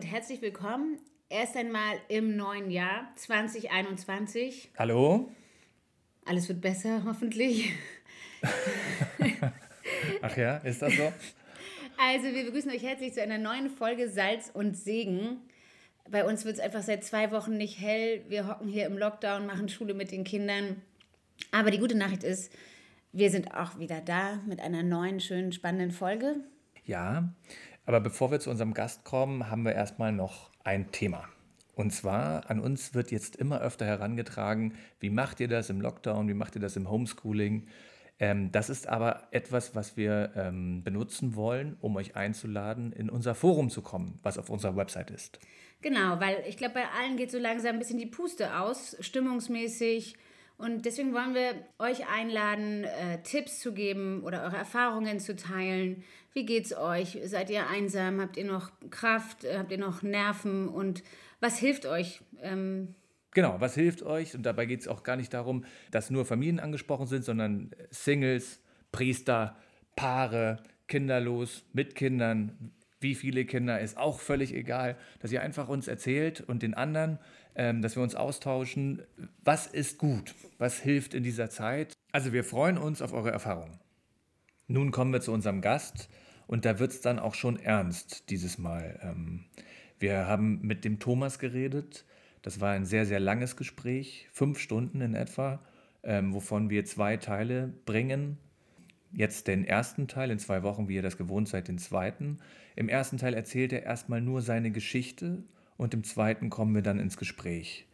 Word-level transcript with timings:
und 0.00 0.06
herzlich 0.06 0.40
willkommen. 0.40 0.98
Erst 1.28 1.58
einmal 1.58 2.00
im 2.08 2.34
neuen 2.34 2.70
Jahr 2.70 3.12
2021. 3.16 4.70
Hallo. 4.78 5.30
Alles 6.24 6.48
wird 6.48 6.62
besser, 6.62 7.02
hoffentlich. 7.04 7.74
Ach 10.22 10.36
ja, 10.38 10.56
ist 10.56 10.80
das 10.80 10.94
so? 10.94 11.12
Also, 11.98 12.34
wir 12.34 12.44
begrüßen 12.46 12.70
euch 12.70 12.82
herzlich 12.82 13.12
zu 13.12 13.20
einer 13.20 13.36
neuen 13.36 13.68
Folge 13.68 14.08
Salz 14.08 14.50
und 14.54 14.74
Segen. 14.74 15.36
Bei 16.08 16.24
uns 16.24 16.46
wird 16.46 16.54
es 16.54 16.62
einfach 16.62 16.82
seit 16.82 17.04
zwei 17.04 17.30
Wochen 17.30 17.58
nicht 17.58 17.78
hell. 17.78 18.24
Wir 18.28 18.48
hocken 18.48 18.68
hier 18.68 18.86
im 18.86 18.96
Lockdown, 18.96 19.44
machen 19.44 19.68
Schule 19.68 19.92
mit 19.92 20.12
den 20.12 20.24
Kindern. 20.24 20.80
Aber 21.52 21.70
die 21.70 21.78
gute 21.78 21.94
Nachricht 21.94 22.24
ist, 22.24 22.50
wir 23.12 23.30
sind 23.30 23.54
auch 23.54 23.78
wieder 23.78 24.00
da 24.00 24.38
mit 24.46 24.62
einer 24.62 24.82
neuen, 24.82 25.20
schönen, 25.20 25.52
spannenden 25.52 25.90
Folge. 25.90 26.36
Ja, 26.86 27.34
aber 27.86 28.00
bevor 28.00 28.30
wir 28.30 28.40
zu 28.40 28.50
unserem 28.50 28.74
Gast 28.74 29.04
kommen, 29.04 29.50
haben 29.50 29.64
wir 29.64 29.72
erstmal 29.72 30.12
noch 30.12 30.50
ein 30.64 30.92
Thema. 30.92 31.28
Und 31.74 31.92
zwar 31.92 32.50
an 32.50 32.60
uns 32.60 32.94
wird 32.94 33.10
jetzt 33.10 33.36
immer 33.36 33.60
öfter 33.60 33.86
herangetragen, 33.86 34.74
wie 34.98 35.10
macht 35.10 35.40
ihr 35.40 35.48
das 35.48 35.70
im 35.70 35.80
Lockdown, 35.80 36.28
wie 36.28 36.34
macht 36.34 36.54
ihr 36.54 36.60
das 36.60 36.76
im 36.76 36.90
Homeschooling? 36.90 37.66
Ähm, 38.18 38.52
das 38.52 38.68
ist 38.68 38.86
aber 38.86 39.28
etwas, 39.30 39.74
was 39.74 39.96
wir 39.96 40.32
ähm, 40.36 40.84
benutzen 40.84 41.36
wollen, 41.36 41.78
um 41.80 41.96
euch 41.96 42.16
einzuladen, 42.16 42.92
in 42.92 43.08
unser 43.08 43.34
Forum 43.34 43.70
zu 43.70 43.80
kommen, 43.80 44.18
was 44.22 44.36
auf 44.36 44.50
unserer 44.50 44.76
Website 44.76 45.10
ist. 45.10 45.38
Genau, 45.80 46.20
weil 46.20 46.44
ich 46.46 46.58
glaube, 46.58 46.74
bei 46.74 46.84
allen 46.98 47.16
geht 47.16 47.30
so 47.30 47.38
langsam 47.38 47.76
ein 47.76 47.78
bisschen 47.78 47.98
die 47.98 48.06
Puste 48.06 48.58
aus, 48.58 48.96
stimmungsmäßig. 49.00 50.16
Und 50.60 50.84
deswegen 50.84 51.14
wollen 51.14 51.34
wir 51.34 51.54
euch 51.78 52.06
einladen, 52.08 52.84
äh, 52.84 53.22
Tipps 53.22 53.60
zu 53.60 53.72
geben 53.72 54.22
oder 54.22 54.42
eure 54.42 54.56
Erfahrungen 54.56 55.18
zu 55.18 55.34
teilen. 55.34 56.04
Wie 56.34 56.44
geht's 56.44 56.76
euch? 56.76 57.18
Seid 57.24 57.50
ihr 57.50 57.66
einsam? 57.66 58.20
Habt 58.20 58.36
ihr 58.36 58.44
noch 58.44 58.70
Kraft? 58.90 59.46
Habt 59.50 59.72
ihr 59.72 59.78
noch 59.78 60.02
Nerven? 60.02 60.68
Und 60.68 61.02
was 61.40 61.58
hilft 61.58 61.86
euch? 61.86 62.20
Ähm, 62.42 62.94
Genau, 63.32 63.60
was 63.60 63.74
hilft 63.74 64.02
euch? 64.02 64.34
Und 64.34 64.42
dabei 64.44 64.66
geht 64.66 64.80
es 64.80 64.88
auch 64.88 65.04
gar 65.04 65.16
nicht 65.16 65.32
darum, 65.32 65.64
dass 65.92 66.10
nur 66.10 66.26
Familien 66.26 66.58
angesprochen 66.58 67.06
sind, 67.06 67.24
sondern 67.24 67.70
Singles, 67.90 68.60
Priester, 68.90 69.56
Paare, 69.94 70.58
kinderlos, 70.88 71.64
mit 71.72 71.94
Kindern, 71.94 72.72
wie 72.98 73.14
viele 73.14 73.44
Kinder, 73.44 73.80
ist 73.80 73.96
auch 73.96 74.18
völlig 74.18 74.52
egal, 74.52 74.96
dass 75.20 75.30
ihr 75.30 75.42
einfach 75.42 75.68
uns 75.68 75.86
erzählt 75.86 76.40
und 76.40 76.62
den 76.62 76.74
anderen, 76.74 77.18
dass 77.54 77.96
wir 77.96 78.02
uns 78.02 78.14
austauschen, 78.14 79.02
was 79.44 79.66
ist 79.66 79.98
gut, 79.98 80.34
was 80.58 80.78
hilft 80.78 81.14
in 81.14 81.22
dieser 81.22 81.50
Zeit. 81.50 81.92
Also 82.12 82.32
wir 82.32 82.44
freuen 82.44 82.78
uns 82.78 83.02
auf 83.02 83.12
eure 83.12 83.30
Erfahrungen. 83.30 83.78
Nun 84.66 84.92
kommen 84.92 85.12
wir 85.12 85.20
zu 85.20 85.32
unserem 85.32 85.60
Gast 85.60 86.08
und 86.46 86.64
da 86.64 86.78
wird 86.78 86.92
es 86.92 87.00
dann 87.00 87.18
auch 87.18 87.34
schon 87.34 87.58
ernst 87.58 88.30
dieses 88.30 88.56
Mal. 88.56 88.98
Ähm, 89.02 89.44
wir 89.98 90.26
haben 90.26 90.60
mit 90.62 90.84
dem 90.84 90.98
Thomas 90.98 91.38
geredet. 91.38 92.04
Das 92.42 92.60
war 92.60 92.70
ein 92.70 92.86
sehr, 92.86 93.04
sehr 93.04 93.20
langes 93.20 93.56
Gespräch, 93.56 94.28
fünf 94.32 94.58
Stunden 94.58 95.00
in 95.00 95.14
etwa, 95.14 95.60
ähm, 96.02 96.32
wovon 96.32 96.70
wir 96.70 96.84
zwei 96.84 97.16
Teile 97.16 97.74
bringen. 97.84 98.38
Jetzt 99.12 99.48
den 99.48 99.64
ersten 99.64 100.08
Teil, 100.08 100.30
in 100.30 100.38
zwei 100.38 100.62
Wochen, 100.62 100.88
wie 100.88 100.94
ihr 100.94 101.02
das 101.02 101.16
gewohnt 101.16 101.48
seid, 101.48 101.68
den 101.68 101.78
zweiten. 101.78 102.38
Im 102.76 102.88
ersten 102.88 103.18
Teil 103.18 103.34
erzählt 103.34 103.72
er 103.72 103.82
erstmal 103.82 104.20
nur 104.20 104.40
seine 104.40 104.70
Geschichte 104.70 105.42
und 105.80 105.94
im 105.94 106.04
zweiten 106.04 106.50
kommen 106.50 106.74
wir 106.74 106.82
dann 106.82 107.00
ins 107.00 107.16
Gespräch. 107.16 107.86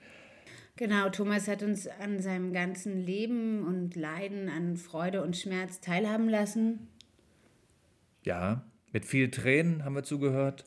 Genau, 0.75 1.09
Thomas 1.09 1.47
hat 1.47 1.63
uns 1.63 1.87
an 1.87 2.21
seinem 2.21 2.53
ganzen 2.53 3.01
Leben 3.01 3.65
und 3.65 3.95
Leiden, 3.95 4.49
an 4.49 4.77
Freude 4.77 5.23
und 5.23 5.37
Schmerz 5.37 5.81
teilhaben 5.81 6.29
lassen. 6.29 6.89
Ja, 8.25 8.65
mit 8.93 9.05
viel 9.05 9.31
Tränen 9.31 9.85
haben 9.85 9.95
wir 9.95 10.03
zugehört. 10.03 10.65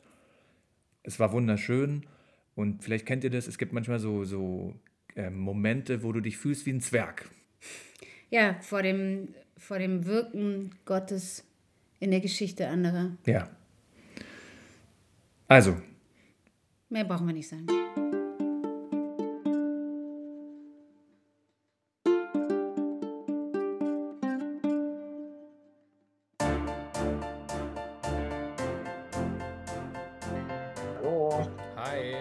Es 1.02 1.20
war 1.20 1.30
wunderschön 1.32 2.06
und 2.54 2.82
vielleicht 2.82 3.04
kennt 3.04 3.22
ihr 3.22 3.30
das, 3.30 3.46
es 3.46 3.58
gibt 3.58 3.74
manchmal 3.74 3.98
so, 3.98 4.24
so 4.24 4.74
äh, 5.14 5.28
Momente, 5.28 6.02
wo 6.02 6.12
du 6.12 6.22
dich 6.22 6.38
fühlst 6.38 6.64
wie 6.64 6.72
ein 6.72 6.80
Zwerg. 6.80 7.28
Ja, 8.30 8.56
vor 8.62 8.82
dem, 8.82 9.34
vor 9.58 9.78
dem 9.78 10.06
Wirken 10.06 10.74
Gottes 10.86 11.44
in 11.98 12.12
der 12.12 12.20
Geschichte 12.20 12.66
anderer. 12.66 13.10
Ja. 13.26 13.50
Also. 15.48 15.76
Mehr 16.92 17.04
brauchen 17.04 17.28
wir 17.28 17.34
nicht 17.34 17.48
sagen. 17.48 17.66
Hallo. 30.96 31.48
Hi. 31.76 32.14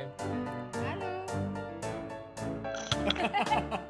Hallo. 0.86 1.10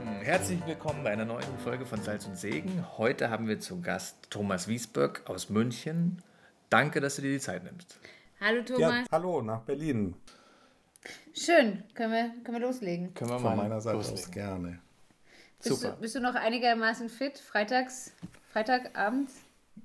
Hm, 0.00 0.20
Herzlich 0.22 0.60
willkommen 0.66 1.02
bei 1.04 1.10
einer 1.10 1.24
neuen 1.24 1.58
Folge 1.64 1.84
von 1.84 2.00
Salz 2.02 2.26
und 2.26 2.36
Segen. 2.36 2.84
Heute 2.98 3.30
haben 3.30 3.48
wir 3.48 3.60
zu 3.60 3.80
Gast 3.80 4.30
Thomas 4.30 4.68
Wiesböck 4.68 5.22
aus 5.26 5.50
München. 5.50 6.22
Danke, 6.70 7.00
dass 7.00 7.16
du 7.16 7.22
dir 7.22 7.32
die 7.32 7.40
Zeit 7.40 7.64
nimmst. 7.64 7.98
Hallo 8.40 8.62
Thomas. 8.62 8.80
Ja, 8.80 9.04
hallo 9.10 9.42
nach 9.42 9.60
Berlin. 9.62 10.14
Schön, 11.34 11.82
können 11.94 12.12
wir, 12.12 12.44
können 12.44 12.60
wir 12.60 12.66
loslegen. 12.66 13.12
Können 13.14 13.30
wir 13.30 13.40
Von 13.40 13.56
mal 13.56 13.56
meiner 13.56 13.80
Seite 13.80 13.98
aus 13.98 14.10
loslegen. 14.10 14.32
gerne. 14.32 14.78
Bist 15.58 15.80
Super. 15.80 15.94
du, 15.94 16.00
bist 16.00 16.14
du 16.14 16.20
noch 16.20 16.36
einigermaßen 16.36 17.08
fit? 17.08 17.38
Freitags, 17.38 18.12
Freitagabend? 18.52 19.30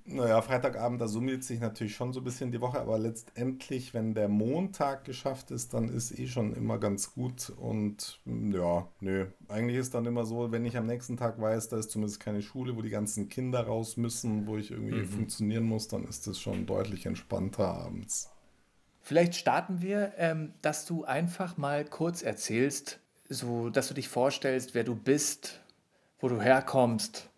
Naja, 0.03 0.41
Freitagabend, 0.41 0.99
da 1.01 1.07
summiert 1.07 1.43
sich 1.43 1.59
natürlich 1.59 1.95
schon 1.95 2.11
so 2.13 2.19
ein 2.21 2.23
bisschen 2.23 2.51
die 2.51 2.61
Woche, 2.61 2.79
aber 2.79 2.97
letztendlich, 2.99 3.93
wenn 3.93 4.13
der 4.13 4.27
Montag 4.29 5.03
geschafft 5.03 5.51
ist, 5.51 5.73
dann 5.73 5.89
ist 5.89 6.17
eh 6.17 6.27
schon 6.27 6.53
immer 6.55 6.77
ganz 6.79 7.13
gut. 7.13 7.49
Und 7.51 8.19
mm, 8.25 8.51
ja, 8.53 8.87
nö, 8.99 9.27
eigentlich 9.47 9.77
ist 9.77 9.93
dann 9.93 10.05
immer 10.05 10.25
so, 10.25 10.51
wenn 10.51 10.65
ich 10.65 10.77
am 10.77 10.85
nächsten 10.85 11.17
Tag 11.17 11.39
weiß, 11.39 11.69
da 11.69 11.77
ist 11.77 11.91
zumindest 11.91 12.19
keine 12.19 12.41
Schule, 12.41 12.75
wo 12.75 12.81
die 12.81 12.89
ganzen 12.89 13.29
Kinder 13.29 13.61
raus 13.65 13.97
müssen, 13.97 14.45
wo 14.47 14.57
ich 14.57 14.71
irgendwie 14.71 15.03
Mhm. 15.03 15.05
funktionieren 15.05 15.63
muss, 15.63 15.87
dann 15.87 16.05
ist 16.05 16.27
das 16.27 16.39
schon 16.39 16.65
deutlich 16.65 17.05
entspannter 17.05 17.67
abends. 17.67 18.35
Vielleicht 19.01 19.35
starten 19.35 19.81
wir, 19.81 20.13
ähm, 20.17 20.53
dass 20.61 20.85
du 20.85 21.03
einfach 21.05 21.57
mal 21.57 21.85
kurz 21.85 22.21
erzählst, 22.23 22.99
so 23.29 23.69
dass 23.69 23.87
du 23.87 23.93
dich 23.93 24.09
vorstellst, 24.09 24.73
wer 24.73 24.83
du 24.83 24.95
bist, 24.95 25.61
wo 26.19 26.27
du 26.29 26.41
herkommst, 26.41 27.29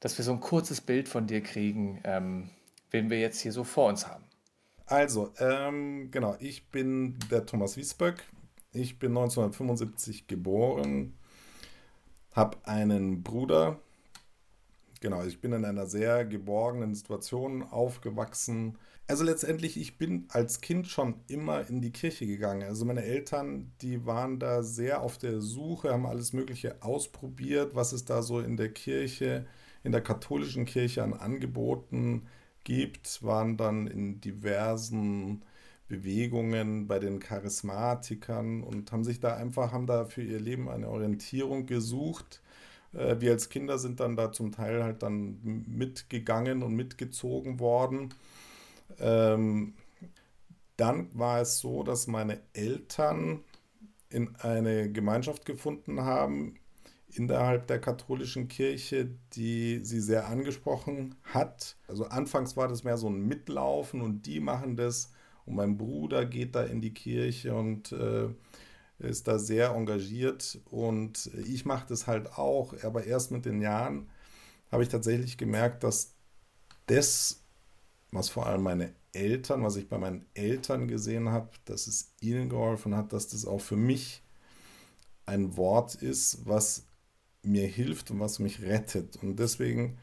dass 0.00 0.16
wir 0.18 0.24
so 0.24 0.32
ein 0.32 0.40
kurzes 0.40 0.80
Bild 0.80 1.08
von 1.08 1.26
dir 1.26 1.42
kriegen, 1.42 2.00
ähm, 2.04 2.50
wen 2.90 3.10
wir 3.10 3.18
jetzt 3.18 3.40
hier 3.40 3.52
so 3.52 3.64
vor 3.64 3.88
uns 3.88 4.06
haben. 4.06 4.24
Also, 4.86 5.32
ähm, 5.38 6.10
genau, 6.10 6.36
ich 6.40 6.68
bin 6.70 7.18
der 7.30 7.44
Thomas 7.44 7.76
Wiesböck. 7.76 8.24
Ich 8.72 8.98
bin 8.98 9.10
1975 9.10 10.26
geboren, 10.26 11.14
habe 12.32 12.56
einen 12.64 13.22
Bruder. 13.22 13.80
Genau, 15.00 15.22
ich 15.24 15.40
bin 15.40 15.52
in 15.52 15.64
einer 15.64 15.86
sehr 15.86 16.24
geborgenen 16.24 16.94
Situation 16.94 17.62
aufgewachsen. 17.62 18.78
Also 19.06 19.24
letztendlich, 19.24 19.78
ich 19.78 19.96
bin 19.96 20.26
als 20.28 20.60
Kind 20.60 20.86
schon 20.86 21.14
immer 21.28 21.68
in 21.68 21.80
die 21.80 21.92
Kirche 21.92 22.26
gegangen. 22.26 22.62
Also 22.62 22.84
meine 22.84 23.04
Eltern, 23.04 23.72
die 23.80 24.04
waren 24.06 24.38
da 24.38 24.62
sehr 24.62 25.02
auf 25.02 25.18
der 25.18 25.40
Suche, 25.40 25.92
haben 25.92 26.06
alles 26.06 26.32
Mögliche 26.32 26.82
ausprobiert, 26.82 27.74
was 27.74 27.92
es 27.92 28.04
da 28.04 28.22
so 28.22 28.40
in 28.40 28.56
der 28.56 28.70
Kirche, 28.70 29.46
in 29.84 29.92
der 29.92 30.00
katholischen 30.02 30.64
Kirche 30.64 31.02
an 31.02 31.14
Angeboten 31.14 32.26
gibt, 32.64 33.22
waren 33.22 33.56
dann 33.56 33.86
in 33.86 34.20
diversen 34.20 35.42
Bewegungen 35.88 36.86
bei 36.86 36.98
den 36.98 37.18
Charismatikern 37.18 38.62
und 38.62 38.92
haben 38.92 39.04
sich 39.04 39.20
da 39.20 39.34
einfach, 39.36 39.72
haben 39.72 39.86
da 39.86 40.04
für 40.04 40.22
ihr 40.22 40.40
Leben 40.40 40.68
eine 40.68 40.88
Orientierung 40.88 41.66
gesucht. 41.66 42.42
Äh, 42.92 43.16
Wir 43.20 43.32
als 43.32 43.48
Kinder 43.48 43.78
sind 43.78 44.00
dann 44.00 44.16
da 44.16 44.32
zum 44.32 44.52
Teil 44.52 44.84
halt 44.84 45.02
dann 45.02 45.38
mitgegangen 45.66 46.62
und 46.62 46.74
mitgezogen 46.74 47.58
worden. 47.60 48.14
Ähm, 49.00 49.74
dann 50.76 51.08
war 51.18 51.40
es 51.40 51.58
so, 51.58 51.82
dass 51.82 52.06
meine 52.06 52.40
Eltern 52.52 53.40
in 54.10 54.36
eine 54.36 54.90
Gemeinschaft 54.92 55.44
gefunden 55.44 56.02
haben 56.02 56.56
innerhalb 57.14 57.66
der 57.66 57.80
katholischen 57.80 58.48
Kirche, 58.48 59.10
die 59.32 59.80
sie 59.84 60.00
sehr 60.00 60.28
angesprochen 60.28 61.14
hat. 61.24 61.76
Also 61.86 62.04
anfangs 62.06 62.56
war 62.56 62.68
das 62.68 62.84
mehr 62.84 62.98
so 62.98 63.08
ein 63.08 63.26
Mitlaufen 63.26 64.00
und 64.02 64.26
die 64.26 64.40
machen 64.40 64.76
das 64.76 65.12
und 65.46 65.56
mein 65.56 65.78
Bruder 65.78 66.26
geht 66.26 66.54
da 66.54 66.62
in 66.64 66.80
die 66.80 66.92
Kirche 66.92 67.54
und 67.54 67.92
äh, 67.92 68.28
ist 68.98 69.28
da 69.28 69.38
sehr 69.38 69.70
engagiert 69.70 70.60
und 70.70 71.30
ich 71.46 71.64
mache 71.64 71.86
das 71.88 72.06
halt 72.06 72.36
auch, 72.36 72.74
aber 72.82 73.04
erst 73.04 73.30
mit 73.30 73.46
den 73.46 73.62
Jahren 73.62 74.08
habe 74.70 74.82
ich 74.82 74.88
tatsächlich 74.88 75.38
gemerkt, 75.38 75.84
dass 75.84 76.14
das, 76.86 77.42
was 78.10 78.28
vor 78.28 78.46
allem 78.46 78.62
meine 78.62 78.92
Eltern, 79.12 79.62
was 79.62 79.76
ich 79.76 79.88
bei 79.88 79.98
meinen 79.98 80.26
Eltern 80.34 80.88
gesehen 80.88 81.30
habe, 81.30 81.50
dass 81.64 81.86
es 81.86 82.12
ihnen 82.20 82.48
geholfen 82.48 82.94
hat, 82.94 83.12
dass 83.12 83.28
das 83.28 83.46
auch 83.46 83.60
für 83.60 83.76
mich 83.76 84.22
ein 85.26 85.56
Wort 85.56 85.94
ist, 85.94 86.46
was 86.46 86.87
mir 87.42 87.66
hilft 87.66 88.10
und 88.10 88.20
was 88.20 88.38
mich 88.38 88.62
rettet. 88.62 89.16
Und 89.22 89.38
deswegen 89.38 89.98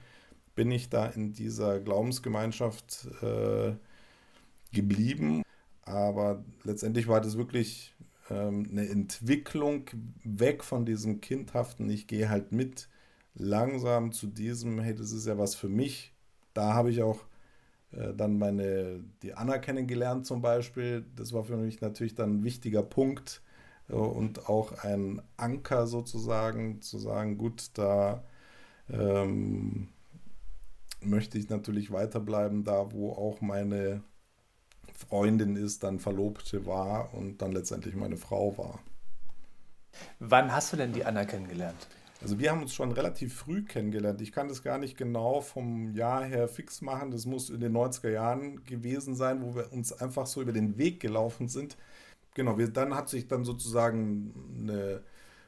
bin 0.56 0.72
ich 0.72 0.90
da 0.90 1.08
in 1.08 1.34
dieser 1.34 1.80
Glaubensgemeinschaft 1.80 3.08
äh, 3.22 3.74
geblieben. 4.72 5.44
Aber 5.84 6.44
letztendlich 6.64 7.08
war 7.08 7.22
das 7.22 7.38
wirklich 7.38 7.94
ähm, 8.30 8.68
eine 8.72 8.88
Entwicklung 8.90 9.90
weg 10.24 10.64
von 10.64 10.86
diesem 10.86 11.22
kindhaften, 11.22 11.90
ich 11.90 12.08
gehe 12.08 12.30
halt 12.30 12.52
mit, 12.52 12.90
langsam 13.36 14.12
zu 14.12 14.28
diesem, 14.28 14.80
hey, 14.80 14.96
das 14.96 15.12
ist 15.12 15.28
ja 15.28 15.38
was 15.38 15.56
für 15.56 15.70
mich. 15.70 16.14
Da 16.54 16.74
habe 16.74 16.90
ich 16.90 17.04
auch 17.04 17.20
äh, 17.92 18.14
dann 18.14 18.38
meine, 18.38 19.04
die 19.22 19.34
Anna 19.34 19.58
kennengelernt 19.58 20.26
zum 20.26 20.42
Beispiel. 20.42 21.06
Das 21.16 21.34
war 21.34 21.44
für 21.44 21.58
mich 21.58 21.82
natürlich 21.82 22.16
dann 22.16 22.40
ein 22.40 22.44
wichtiger 22.44 22.84
Punkt 22.84 23.42
und 23.88 24.50
auch 24.50 24.84
ein 24.84 25.22
Anker 25.38 25.88
sozusagen, 25.88 26.82
zu 26.82 26.98
sagen, 26.98 27.38
gut, 27.38 27.70
da 27.74 28.24
ähm, 28.90 29.90
möchte 31.02 31.38
ich 31.38 31.50
natürlich 31.50 31.92
weiterbleiben, 31.92 32.64
da 32.64 32.92
wo 32.92 33.12
auch 33.12 33.42
meine 33.42 34.04
Freundin 34.94 35.56
ist, 35.56 35.84
dann 35.84 36.00
Verlobte 36.00 36.66
war 36.66 37.14
und 37.14 37.42
dann 37.42 37.52
letztendlich 37.52 37.96
meine 37.96 38.18
Frau 38.18 38.58
war. 38.58 38.80
Wann 40.20 40.52
hast 40.52 40.74
du 40.74 40.78
denn 40.78 40.94
die 40.94 41.06
Anna 41.06 41.26
kennengelernt? 41.26 41.88
Also 42.22 42.40
wir 42.40 42.50
haben 42.50 42.62
uns 42.62 42.74
schon 42.74 42.92
relativ 42.92 43.36
früh 43.36 43.64
kennengelernt. 43.64 44.22
Ich 44.22 44.32
kann 44.32 44.48
das 44.48 44.64
gar 44.64 44.78
nicht 44.78 44.98
genau 44.98 45.42
vom 45.42 45.94
Jahr 45.94 46.24
her 46.24 46.48
fix 46.48 46.82
machen. 46.82 47.12
Das 47.12 47.26
muss 47.26 47.50
in 47.50 47.60
den 47.60 47.76
90er 47.76 48.10
Jahren 48.10 48.64
gewesen 48.64 49.16
sein, 49.16 49.42
wo 49.44 49.54
wir 49.54 49.72
uns 49.72 49.94
einfach 49.94 50.26
so 50.26 50.42
über 50.42 50.54
den 50.54 50.78
Weg 50.78 51.00
gelaufen 51.00 51.50
sind. 51.50 51.78
Genau, 52.36 52.58
wir, 52.60 52.70
dann 52.70 52.96
hat 52.96 53.10
sich 53.10 53.28
dann 53.30 53.46
sozusagen 53.46 54.34
eine 54.62 55.04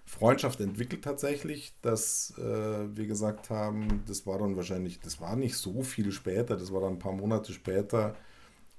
Freundschaft 0.05 0.61
entwickelt 0.61 1.03
tatsächlich, 1.03 1.75
dass 1.81 2.33
äh, 2.39 2.95
wir 2.97 3.07
gesagt 3.07 3.51
haben, 3.51 4.03
das 4.07 4.25
war 4.27 4.39
dann 4.39 4.57
wahrscheinlich, 4.57 5.01
das 5.01 5.21
war 5.21 5.35
nicht 5.37 5.57
so 5.57 5.83
viel 5.83 6.11
später, 6.13 6.57
das 6.57 6.73
war 6.73 6.81
dann 6.81 6.93
ein 6.93 6.99
paar 6.99 7.13
Monate 7.13 7.53
später, 7.53 8.15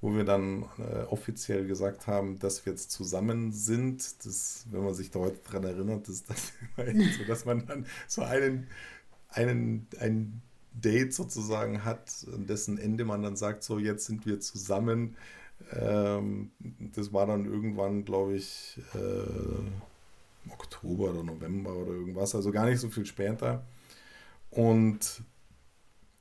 wo 0.01 0.15
wir 0.15 0.25
dann 0.25 0.65
äh, 0.79 1.05
offiziell 1.05 1.67
gesagt 1.67 2.07
haben, 2.07 2.39
dass 2.39 2.67
wir 2.67 2.73
jetzt 2.73 2.93
zusammen 2.93 3.53
sind. 3.53 4.25
Das, 4.27 4.67
wenn 4.71 4.85
man 4.85 4.95
sich 4.95 5.11
da 5.11 5.21
heute 5.21 5.41
dran 5.43 5.65
erinnert, 5.65 6.09
ist 6.09 6.31
das 6.31 6.53
so, 7.19 7.25
dass 7.27 7.45
man 7.47 7.67
dann 7.67 7.87
so 8.09 8.23
einen, 8.23 8.69
einen, 9.31 9.89
ein 10.01 10.43
Date 10.73 11.15
sozusagen 11.15 11.85
hat, 11.85 12.27
an 12.35 12.47
dessen 12.47 12.79
Ende 12.79 13.05
man 13.05 13.23
dann 13.23 13.37
sagt, 13.37 13.65
so 13.65 13.79
jetzt 13.79 14.07
sind 14.07 14.27
wir 14.27 14.41
zusammen. 14.41 15.17
Ähm, 15.73 16.51
das 16.95 17.13
war 17.13 17.27
dann 17.27 17.45
irgendwann, 17.45 18.05
glaube 18.05 18.37
ich, 18.37 18.81
äh, 18.95 20.51
Oktober 20.51 21.11
oder 21.11 21.23
November 21.23 21.75
oder 21.75 21.93
irgendwas, 21.93 22.35
also 22.35 22.51
gar 22.51 22.67
nicht 22.67 22.81
so 22.81 22.89
viel 22.89 23.07
später. 23.07 23.65
Und 24.51 25.23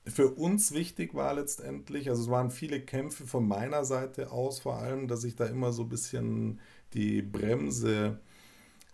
für 0.05 0.29
uns 0.29 0.73
wichtig 0.73 1.13
war 1.13 1.33
letztendlich, 1.33 2.09
also 2.09 2.23
es 2.23 2.29
waren 2.29 2.51
viele 2.51 2.81
Kämpfe 2.81 3.25
von 3.25 3.47
meiner 3.47 3.85
Seite 3.85 4.31
aus, 4.31 4.59
vor 4.59 4.77
allem, 4.77 5.07
dass 5.07 5.23
ich 5.23 5.35
da 5.35 5.45
immer 5.45 5.73
so 5.73 5.83
ein 5.83 5.89
bisschen 5.89 6.59
die 6.93 7.21
Bremse 7.21 8.19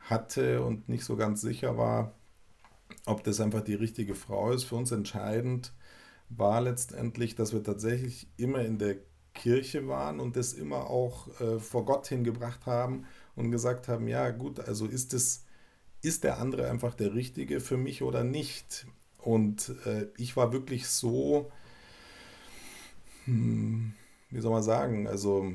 hatte 0.01 0.63
und 0.63 0.89
nicht 0.89 1.05
so 1.05 1.15
ganz 1.15 1.41
sicher 1.41 1.77
war, 1.77 2.13
ob 3.05 3.23
das 3.23 3.39
einfach 3.39 3.61
die 3.61 3.75
richtige 3.75 4.15
Frau 4.15 4.51
ist. 4.51 4.63
Für 4.63 4.75
uns 4.75 4.91
entscheidend 4.91 5.73
war 6.29 6.61
letztendlich, 6.61 7.35
dass 7.35 7.53
wir 7.53 7.63
tatsächlich 7.63 8.27
immer 8.37 8.59
in 8.59 8.79
der 8.79 8.97
Kirche 9.33 9.87
waren 9.87 10.19
und 10.19 10.35
das 10.35 10.53
immer 10.53 10.89
auch 10.89 11.27
äh, 11.39 11.59
vor 11.59 11.85
Gott 11.85 12.07
hingebracht 12.07 12.65
haben 12.65 13.05
und 13.35 13.51
gesagt 13.51 13.87
haben, 13.87 14.07
ja 14.07 14.29
gut, 14.31 14.59
also 14.59 14.85
ist 14.85 15.13
es 15.13 15.45
ist 16.01 16.23
der 16.25 16.37
andere 16.37 16.69
einfach 16.69 16.93
der 16.93 17.15
richtige 17.15 17.61
für 17.61 17.77
mich 17.77 18.03
oder 18.03 18.23
nicht? 18.23 18.85
Und 19.17 19.73
äh, 19.85 20.07
ich 20.17 20.35
war 20.35 20.51
wirklich 20.51 20.87
so, 20.87 21.49
hm, 23.25 23.93
wie 24.29 24.41
soll 24.41 24.51
man 24.51 24.63
sagen, 24.63 25.07
also 25.07 25.53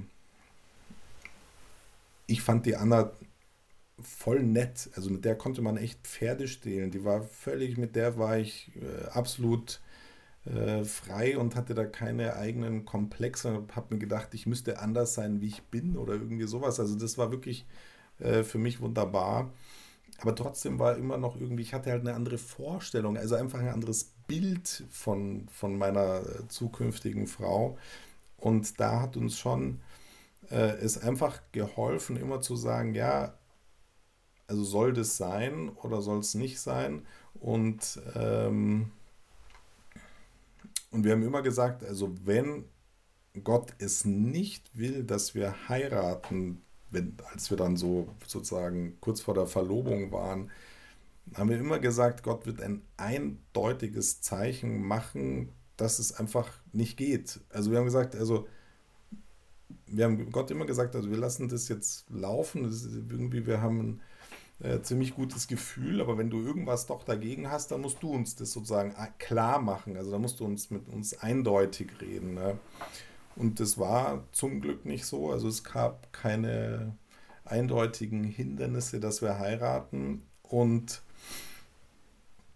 ich 2.27 2.43
fand 2.43 2.67
die 2.67 2.77
Anna 2.77 3.13
voll 4.01 4.43
nett. 4.43 4.91
Also 4.95 5.11
mit 5.11 5.25
der 5.25 5.37
konnte 5.37 5.63
man 5.63 5.77
echt 5.77 6.07
Pferde 6.07 6.49
stehlen. 6.49 6.91
Die 6.91 7.05
war 7.05 7.23
völlig, 7.23 7.77
mit 7.77 7.97
der 7.97 8.17
war 8.19 8.39
ich 8.39 8.71
äh, 8.77 9.07
absolut 9.09 9.81
äh, 10.49 10.85
frei 10.85 11.39
und 11.39 11.57
hatte 11.57 11.75
da 11.75 11.85
keine 11.85 12.37
eigenen 12.37 12.85
Komplexe 12.85 13.59
und 13.59 13.77
habe 13.77 13.95
mir 13.95 14.01
gedacht, 14.01 14.35
ich 14.35 14.47
müsste 14.47 14.81
anders 14.81 15.15
sein, 15.15 15.41
wie 15.41 15.49
ich 15.49 15.63
bin 15.65 15.97
oder 15.97 16.15
irgendwie 16.15 16.47
sowas. 16.47 16.81
Also 16.81 16.99
das 16.99 17.19
war 17.19 17.31
wirklich 17.31 17.67
äh, 18.19 18.43
für 18.45 18.59
mich 18.59 18.81
wunderbar. 18.81 19.53
Aber 20.21 20.35
trotzdem 20.35 20.79
war 20.79 20.97
immer 20.97 21.19
noch 21.19 21.37
irgendwie, 21.41 21.63
ich 21.63 21.75
hatte 21.75 21.91
halt 21.91 22.01
eine 22.03 22.15
andere 22.15 22.39
Vorstellung, 22.39 23.17
also 23.17 23.37
einfach 23.37 23.61
ein 23.61 23.69
anderes 23.69 24.13
Bild 24.27 24.85
von, 24.91 25.49
von 25.51 25.77
meiner 25.79 26.21
äh, 26.21 26.49
zukünftigen 26.49 27.27
Frau. 27.27 27.79
Und 28.39 28.81
da 28.81 29.01
hat 29.03 29.17
uns 29.17 29.39
schon 29.39 29.81
äh, 30.51 30.77
es 30.79 30.99
einfach 30.99 31.41
geholfen, 31.53 32.17
immer 32.17 32.41
zu 32.41 32.57
sagen, 32.57 32.95
ja, 32.95 33.35
also 34.47 34.65
soll 34.65 34.93
das 34.93 35.17
sein 35.17 35.69
oder 35.83 36.01
soll 36.03 36.21
es 36.21 36.35
nicht 36.35 36.61
sein? 36.61 37.07
Und, 37.41 38.01
ähm, 38.15 38.93
und 40.91 41.05
wir 41.05 41.13
haben 41.13 41.23
immer 41.23 41.43
gesagt, 41.43 41.85
also 41.85 42.15
wenn 42.25 42.65
Gott 43.45 43.75
es 43.79 44.05
nicht 44.05 44.77
will, 44.77 45.05
dass 45.05 45.35
wir 45.35 45.69
heiraten, 45.69 46.63
wenn, 46.91 47.17
als 47.33 47.51
wir 47.51 47.57
dann 47.57 47.77
so 47.77 48.09
sozusagen 48.27 48.99
kurz 49.01 49.21
vor 49.21 49.35
der 49.35 49.47
Verlobung 49.47 50.13
waren, 50.13 50.51
haben 51.35 51.51
wir 51.51 51.59
immer 51.59 51.79
gesagt, 51.79 52.23
Gott 52.23 52.47
wird 52.47 52.63
ein 52.63 52.83
eindeutiges 52.97 54.21
Zeichen 54.23 54.83
machen, 54.87 55.51
dass 55.77 55.99
es 55.99 56.13
einfach 56.15 56.51
nicht 56.73 56.97
geht. 56.97 57.41
Also 57.51 57.71
wir 57.71 57.79
haben 57.79 57.85
gesagt, 57.87 58.17
also 58.17 58.47
wir 59.87 60.05
haben 60.05 60.31
Gott 60.33 60.51
immer 60.51 60.67
gesagt, 60.67 60.95
also 60.97 61.11
wir 61.11 61.19
lassen 61.19 61.49
das 61.49 61.69
jetzt 61.69 62.09
laufen. 62.11 62.65
Das 62.65 62.85
irgendwie, 62.85 63.47
wir 63.47 63.61
haben 63.61 64.01
äh, 64.61 64.81
ziemlich 64.83 65.15
gutes 65.15 65.47
Gefühl, 65.47 66.01
aber 66.01 66.19
wenn 66.19 66.31
du 66.31 66.41
irgendwas 66.41 66.87
doch 66.87 67.05
dagegen 67.05 67.51
hast, 67.51 67.71
dann 67.71 67.81
musst 67.81 68.03
du 68.03 68.11
uns 68.11 68.35
das 68.35 68.53
sozusagen 68.53 68.95
klar 69.19 69.61
machen. 69.61 69.97
Also 69.97 70.11
da 70.11 70.19
musst 70.19 70.41
du 70.41 70.45
uns 70.45 70.71
mit 70.71 70.89
uns 70.89 71.17
eindeutig 71.19 71.91
reden. 72.01 72.35
Ne? 72.35 72.59
Und 73.37 73.61
das 73.61 73.79
war 73.79 74.25
zum 74.33 74.61
Glück 74.61 74.85
nicht 74.85 75.07
so. 75.07 75.31
Also 75.31 75.47
es 75.49 75.63
gab 75.63 76.13
keine 76.13 76.97
eindeutigen 77.45 78.25
Hindernisse, 78.25 78.99
dass 78.99 79.23
wir 79.23 79.39
heiraten. 79.39 80.23
Und 80.43 81.03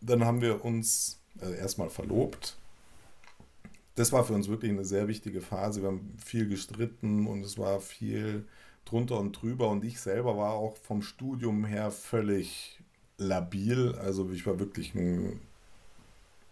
dann 0.00 0.24
haben 0.24 0.40
wir 0.40 0.64
uns 0.64 1.20
also 1.40 1.54
erstmal 1.54 1.88
verlobt. 1.88 2.58
Das 3.94 4.10
war 4.10 4.24
für 4.24 4.32
uns 4.32 4.48
wirklich 4.48 4.72
eine 4.72 4.84
sehr 4.84 5.06
wichtige 5.06 5.40
Phase. 5.40 5.82
Wir 5.82 5.88
haben 5.88 6.16
viel 6.18 6.48
gestritten 6.48 7.26
und 7.26 7.44
es 7.44 7.58
war 7.58 7.80
viel 7.80 8.46
drunter 8.84 9.18
und 9.18 9.32
drüber. 9.32 9.68
Und 9.70 9.84
ich 9.84 10.00
selber 10.00 10.36
war 10.36 10.52
auch 10.52 10.76
vom 10.76 11.02
Studium 11.02 11.64
her 11.64 11.90
völlig 11.90 12.80
labil. 13.18 13.94
Also 13.96 14.30
ich 14.30 14.46
war 14.46 14.58
wirklich 14.58 14.94
ein 14.94 15.40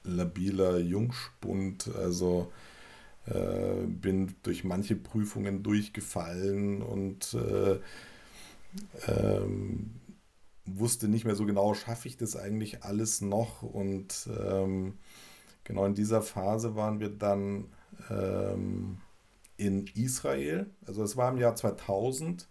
labiler 0.05 0.79
Jungspund. 0.79 1.91
Also 1.97 2.53
äh, 3.27 3.87
bin 3.87 4.35
durch 4.43 4.65
manche 4.65 4.97
Prüfungen 4.97 5.63
durchgefallen 5.63 6.83
und 6.83 7.35
äh, 7.35 7.79
ähm, 9.07 9.91
wusste 10.67 11.09
nicht 11.09 11.25
mehr 11.25 11.35
so 11.37 11.47
genau, 11.47 11.75
schaffe 11.75 12.09
ich 12.09 12.17
das 12.17 12.37
eigentlich 12.37 12.83
alles 12.83 13.21
noch? 13.21 13.63
Und 13.63 14.29
ähm, 14.41 14.95
genau 15.65 15.85
in 15.87 15.95
dieser 15.95 16.23
Phase 16.23 16.77
waren 16.77 17.01
wir 17.01 17.11
dann 17.11 17.67
ähm, 18.09 18.99
in 19.61 19.87
Israel. 19.95 20.71
Also 20.87 21.03
es 21.03 21.17
war 21.17 21.31
im 21.31 21.39
Jahr 21.39 21.55
2000, 21.55 22.49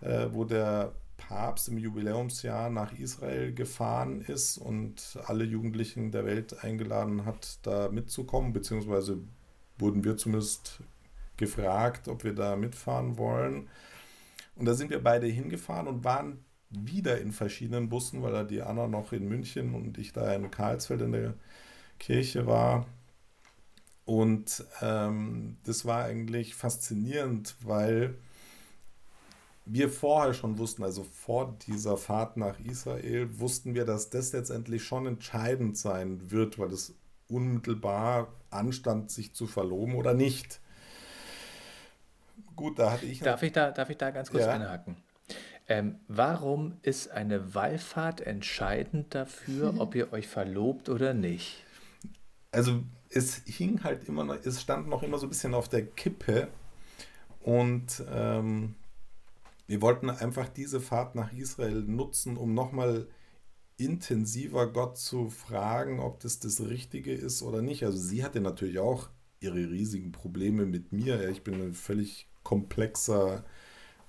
äh, 0.00 0.26
wo 0.32 0.44
der 0.44 0.92
Papst 1.16 1.68
im 1.68 1.78
Jubiläumsjahr 1.78 2.70
nach 2.70 2.92
Israel 2.98 3.54
gefahren 3.54 4.20
ist 4.22 4.58
und 4.58 5.18
alle 5.26 5.44
Jugendlichen 5.44 6.10
der 6.10 6.24
Welt 6.24 6.64
eingeladen 6.64 7.24
hat, 7.24 7.58
da 7.62 7.88
mitzukommen, 7.90 8.52
beziehungsweise 8.52 9.18
wurden 9.78 10.02
wir 10.02 10.16
zumindest 10.16 10.80
gefragt, 11.36 12.08
ob 12.08 12.24
wir 12.24 12.34
da 12.34 12.56
mitfahren 12.56 13.16
wollen. 13.16 13.68
Und 14.56 14.66
da 14.66 14.74
sind 14.74 14.90
wir 14.90 15.02
beide 15.02 15.26
hingefahren 15.26 15.86
und 15.86 16.04
waren 16.04 16.44
wieder 16.70 17.20
in 17.20 17.32
verschiedenen 17.32 17.88
Bussen, 17.88 18.22
weil 18.22 18.32
da 18.32 18.44
die 18.44 18.62
Anna 18.62 18.88
noch 18.88 19.12
in 19.12 19.28
München 19.28 19.74
und 19.74 19.98
ich 19.98 20.12
da 20.12 20.32
in 20.34 20.50
Karlsfeld 20.50 21.00
in 21.02 21.12
der 21.12 21.34
Kirche 21.98 22.46
war. 22.46 22.86
Und 24.10 24.64
ähm, 24.82 25.56
das 25.62 25.86
war 25.86 26.02
eigentlich 26.02 26.56
faszinierend, 26.56 27.54
weil 27.62 28.16
wir 29.66 29.88
vorher 29.88 30.34
schon 30.34 30.58
wussten, 30.58 30.82
also 30.82 31.04
vor 31.04 31.56
dieser 31.68 31.96
Fahrt 31.96 32.36
nach 32.36 32.58
Israel, 32.58 33.38
wussten 33.38 33.76
wir, 33.76 33.84
dass 33.84 34.10
das 34.10 34.32
letztendlich 34.32 34.82
schon 34.82 35.06
entscheidend 35.06 35.78
sein 35.78 36.28
wird, 36.32 36.58
weil 36.58 36.72
es 36.72 36.92
unmittelbar 37.28 38.32
anstand, 38.50 39.12
sich 39.12 39.32
zu 39.32 39.46
verloben 39.46 39.94
oder 39.94 40.12
nicht. 40.12 40.58
Gut, 42.56 42.80
da 42.80 42.90
hatte 42.90 43.06
ich. 43.06 43.20
Darf 43.20 43.44
ich 43.44 43.52
da, 43.52 43.70
darf 43.70 43.90
ich 43.90 43.96
da 43.96 44.10
ganz 44.10 44.28
kurz 44.32 44.42
ja. 44.42 44.50
einhaken? 44.50 44.96
Ähm, 45.68 46.00
warum 46.08 46.78
ist 46.82 47.12
eine 47.12 47.54
Wallfahrt 47.54 48.22
entscheidend 48.22 49.14
dafür, 49.14 49.74
ob 49.78 49.94
ihr 49.94 50.12
euch 50.12 50.26
verlobt 50.26 50.88
oder 50.88 51.14
nicht? 51.14 51.64
Also 52.50 52.82
es 53.10 53.42
hing 53.44 53.82
halt 53.82 54.04
immer 54.08 54.24
noch, 54.24 54.36
es 54.44 54.60
stand 54.60 54.88
noch 54.88 55.02
immer 55.02 55.18
so 55.18 55.26
ein 55.26 55.30
bisschen 55.30 55.54
auf 55.54 55.68
der 55.68 55.84
Kippe. 55.84 56.48
Und 57.40 58.04
ähm, 58.10 58.76
wir 59.66 59.82
wollten 59.82 60.10
einfach 60.10 60.48
diese 60.48 60.80
Fahrt 60.80 61.14
nach 61.14 61.32
Israel 61.32 61.82
nutzen, 61.82 62.36
um 62.36 62.54
nochmal 62.54 63.08
intensiver 63.76 64.70
Gott 64.70 64.98
zu 64.98 65.30
fragen, 65.30 66.00
ob 66.00 66.20
das 66.20 66.38
das 66.38 66.60
Richtige 66.60 67.12
ist 67.12 67.42
oder 67.42 67.62
nicht. 67.62 67.84
Also 67.84 67.98
sie 67.98 68.22
hatte 68.22 68.40
natürlich 68.40 68.78
auch 68.78 69.08
ihre 69.40 69.70
riesigen 69.70 70.12
Probleme 70.12 70.66
mit 70.66 70.92
mir. 70.92 71.28
Ich 71.30 71.42
bin 71.42 71.54
ein 71.54 71.74
völlig 71.74 72.28
komplexer 72.42 73.44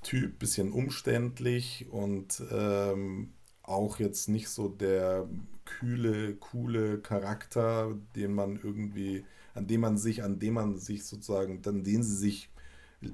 Typ, 0.03 0.39
bisschen 0.39 0.71
umständlich 0.71 1.87
und 1.89 2.41
ähm, 2.51 3.33
auch 3.71 3.99
jetzt 3.99 4.29
nicht 4.29 4.49
so 4.49 4.67
der 4.69 5.27
kühle, 5.65 6.35
coole 6.35 6.99
Charakter, 6.99 7.97
den 8.15 8.33
man 8.33 8.59
irgendwie, 8.61 9.25
an 9.53 9.67
dem 9.67 9.81
man 9.81 9.97
sich, 9.97 10.23
an 10.23 10.39
dem 10.39 10.55
man 10.55 10.77
sich 10.77 11.05
sozusagen, 11.05 11.61
an 11.65 11.83
den 11.83 12.03
sie 12.03 12.15
sich 12.15 12.49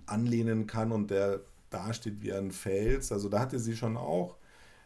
anlehnen 0.06 0.68
kann 0.68 0.92
und 0.92 1.12
der 1.12 1.42
dasteht 1.70 2.22
wie 2.22 2.34
ein 2.34 2.52
Fels. 2.52 3.12
Also 3.12 3.30
da 3.30 3.40
hatte 3.40 3.60
sie 3.60 3.76
schon 3.76 3.98
auch 3.98 4.38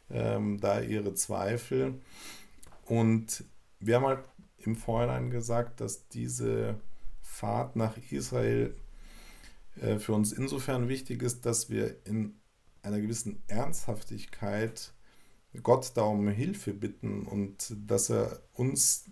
ähm, 0.10 0.60
da 0.60 0.82
ihre 0.82 1.14
Zweifel. 1.14 1.96
Und 2.86 3.44
wir 3.80 3.96
haben 3.96 4.06
halt 4.06 4.24
im 4.58 4.76
Vorhinein 4.76 5.30
gesagt, 5.30 5.82
dass 5.82 6.08
diese 6.10 6.76
Fahrt 7.22 7.76
nach 7.76 7.98
Israel 8.12 8.76
äh, 9.82 9.98
für 9.98 10.14
uns 10.14 10.34
insofern 10.34 10.90
wichtig 10.90 11.22
ist, 11.24 11.46
dass 11.46 11.70
wir 11.70 11.96
in 12.06 12.36
einer 12.84 13.00
gewissen 13.00 13.42
Ernsthaftigkeit 13.48 14.94
Gott 15.64 15.92
da 15.96 16.04
um 16.04 16.28
Hilfe 16.30 16.74
bitten 16.74 17.26
und 17.26 17.76
dass 17.88 18.10
er 18.10 18.40
uns 18.54 19.06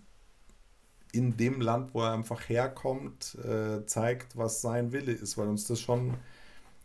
in 1.11 1.37
dem 1.37 1.59
Land, 1.59 1.93
wo 1.93 2.01
er 2.01 2.13
einfach 2.13 2.47
herkommt, 2.49 3.35
äh, 3.43 3.85
zeigt, 3.85 4.37
was 4.37 4.61
sein 4.61 4.91
Wille 4.91 5.11
ist, 5.11 5.37
weil 5.37 5.47
uns 5.47 5.65
das 5.65 5.81
schon 5.81 6.15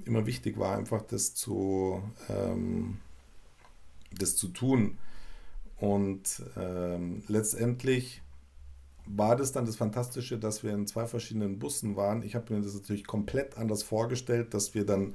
immer 0.04 0.26
wichtig 0.26 0.58
war, 0.58 0.76
einfach 0.76 1.02
das 1.02 1.34
zu, 1.34 2.02
ähm, 2.28 2.98
das 4.12 4.36
zu 4.36 4.48
tun. 4.48 4.98
Und 5.76 6.42
ähm, 6.56 7.22
letztendlich 7.28 8.22
war 9.06 9.36
das 9.36 9.52
dann 9.52 9.66
das 9.66 9.76
Fantastische, 9.76 10.38
dass 10.38 10.62
wir 10.62 10.72
in 10.72 10.86
zwei 10.86 11.06
verschiedenen 11.06 11.58
Bussen 11.58 11.96
waren. 11.96 12.22
Ich 12.22 12.34
habe 12.34 12.54
mir 12.54 12.62
das 12.62 12.74
natürlich 12.74 13.06
komplett 13.06 13.58
anders 13.58 13.82
vorgestellt, 13.82 14.54
dass 14.54 14.74
wir 14.74 14.86
dann 14.86 15.14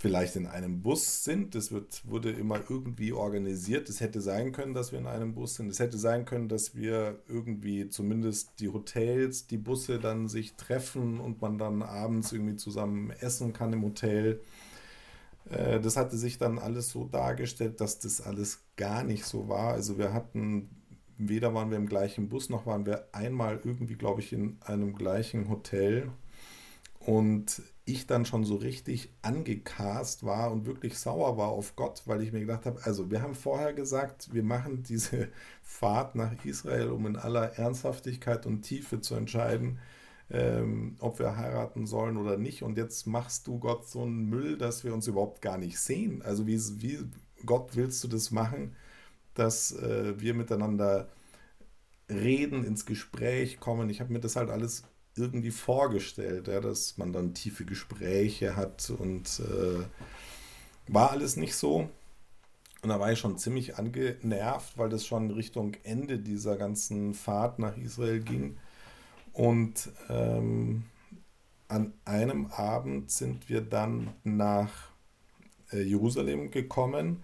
vielleicht 0.00 0.34
in 0.36 0.46
einem 0.46 0.80
Bus 0.80 1.24
sind. 1.24 1.54
Das 1.54 1.72
wird, 1.72 2.08
wurde 2.08 2.30
immer 2.30 2.58
irgendwie 2.70 3.12
organisiert. 3.12 3.90
Es 3.90 4.00
hätte 4.00 4.22
sein 4.22 4.50
können, 4.50 4.72
dass 4.72 4.92
wir 4.92 4.98
in 4.98 5.06
einem 5.06 5.34
Bus 5.34 5.56
sind. 5.56 5.68
Es 5.68 5.78
hätte 5.78 5.98
sein 5.98 6.24
können, 6.24 6.48
dass 6.48 6.74
wir 6.74 7.18
irgendwie 7.28 7.86
zumindest 7.90 8.58
die 8.60 8.70
Hotels, 8.70 9.46
die 9.46 9.58
Busse 9.58 9.98
dann 9.98 10.26
sich 10.26 10.54
treffen 10.54 11.20
und 11.20 11.42
man 11.42 11.58
dann 11.58 11.82
abends 11.82 12.32
irgendwie 12.32 12.56
zusammen 12.56 13.10
essen 13.10 13.52
kann 13.52 13.74
im 13.74 13.82
Hotel. 13.82 14.40
Äh, 15.50 15.80
das 15.80 15.98
hatte 15.98 16.16
sich 16.16 16.38
dann 16.38 16.58
alles 16.58 16.88
so 16.88 17.04
dargestellt, 17.04 17.82
dass 17.82 17.98
das 17.98 18.22
alles 18.22 18.64
gar 18.76 19.04
nicht 19.04 19.26
so 19.26 19.50
war. 19.50 19.74
Also 19.74 19.98
wir 19.98 20.14
hatten, 20.14 20.70
weder 21.18 21.52
waren 21.52 21.68
wir 21.68 21.76
im 21.76 21.90
gleichen 21.90 22.30
Bus, 22.30 22.48
noch 22.48 22.64
waren 22.64 22.86
wir 22.86 23.08
einmal 23.12 23.60
irgendwie, 23.62 23.96
glaube 23.96 24.22
ich, 24.22 24.32
in 24.32 24.56
einem 24.62 24.94
gleichen 24.94 25.50
Hotel. 25.50 26.10
Und 27.00 27.62
ich 27.92 28.06
dann 28.06 28.24
schon 28.24 28.44
so 28.44 28.56
richtig 28.56 29.10
angecast 29.22 30.24
war 30.24 30.50
und 30.52 30.66
wirklich 30.66 30.98
sauer 30.98 31.36
war 31.36 31.48
auf 31.48 31.76
Gott, 31.76 32.02
weil 32.06 32.22
ich 32.22 32.32
mir 32.32 32.40
gedacht 32.40 32.66
habe, 32.66 32.80
also 32.84 33.10
wir 33.10 33.22
haben 33.22 33.34
vorher 33.34 33.72
gesagt, 33.72 34.32
wir 34.32 34.42
machen 34.42 34.82
diese 34.82 35.28
Fahrt 35.62 36.14
nach 36.14 36.44
Israel, 36.44 36.90
um 36.90 37.06
in 37.06 37.16
aller 37.16 37.58
Ernsthaftigkeit 37.58 38.46
und 38.46 38.62
Tiefe 38.62 39.00
zu 39.00 39.14
entscheiden, 39.14 39.78
ähm, 40.30 40.96
ob 41.00 41.18
wir 41.18 41.36
heiraten 41.36 41.86
sollen 41.86 42.16
oder 42.16 42.36
nicht. 42.36 42.62
Und 42.62 42.76
jetzt 42.78 43.06
machst 43.06 43.46
du 43.46 43.58
Gott 43.58 43.88
so 43.88 44.02
einen 44.02 44.26
Müll, 44.26 44.58
dass 44.58 44.84
wir 44.84 44.94
uns 44.94 45.06
überhaupt 45.06 45.42
gar 45.42 45.58
nicht 45.58 45.78
sehen. 45.78 46.22
Also 46.22 46.46
wie, 46.46 46.58
wie 46.82 46.98
Gott 47.46 47.76
willst 47.76 48.02
du 48.04 48.08
das 48.08 48.30
machen, 48.30 48.76
dass 49.34 49.72
äh, 49.72 50.20
wir 50.20 50.34
miteinander 50.34 51.08
reden, 52.08 52.64
ins 52.64 52.86
Gespräch 52.86 53.60
kommen. 53.60 53.90
Ich 53.90 54.00
habe 54.00 54.12
mir 54.12 54.20
das 54.20 54.36
halt 54.36 54.50
alles 54.50 54.84
irgendwie 55.20 55.50
vorgestellt, 55.50 56.48
ja, 56.48 56.60
dass 56.60 56.98
man 56.98 57.12
dann 57.12 57.34
tiefe 57.34 57.64
Gespräche 57.64 58.56
hat 58.56 58.90
und 58.90 59.40
äh, 59.40 59.84
war 60.88 61.10
alles 61.10 61.36
nicht 61.36 61.54
so. 61.54 61.88
Und 62.82 62.88
da 62.88 62.98
war 62.98 63.12
ich 63.12 63.18
schon 63.18 63.38
ziemlich 63.38 63.76
angenervt, 63.76 64.78
weil 64.78 64.88
das 64.88 65.06
schon 65.06 65.30
Richtung 65.30 65.76
Ende 65.84 66.18
dieser 66.18 66.56
ganzen 66.56 67.14
Fahrt 67.14 67.58
nach 67.58 67.76
Israel 67.76 68.20
ging. 68.20 68.56
Und 69.32 69.90
ähm, 70.08 70.84
an 71.68 71.92
einem 72.04 72.46
Abend 72.46 73.10
sind 73.10 73.48
wir 73.48 73.60
dann 73.60 74.14
nach 74.24 74.88
äh, 75.72 75.82
Jerusalem 75.82 76.50
gekommen 76.50 77.22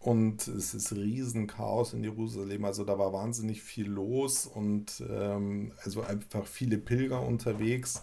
und 0.00 0.48
es 0.48 0.72
ist 0.72 0.92
Riesenchaos 0.92 1.92
in 1.92 2.02
Jerusalem. 2.02 2.64
Also 2.64 2.84
da 2.84 2.98
war 2.98 3.12
wahnsinnig 3.12 3.62
viel 3.62 3.86
los 3.86 4.46
und 4.46 5.02
ähm, 5.08 5.72
also 5.84 6.02
einfach 6.02 6.46
viele 6.46 6.78
Pilger 6.78 7.22
unterwegs. 7.22 8.02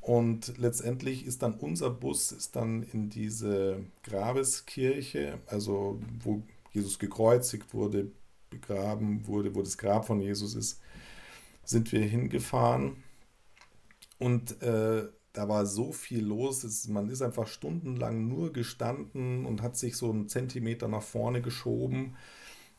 Und 0.00 0.58
letztendlich 0.58 1.24
ist 1.24 1.42
dann 1.42 1.54
unser 1.54 1.90
Bus 1.90 2.32
ist 2.32 2.56
dann 2.56 2.82
in 2.82 3.08
diese 3.08 3.84
Grabeskirche, 4.02 5.38
also 5.46 6.00
wo 6.24 6.42
Jesus 6.72 6.98
gekreuzigt 6.98 7.72
wurde, 7.72 8.10
begraben 8.50 9.24
wurde, 9.28 9.54
wo 9.54 9.62
das 9.62 9.78
Grab 9.78 10.04
von 10.04 10.20
Jesus 10.20 10.56
ist, 10.56 10.80
sind 11.64 11.92
wir 11.92 12.00
hingefahren. 12.00 12.96
Und 14.18 14.60
äh, 14.60 15.04
da 15.32 15.48
war 15.48 15.66
so 15.66 15.92
viel 15.92 16.24
los. 16.24 16.64
Es, 16.64 16.88
man 16.88 17.08
ist 17.08 17.22
einfach 17.22 17.46
stundenlang 17.46 18.28
nur 18.28 18.52
gestanden 18.52 19.46
und 19.46 19.62
hat 19.62 19.76
sich 19.76 19.96
so 19.96 20.10
einen 20.10 20.28
Zentimeter 20.28 20.88
nach 20.88 21.02
vorne 21.02 21.40
geschoben. 21.40 22.16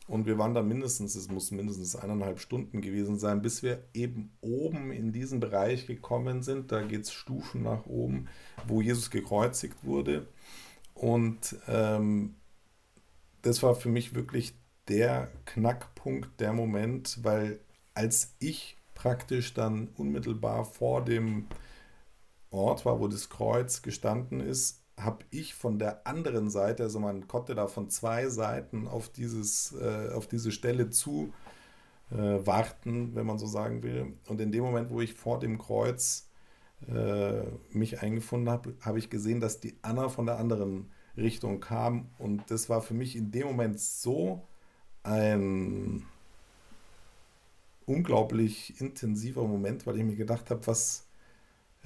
Und 0.07 0.25
wir 0.25 0.37
waren 0.37 0.53
da 0.53 0.61
mindestens, 0.61 1.15
es 1.15 1.29
muss 1.29 1.51
mindestens 1.51 1.95
eineinhalb 1.95 2.39
Stunden 2.39 2.81
gewesen 2.81 3.17
sein, 3.17 3.41
bis 3.41 3.63
wir 3.63 3.83
eben 3.93 4.31
oben 4.41 4.91
in 4.91 5.13
diesen 5.13 5.39
Bereich 5.39 5.87
gekommen 5.87 6.43
sind. 6.43 6.71
Da 6.71 6.81
geht 6.81 7.03
es 7.03 7.13
Stufen 7.13 7.63
nach 7.63 7.85
oben, 7.85 8.27
wo 8.67 8.81
Jesus 8.81 9.09
gekreuzigt 9.09 9.83
wurde. 9.83 10.27
Und 10.93 11.55
ähm, 11.67 12.35
das 13.41 13.63
war 13.63 13.75
für 13.75 13.89
mich 13.89 14.13
wirklich 14.13 14.55
der 14.89 15.31
Knackpunkt, 15.45 16.39
der 16.39 16.53
Moment, 16.53 17.19
weil 17.23 17.59
als 17.93 18.35
ich 18.39 18.77
praktisch 18.93 19.53
dann 19.53 19.87
unmittelbar 19.97 20.65
vor 20.65 21.03
dem 21.03 21.47
Ort 22.53 22.85
war, 22.85 22.99
wo 22.99 23.07
das 23.07 23.29
Kreuz 23.29 23.81
gestanden 23.81 24.39
ist, 24.39 24.83
habe 24.97 25.25
ich 25.31 25.55
von 25.55 25.79
der 25.79 26.05
anderen 26.05 26.49
Seite, 26.49 26.83
also 26.83 26.99
man 26.99 27.27
konnte 27.27 27.55
da 27.55 27.67
von 27.67 27.89
zwei 27.89 28.29
Seiten 28.29 28.87
auf, 28.87 29.09
dieses, 29.09 29.73
äh, 29.73 30.11
auf 30.13 30.27
diese 30.27 30.51
Stelle 30.51 30.89
zu 30.89 31.33
äh, 32.11 32.15
warten, 32.15 33.15
wenn 33.15 33.25
man 33.25 33.39
so 33.39 33.47
sagen 33.47 33.81
will. 33.81 34.13
Und 34.27 34.39
in 34.39 34.51
dem 34.51 34.63
Moment, 34.63 34.91
wo 34.91 35.01
ich 35.01 35.13
vor 35.13 35.39
dem 35.39 35.57
Kreuz 35.57 36.29
äh, 36.87 37.43
mich 37.71 38.01
eingefunden 38.01 38.49
habe, 38.49 38.75
habe 38.81 38.99
ich 38.99 39.09
gesehen, 39.09 39.39
dass 39.39 39.59
die 39.59 39.75
Anna 39.81 40.09
von 40.09 40.25
der 40.25 40.37
anderen 40.37 40.91
Richtung 41.17 41.59
kam. 41.59 42.09
Und 42.19 42.43
das 42.51 42.69
war 42.69 42.81
für 42.81 42.93
mich 42.93 43.15
in 43.15 43.31
dem 43.31 43.47
Moment 43.47 43.79
so 43.79 44.47
ein 45.01 46.05
unglaublich 47.85 48.79
intensiver 48.79 49.45
Moment, 49.47 49.85
weil 49.87 49.97
ich 49.97 50.03
mir 50.03 50.15
gedacht 50.15 50.49
habe, 50.49 50.65
was, 50.67 51.05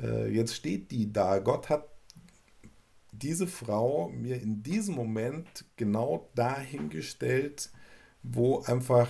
äh, 0.02 0.30
jetzt 0.30 0.56
steht 0.56 0.92
die 0.92 1.12
da. 1.12 1.40
Gott 1.40 1.70
hat 1.70 1.88
diese 3.12 3.48
Frau 3.48 4.10
mir 4.10 4.42
in 4.42 4.64
diesem 4.64 4.96
Moment 4.96 5.66
genau 5.76 6.30
dahingestellt, 6.36 7.72
wo 8.24 8.62
einfach 8.62 9.10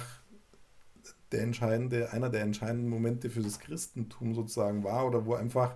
der 1.31 1.41
entscheidende, 1.41 2.11
einer 2.13 2.29
der 2.29 2.41
entscheidenden 2.41 2.89
Momente 2.89 3.29
für 3.29 3.41
das 3.41 3.59
Christentum 3.59 4.33
sozusagen 4.33 4.83
war 4.83 5.05
oder 5.07 5.25
wo 5.25 5.35
einfach 5.35 5.75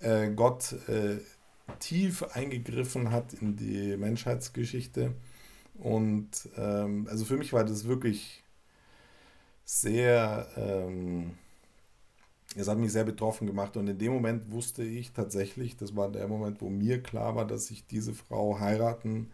äh, 0.00 0.30
Gott 0.30 0.72
äh, 0.88 1.18
tief 1.78 2.22
eingegriffen 2.22 3.10
hat 3.10 3.34
in 3.34 3.56
die 3.56 3.96
Menschheitsgeschichte. 3.96 5.14
Und 5.74 6.48
ähm, 6.56 7.06
also 7.10 7.24
für 7.24 7.36
mich 7.36 7.52
war 7.52 7.64
das 7.64 7.86
wirklich 7.86 8.42
sehr 9.64 10.48
ähm, 10.56 11.38
es 12.56 12.68
hat 12.68 12.78
mich 12.78 12.92
sehr 12.92 13.04
betroffen 13.04 13.46
gemacht 13.46 13.76
und 13.76 13.88
in 13.88 13.98
dem 13.98 14.12
Moment 14.12 14.50
wusste 14.50 14.84
ich 14.84 15.12
tatsächlich, 15.12 15.76
das 15.76 15.96
war 15.96 16.10
der 16.10 16.28
Moment, 16.28 16.60
wo 16.60 16.70
mir 16.70 17.02
klar 17.02 17.34
war, 17.36 17.46
dass 17.46 17.70
ich 17.70 17.86
diese 17.86 18.14
Frau 18.14 18.60
heiraten 18.60 19.30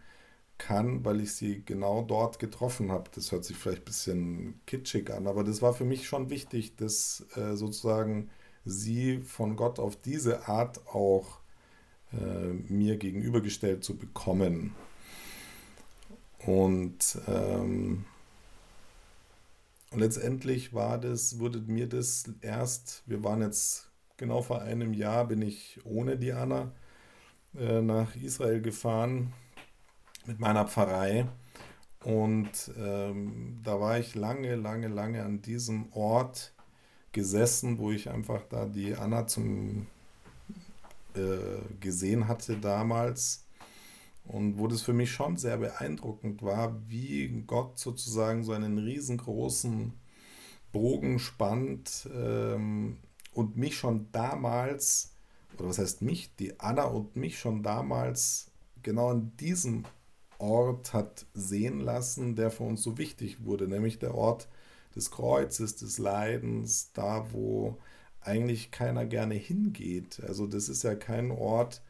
kann, 0.57 1.03
weil 1.05 1.21
ich 1.21 1.33
sie 1.33 1.63
genau 1.65 2.03
dort 2.03 2.39
getroffen 2.39 2.91
habe. 2.91 3.09
Das 3.15 3.31
hört 3.31 3.45
sich 3.45 3.57
vielleicht 3.57 3.81
ein 3.81 3.85
bisschen 3.85 4.61
kitschig 4.65 5.11
an, 5.11 5.27
aber 5.27 5.43
das 5.43 5.61
war 5.61 5.73
für 5.73 5.85
mich 5.85 6.07
schon 6.07 6.29
wichtig, 6.29 6.75
dass 6.75 7.25
äh, 7.35 7.55
sozusagen 7.55 8.29
sie 8.65 9.19
von 9.19 9.55
Gott 9.55 9.79
auf 9.79 9.95
diese 9.95 10.47
Art 10.47 10.85
auch 10.87 11.39
äh, 12.13 12.53
mir 12.71 12.97
gegenübergestellt 12.97 13.83
zu 13.83 13.97
bekommen. 13.97 14.75
Und 16.45 17.17
ähm, 17.27 18.05
Und 19.91 19.99
letztendlich 19.99 20.73
war 20.73 20.97
das, 20.97 21.39
wurde 21.39 21.59
mir 21.59 21.87
das 21.87 22.23
erst, 22.41 23.03
wir 23.05 23.23
waren 23.23 23.41
jetzt 23.41 23.91
genau 24.15 24.41
vor 24.41 24.61
einem 24.61 24.93
Jahr, 24.93 25.27
bin 25.27 25.41
ich 25.41 25.79
ohne 25.83 26.17
Diana 26.17 26.71
äh, 27.57 27.81
nach 27.81 28.15
Israel 28.15 28.61
gefahren 28.61 29.33
mit 30.25 30.39
meiner 30.39 30.65
Pfarrei. 30.65 31.27
Und 32.03 32.71
ähm, 32.77 33.59
da 33.63 33.79
war 33.81 33.99
ich 33.99 34.15
lange, 34.15 34.55
lange, 34.55 34.87
lange 34.87 35.23
an 35.23 35.41
diesem 35.41 35.91
Ort 35.91 36.53
gesessen, 37.11 37.77
wo 37.77 37.91
ich 37.91 38.09
einfach 38.09 38.43
da 38.49 38.65
die 38.65 38.95
Anna 38.95 39.27
zum 39.27 39.87
äh, 41.15 41.75
gesehen 41.81 42.29
hatte 42.29 42.57
damals 42.57 43.45
und 44.31 44.57
wo 44.57 44.67
das 44.67 44.81
für 44.81 44.93
mich 44.93 45.11
schon 45.11 45.35
sehr 45.35 45.57
beeindruckend 45.57 46.41
war, 46.41 46.81
wie 46.87 47.43
Gott 47.45 47.77
sozusagen 47.77 48.45
so 48.45 48.53
einen 48.53 48.77
riesengroßen 48.77 49.91
Bogen 50.71 51.19
spannt 51.19 52.09
ähm, 52.15 52.97
und 53.33 53.57
mich 53.57 53.75
schon 53.75 54.07
damals, 54.13 55.11
oder 55.57 55.67
was 55.67 55.79
heißt 55.79 56.01
mich, 56.01 56.33
die 56.37 56.57
Anna 56.61 56.83
und 56.83 57.17
mich 57.17 57.39
schon 57.39 57.61
damals 57.61 58.51
genau 58.83 59.09
an 59.09 59.33
diesem 59.37 59.83
Ort 60.37 60.93
hat 60.93 61.25
sehen 61.33 61.81
lassen, 61.81 62.37
der 62.37 62.51
für 62.51 62.63
uns 62.63 62.81
so 62.81 62.97
wichtig 62.97 63.43
wurde, 63.43 63.67
nämlich 63.67 63.99
der 63.99 64.15
Ort 64.15 64.47
des 64.95 65.11
Kreuzes, 65.11 65.75
des 65.75 65.97
Leidens, 65.97 66.93
da 66.93 67.33
wo 67.33 67.77
eigentlich 68.21 68.71
keiner 68.71 69.05
gerne 69.05 69.35
hingeht. 69.35 70.21
Also 70.25 70.47
das 70.47 70.69
ist 70.69 70.83
ja 70.83 70.95
kein 70.95 71.31
Ort, 71.31 71.81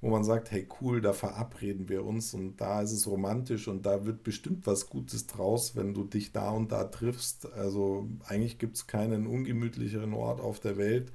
wo 0.00 0.08
man 0.10 0.24
sagt, 0.24 0.50
hey 0.50 0.66
cool, 0.80 1.00
da 1.00 1.12
verabreden 1.12 1.88
wir 1.88 2.04
uns 2.04 2.34
und 2.34 2.56
da 2.58 2.80
ist 2.82 2.92
es 2.92 3.06
romantisch 3.06 3.68
und 3.68 3.84
da 3.86 4.04
wird 4.06 4.22
bestimmt 4.24 4.66
was 4.66 4.88
Gutes 4.88 5.26
draus, 5.26 5.76
wenn 5.76 5.94
du 5.94 6.04
dich 6.04 6.32
da 6.32 6.50
und 6.50 6.72
da 6.72 6.84
triffst. 6.84 7.52
Also 7.52 8.08
eigentlich 8.26 8.58
gibt 8.58 8.76
es 8.76 8.86
keinen 8.86 9.26
ungemütlicheren 9.26 10.14
Ort 10.14 10.40
auf 10.40 10.60
der 10.60 10.76
Welt, 10.78 11.12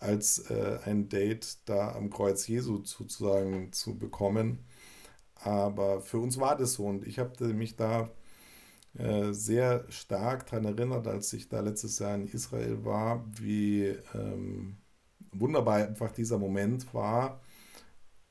als 0.00 0.50
äh, 0.50 0.78
ein 0.84 1.08
Date 1.08 1.58
da 1.66 1.92
am 1.94 2.10
Kreuz 2.10 2.46
Jesu 2.48 2.84
sozusagen 2.84 3.72
zu 3.72 3.98
bekommen. 3.98 4.60
Aber 5.36 6.00
für 6.02 6.18
uns 6.18 6.38
war 6.40 6.56
das 6.56 6.74
so 6.74 6.86
und 6.86 7.06
ich 7.06 7.18
habe 7.18 7.54
mich 7.54 7.76
da 7.76 8.10
äh, 8.98 9.32
sehr 9.32 9.84
stark 9.90 10.46
daran 10.46 10.64
erinnert, 10.66 11.06
als 11.06 11.32
ich 11.32 11.48
da 11.48 11.60
letztes 11.60 11.98
Jahr 11.98 12.14
in 12.16 12.28
Israel 12.28 12.84
war, 12.84 13.24
wie 13.40 13.94
ähm, 14.14 14.78
wunderbar 15.32 15.76
einfach 15.76 16.12
dieser 16.12 16.38
Moment 16.38 16.92
war. 16.94 17.40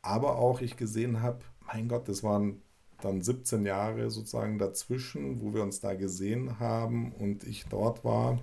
Aber 0.07 0.37
auch 0.37 0.61
ich 0.61 0.77
gesehen 0.77 1.21
habe, 1.21 1.39
mein 1.67 1.87
Gott, 1.87 2.07
das 2.07 2.23
waren 2.23 2.61
dann 3.01 3.21
17 3.21 3.65
Jahre 3.65 4.09
sozusagen 4.09 4.57
dazwischen, 4.57 5.41
wo 5.41 5.53
wir 5.53 5.61
uns 5.61 5.79
da 5.81 5.93
gesehen 5.93 6.59
haben 6.59 7.11
und 7.11 7.43
ich 7.43 7.65
dort 7.65 8.03
war, 8.03 8.39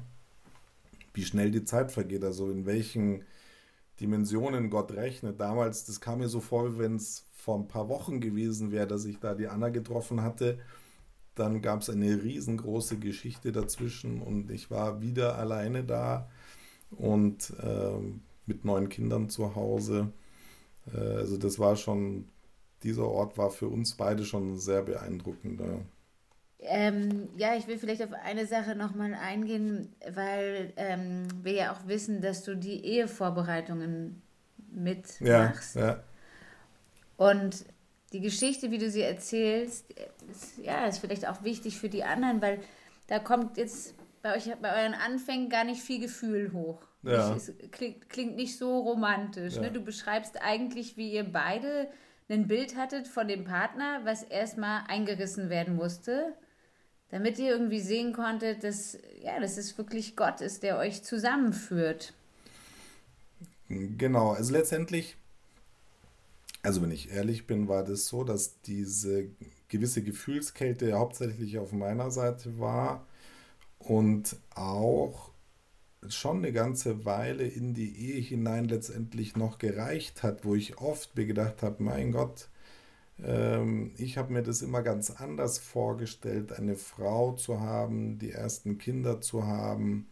wie 1.13 1.25
schnell 1.25 1.51
die 1.51 1.65
Zeit 1.65 1.91
vergeht, 1.91 2.25
also 2.25 2.51
in 2.51 2.67
welchen 2.67 3.25
Dimensionen 4.01 4.71
Gott 4.71 4.93
rechnet. 4.93 5.41
Damals, 5.41 5.85
das 5.85 6.01
kam 6.01 6.19
mir 6.19 6.29
so 6.29 6.41
vor, 6.41 6.79
wenn 6.79 6.97
es 6.97 7.27
vor 7.33 7.59
ein 7.59 7.69
paar 7.69 7.89
Wochen 7.89 8.21
gewesen 8.21 8.71
wäre, 8.71 8.87
dass 8.87 9.05
ich 9.05 9.19
da 9.19 9.35
die 9.35 9.49
Anna 9.49 9.71
getroffen 9.71 10.23
hatte 10.23 10.59
dann 11.35 11.63
gab 11.63 11.81
es 11.81 11.91
eine 11.91 12.23
riesengroße 12.23 12.99
Geschichte 12.99 13.53
dazwischen 13.53 14.23
und 14.23 14.51
ich 14.51 14.71
war 14.71 15.01
wieder 15.01 15.37
alleine 15.37 15.85
da 15.85 16.29
und 16.91 17.53
äh, 17.61 17.99
mit 18.47 18.65
neun 18.65 18.89
Kindern 18.89 19.29
zu 19.29 19.55
Hause. 19.57 20.13
Äh, 20.93 20.99
also 20.99 21.37
das 21.37 21.59
war 21.59 21.77
schon, 21.77 22.29
dieser 22.83 23.09
Ort 23.09 23.39
war 23.39 23.51
für 23.51 23.69
uns 23.69 23.95
beide 23.95 24.25
schon 24.25 24.59
sehr 24.59 24.83
beeindruckend. 24.83 25.61
Ja. 25.61 25.81
Ähm, 26.67 27.29
ja, 27.37 27.55
ich 27.57 27.67
will 27.67 27.79
vielleicht 27.79 28.03
auf 28.03 28.13
eine 28.13 28.47
Sache 28.47 28.75
nochmal 28.75 29.15
eingehen, 29.15 29.95
weil 30.15 30.73
ähm, 30.77 31.29
wir 31.43 31.53
ja 31.53 31.73
auch 31.73 31.87
wissen, 31.87 32.23
dass 32.23 32.43
du 32.43 32.57
die 32.57 32.85
Ehevorbereitungen 32.85 34.23
mitmachst. 34.71 35.77
Ja, 35.77 35.87
ja. 35.87 36.05
Und 37.17 37.65
die 38.13 38.21
Geschichte, 38.21 38.71
wie 38.71 38.79
du 38.79 38.91
sie 38.91 39.03
erzählst, 39.03 39.93
ist, 40.31 40.59
ja, 40.59 40.87
ist 40.87 40.99
vielleicht 40.99 41.29
auch 41.29 41.43
wichtig 41.43 41.79
für 41.79 41.89
die 41.89 42.05
anderen, 42.05 42.41
weil 42.41 42.61
da 43.09 43.19
kommt 43.19 43.57
jetzt 43.59 43.95
bei 44.23 44.37
euch, 44.37 44.51
bei 44.63 44.83
euren 44.83 44.95
Anfängen 44.95 45.51
gar 45.51 45.65
nicht 45.65 45.83
viel 45.83 46.01
Gefühl 46.01 46.53
hoch. 46.53 46.81
Ja. 47.05 47.35
Es 47.35 47.53
klingt, 47.71 48.09
klingt 48.09 48.37
nicht 48.37 48.59
so 48.59 48.81
romantisch. 48.81 49.57
Ne? 49.57 49.63
Ja. 49.63 49.69
Ne? 49.69 49.73
Du 49.73 49.81
beschreibst 49.81 50.41
eigentlich, 50.43 50.97
wie 50.97 51.13
ihr 51.13 51.25
beide 51.25 51.89
ein 52.29 52.47
Bild 52.47 52.77
hattet 52.77 53.07
von 53.07 53.29
dem 53.29 53.45
Partner, 53.45 54.01
was 54.05 54.23
erstmal 54.23 54.85
eingerissen 54.89 55.51
werden 55.51 55.77
musste, 55.77 56.33
damit 57.11 57.39
ihr 57.39 57.51
irgendwie 57.51 57.81
sehen 57.81 58.13
konntet, 58.13 58.65
dass, 58.65 58.99
ja, 59.23 59.39
dass 59.39 59.59
es 59.59 59.77
wirklich 59.77 60.17
Gott 60.17 60.41
ist, 60.41 60.63
der 60.63 60.79
euch 60.79 61.03
zusammenführt. 61.03 62.15
Genau, 63.69 64.33
also 64.33 64.53
letztendlich 64.53 65.17
also 66.65 66.81
wenn 66.81 66.91
ich 66.91 67.13
ehrlich 67.13 67.47
bin, 67.47 67.69
war 67.69 67.85
das 67.85 68.07
so, 68.07 68.25
dass 68.25 68.61
diese 68.63 69.29
gewisse 69.69 70.03
Gefühlskälte 70.03 70.95
hauptsächlich 70.95 71.59
auf 71.59 71.73
meiner 71.73 72.11
Seite 72.11 72.59
war 72.59 73.07
und 73.79 74.37
auch 74.55 75.31
schon 76.09 76.39
eine 76.39 76.53
ganze 76.53 77.05
Weile 77.05 77.47
in 77.47 77.75
die 77.75 77.97
Ehe 77.97 78.21
hinein 78.21 78.67
letztendlich 78.67 79.37
noch 79.37 79.59
gereicht 79.59 80.23
hat, 80.23 80.45
wo 80.45 80.55
ich 80.55 80.79
oft 80.79 81.17
mir 81.17 81.27
gedacht 81.27 81.63
habe, 81.63 81.83
mein 81.83 82.13
Gott, 82.13 82.49
ähm, 83.23 83.93
ich 83.97 84.19
habe 84.19 84.33
mir 84.33 84.43
das 84.43 84.63
immer 84.63 84.83
ganz 84.83 85.11
anders 85.11 85.59
vorgestellt, 85.59 86.53
eine 86.53 86.77
Frau 86.77 87.33
zu 87.33 87.61
haben, 87.61 88.19
die 88.19 88.33
ersten 88.33 88.79
Kinder 88.79 89.21
zu 89.21 89.47
haben. 89.47 90.09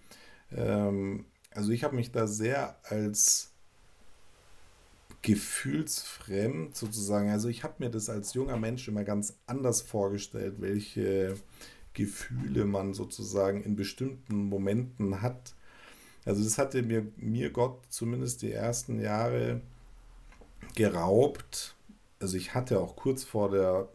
Ähm, 0.51 1.27
also 1.51 1.73
ich 1.73 1.85
habe 1.85 1.97
mich 1.97 2.13
da 2.13 2.27
sehr 2.27 2.77
als 2.85 3.53
gefühlsfremd 5.23 6.77
sozusagen. 6.77 7.31
Also 7.31 7.49
ich 7.49 7.65
habe 7.65 7.75
mir 7.79 7.91
das 7.91 8.09
als 8.09 8.35
junger 8.35 8.57
Mensch 8.57 8.89
immer 8.89 9.05
ganz 9.05 9.39
anders 9.47 9.83
vorgestellt, 9.83 10.57
welche 10.59 11.37
Gefühle 11.95 12.65
man 12.65 12.95
sozusagen 12.95 13.63
in 13.63 13.77
bestimmten 13.77 14.49
Momenten 14.49 15.23
hat. 15.23 15.55
Also 16.25 16.45
das 16.45 16.59
hatte 16.59 16.83
mir, 16.83 17.07
mir 17.17 17.51
Gott 17.51 17.81
zumindest 17.89 18.43
die 18.43 18.53
ersten 18.53 19.01
Jahre 19.01 19.61
geraubt. 20.77 21.75
Also 22.21 22.37
ich 22.37 22.55
hatte 22.55 22.81
auch 22.81 22.97
kurz 22.97 23.25
vor 23.25 23.51
der, 23.51 23.89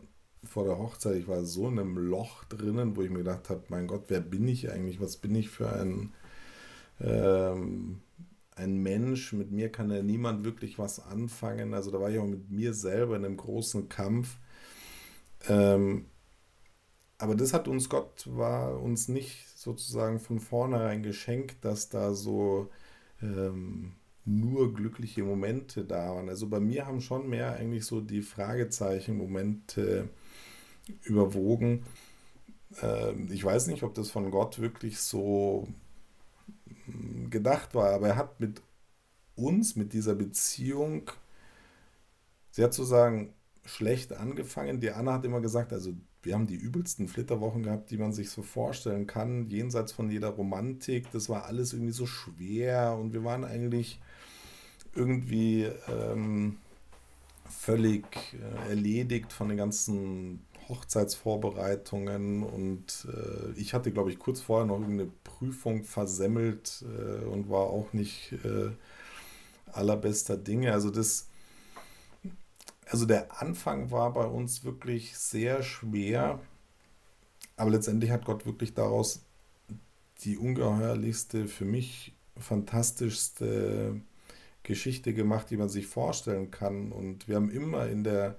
vor 0.44 0.66
der 0.66 0.78
Hochzeit, 0.78 1.16
ich 1.16 1.28
war 1.28 1.44
so 1.46 1.68
in 1.70 1.80
einem 1.80 1.98
Loch 1.98 2.44
drinnen, 2.46 2.96
wo 2.96 3.02
ich 3.02 3.10
mir 3.10 3.20
gedacht 3.20 3.50
habe, 3.50 3.64
mein 3.70 3.88
Gott, 3.88 4.06
wer 4.10 4.20
bin 4.20 4.48
ich 4.48 4.72
eigentlich? 4.72 5.00
Was 5.00 5.18
bin 5.18 5.36
ich 5.36 5.50
für 5.50 5.72
ein 5.72 6.14
ähm, 7.00 8.02
ein 8.58 8.82
Mensch, 8.82 9.34
mit 9.34 9.52
mir 9.52 9.72
kann 9.72 9.92
ja 9.92 10.02
niemand 10.02 10.44
wirklich 10.44 10.80
was 10.80 11.00
anfangen. 11.00 11.74
Also 11.74 11.92
da 11.92 12.00
war 12.02 12.10
ich 12.10 12.20
auch 12.20 12.26
mit 12.26 12.50
mir 12.50 12.74
selber 12.74 13.16
in 13.16 13.26
einem 13.26 13.38
großen 13.38 13.88
Kampf. 13.90 14.38
Ähm, 15.48 16.06
aber 17.20 17.36
das 17.36 17.54
hat 17.54 17.68
uns 17.68 17.90
Gott, 17.90 18.28
war 18.30 18.82
uns 18.82 19.08
nicht 19.08 19.47
sozusagen 19.58 20.20
von 20.20 20.40
vornherein 20.40 21.02
geschenkt, 21.02 21.66
dass 21.66 21.90
da 21.90 22.14
so 22.14 22.70
ähm, 23.24 23.94
nur 24.24 24.72
glückliche 24.72 25.24
Momente 25.24 25.84
da 25.84 26.14
waren. 26.14 26.30
Also 26.30 26.48
bei 26.48 26.60
mir 26.60 26.86
haben 26.86 27.02
schon 27.02 27.28
mehr 27.28 27.54
eigentlich 27.54 27.86
so 27.86 28.00
die 28.00 28.22
Fragezeichen-Momente 28.22 30.10
überwogen. 31.04 31.86
Ähm, 32.84 33.30
ich 33.32 33.44
weiß 33.44 33.68
nicht, 33.68 33.82
ob 33.82 33.96
das 33.96 34.12
von 34.12 34.30
Gott 34.30 34.60
wirklich 34.60 35.00
so 35.00 35.68
gedacht 37.32 37.74
war, 37.74 37.94
aber 37.94 38.10
er 38.10 38.16
hat 38.16 38.40
mit 38.40 38.62
uns, 39.36 39.76
mit 39.76 39.92
dieser 39.94 40.14
Beziehung, 40.14 41.10
sehr 42.52 42.70
zu 42.70 42.84
sagen, 42.84 43.34
schlecht 43.68 44.14
angefangen. 44.14 44.80
Die 44.80 44.92
Anna 44.92 45.14
hat 45.14 45.26
immer 45.26 45.42
gesagt, 45.42 45.74
also 45.74 45.94
wir 46.24 46.34
haben 46.34 46.48
die 46.48 46.56
übelsten 46.56 47.08
Flitterwochen 47.08 47.64
gehabt, 47.64 47.92
die 47.92 47.98
man 47.98 48.14
sich 48.14 48.30
so 48.30 48.42
vorstellen 48.42 49.08
kann, 49.08 49.50
jenseits 49.50 49.92
von 49.92 50.10
jeder 50.10 50.30
Romantik. 50.30 51.12
Das 51.12 51.30
war 51.30 51.46
alles 51.46 51.74
irgendwie 51.74 51.94
so 51.94 52.06
schwer 52.06 52.98
und 53.00 53.14
wir 53.14 53.24
waren 53.24 53.44
eigentlich 53.44 54.00
irgendwie 54.96 55.70
ähm, 55.88 56.58
völlig 57.50 58.06
äh, 58.34 58.70
erledigt 58.70 59.32
von 59.32 59.50
den 59.50 59.58
ganzen 59.58 60.42
Hochzeitsvorbereitungen 60.70 62.44
und 62.44 63.08
äh, 63.14 63.60
ich 63.60 63.74
hatte, 63.74 63.92
glaube 63.92 64.12
ich, 64.12 64.20
kurz 64.20 64.42
vorher 64.42 64.66
noch 64.66 64.80
irgendeine 64.80 65.12
Prüfung 65.24 65.84
versemmelt 65.84 66.84
äh, 66.84 67.26
und 67.26 67.50
war 67.50 67.68
auch 67.68 67.94
nicht 67.94 68.34
äh, 68.44 68.72
allerbester 69.72 70.36
Dinge. 70.36 70.74
Also 70.74 70.90
das, 70.90 71.28
also 72.90 73.06
der 73.06 73.42
Anfang 73.42 73.92
war 73.92 74.14
bei 74.14 74.26
uns 74.26 74.64
wirklich 74.64 75.18
sehr 75.18 75.64
schwer, 75.64 76.40
aber 77.56 77.72
letztendlich 77.72 78.12
hat 78.12 78.26
Gott 78.26 78.46
wirklich 78.46 78.74
daraus 78.74 79.26
die 80.24 80.38
ungeheuerlichste, 80.38 81.48
für 81.48 81.66
mich 81.66 82.14
fantastischste 82.38 84.02
Geschichte 84.64 85.14
gemacht, 85.14 85.50
die 85.50 85.58
man 85.58 85.70
sich 85.70 85.88
vorstellen 85.88 86.52
kann. 86.52 86.92
Und 86.92 87.28
wir 87.28 87.36
haben 87.36 87.50
immer 87.50 87.88
in 87.88 88.04
der 88.04 88.38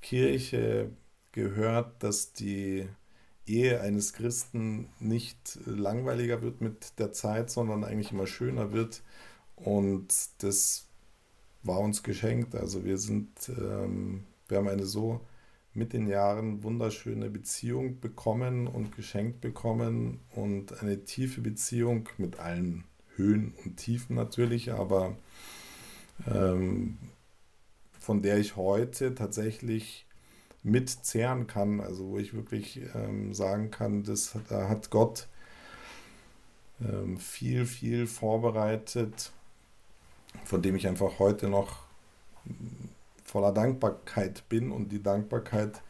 Kirche 0.00 0.90
gehört, 1.32 2.02
dass 2.02 2.32
die 2.32 2.88
Ehe 3.46 3.80
eines 3.80 4.12
Christen 4.12 4.88
nicht 5.00 5.58
langweiliger 5.66 6.42
wird 6.42 6.60
mit 6.60 6.98
der 6.98 7.12
Zeit, 7.12 7.50
sondern 7.50 7.84
eigentlich 7.84 8.12
immer 8.12 8.26
schöner 8.26 8.72
wird. 8.72 9.02
Und 9.56 10.08
das 10.38 10.89
war 11.62 11.80
uns 11.80 12.02
geschenkt. 12.02 12.54
Also 12.54 12.84
wir 12.84 12.98
sind, 12.98 13.30
ähm, 13.48 14.24
wir 14.48 14.58
haben 14.58 14.68
eine 14.68 14.86
so 14.86 15.20
mit 15.72 15.92
den 15.92 16.06
Jahren 16.08 16.62
wunderschöne 16.62 17.30
Beziehung 17.30 18.00
bekommen 18.00 18.66
und 18.66 18.96
geschenkt 18.96 19.40
bekommen 19.40 20.20
und 20.34 20.82
eine 20.82 21.04
tiefe 21.04 21.40
Beziehung 21.40 22.08
mit 22.18 22.40
allen 22.40 22.84
Höhen 23.16 23.54
und 23.64 23.76
Tiefen 23.76 24.16
natürlich, 24.16 24.72
aber 24.72 25.16
ähm, 26.26 26.98
von 27.98 28.22
der 28.22 28.38
ich 28.38 28.56
heute 28.56 29.14
tatsächlich 29.14 30.06
mitzehren 30.62 31.46
kann, 31.46 31.80
also 31.80 32.08
wo 32.08 32.18
ich 32.18 32.34
wirklich 32.34 32.80
ähm, 32.94 33.32
sagen 33.32 33.70
kann, 33.70 34.02
das, 34.02 34.36
da 34.48 34.68
hat 34.68 34.90
Gott 34.90 35.28
ähm, 36.80 37.18
viel, 37.18 37.66
viel 37.66 38.06
vorbereitet, 38.06 39.32
von 40.44 40.62
dem 40.62 40.76
ich 40.76 40.86
einfach 40.86 41.18
heute 41.18 41.48
noch 41.48 41.84
voller 43.24 43.52
Dankbarkeit 43.52 44.48
bin 44.48 44.72
und 44.72 44.90
die 44.90 45.02
Dankbarkeit 45.02 45.82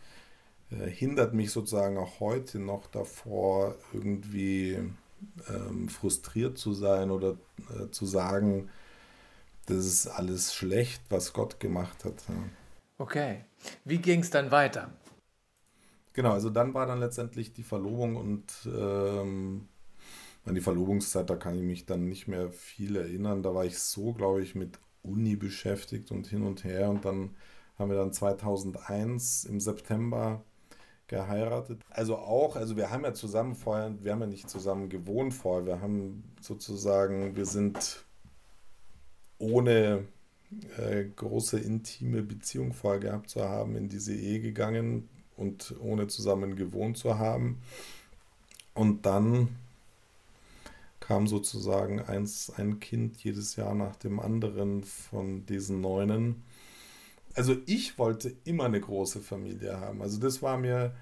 äh, 0.70 0.88
hindert 0.90 1.34
mich 1.34 1.50
sozusagen 1.50 1.98
auch 1.98 2.20
heute 2.20 2.58
noch 2.58 2.86
davor, 2.86 3.76
irgendwie 3.92 4.78
ähm, 5.48 5.88
frustriert 5.88 6.58
zu 6.58 6.74
sein 6.74 7.10
oder 7.10 7.36
äh, 7.78 7.90
zu 7.90 8.06
sagen, 8.06 8.68
das 9.66 9.86
ist 9.86 10.06
alles 10.06 10.54
schlecht, 10.54 11.02
was 11.10 11.32
Gott 11.32 11.60
gemacht 11.60 12.04
hat. 12.04 12.14
Ja. 12.28 12.34
Okay. 12.98 13.44
Wie 13.84 13.98
ging 13.98 14.20
es 14.20 14.30
dann 14.30 14.50
weiter? 14.50 14.90
Genau, 16.12 16.32
also 16.32 16.50
dann 16.50 16.74
war 16.74 16.86
dann 16.86 17.00
letztendlich 17.00 17.52
die 17.52 17.62
Verlobung 17.62 18.16
und 18.16 18.44
ähm, 18.66 19.68
an 20.44 20.54
die 20.54 20.60
Verlobungszeit, 20.60 21.28
da 21.28 21.36
kann 21.36 21.56
ich 21.56 21.62
mich 21.62 21.86
dann 21.86 22.08
nicht 22.08 22.28
mehr 22.28 22.50
viel 22.50 22.96
erinnern. 22.96 23.42
Da 23.42 23.54
war 23.54 23.64
ich 23.64 23.78
so, 23.78 24.12
glaube 24.12 24.42
ich, 24.42 24.54
mit 24.54 24.78
Uni 25.02 25.36
beschäftigt 25.36 26.10
und 26.10 26.26
hin 26.26 26.42
und 26.42 26.64
her. 26.64 26.90
Und 26.90 27.04
dann 27.04 27.30
haben 27.78 27.90
wir 27.90 27.98
dann 27.98 28.12
2001 28.12 29.44
im 29.44 29.60
September 29.60 30.42
geheiratet. 31.08 31.82
Also 31.90 32.16
auch, 32.16 32.56
also 32.56 32.76
wir 32.76 32.90
haben 32.90 33.04
ja 33.04 33.12
zusammen 33.12 33.54
vorher, 33.54 33.92
wir 34.00 34.12
haben 34.12 34.20
ja 34.20 34.26
nicht 34.26 34.48
zusammen 34.48 34.88
gewohnt 34.88 35.34
vorher. 35.34 35.66
Wir 35.66 35.80
haben 35.80 36.22
sozusagen, 36.40 37.36
wir 37.36 37.46
sind 37.46 38.04
ohne 39.38 40.04
äh, 40.78 41.04
große 41.04 41.58
intime 41.58 42.22
Beziehung 42.22 42.72
vorher 42.72 43.00
gehabt 43.00 43.30
zu 43.30 43.42
haben, 43.42 43.76
in 43.76 43.88
diese 43.88 44.14
Ehe 44.14 44.40
gegangen 44.40 45.08
und 45.36 45.74
ohne 45.80 46.06
zusammen 46.06 46.56
gewohnt 46.56 46.96
zu 46.96 47.18
haben. 47.18 47.60
Und 48.74 49.06
dann 49.06 49.48
kam 51.10 51.26
sozusagen 51.26 52.00
eins, 52.00 52.52
ein 52.56 52.78
Kind 52.78 53.16
jedes 53.24 53.56
Jahr 53.56 53.74
nach 53.74 53.96
dem 53.96 54.20
anderen 54.20 54.84
von 54.84 55.44
diesen 55.44 55.80
Neunen. 55.80 56.44
Also 57.34 57.56
ich 57.66 57.98
wollte 57.98 58.32
immer 58.44 58.66
eine 58.66 58.80
große 58.80 59.18
Familie 59.18 59.80
haben. 59.80 60.02
Also 60.02 60.20
das 60.20 60.40
war 60.40 60.56
mir, 60.56 60.94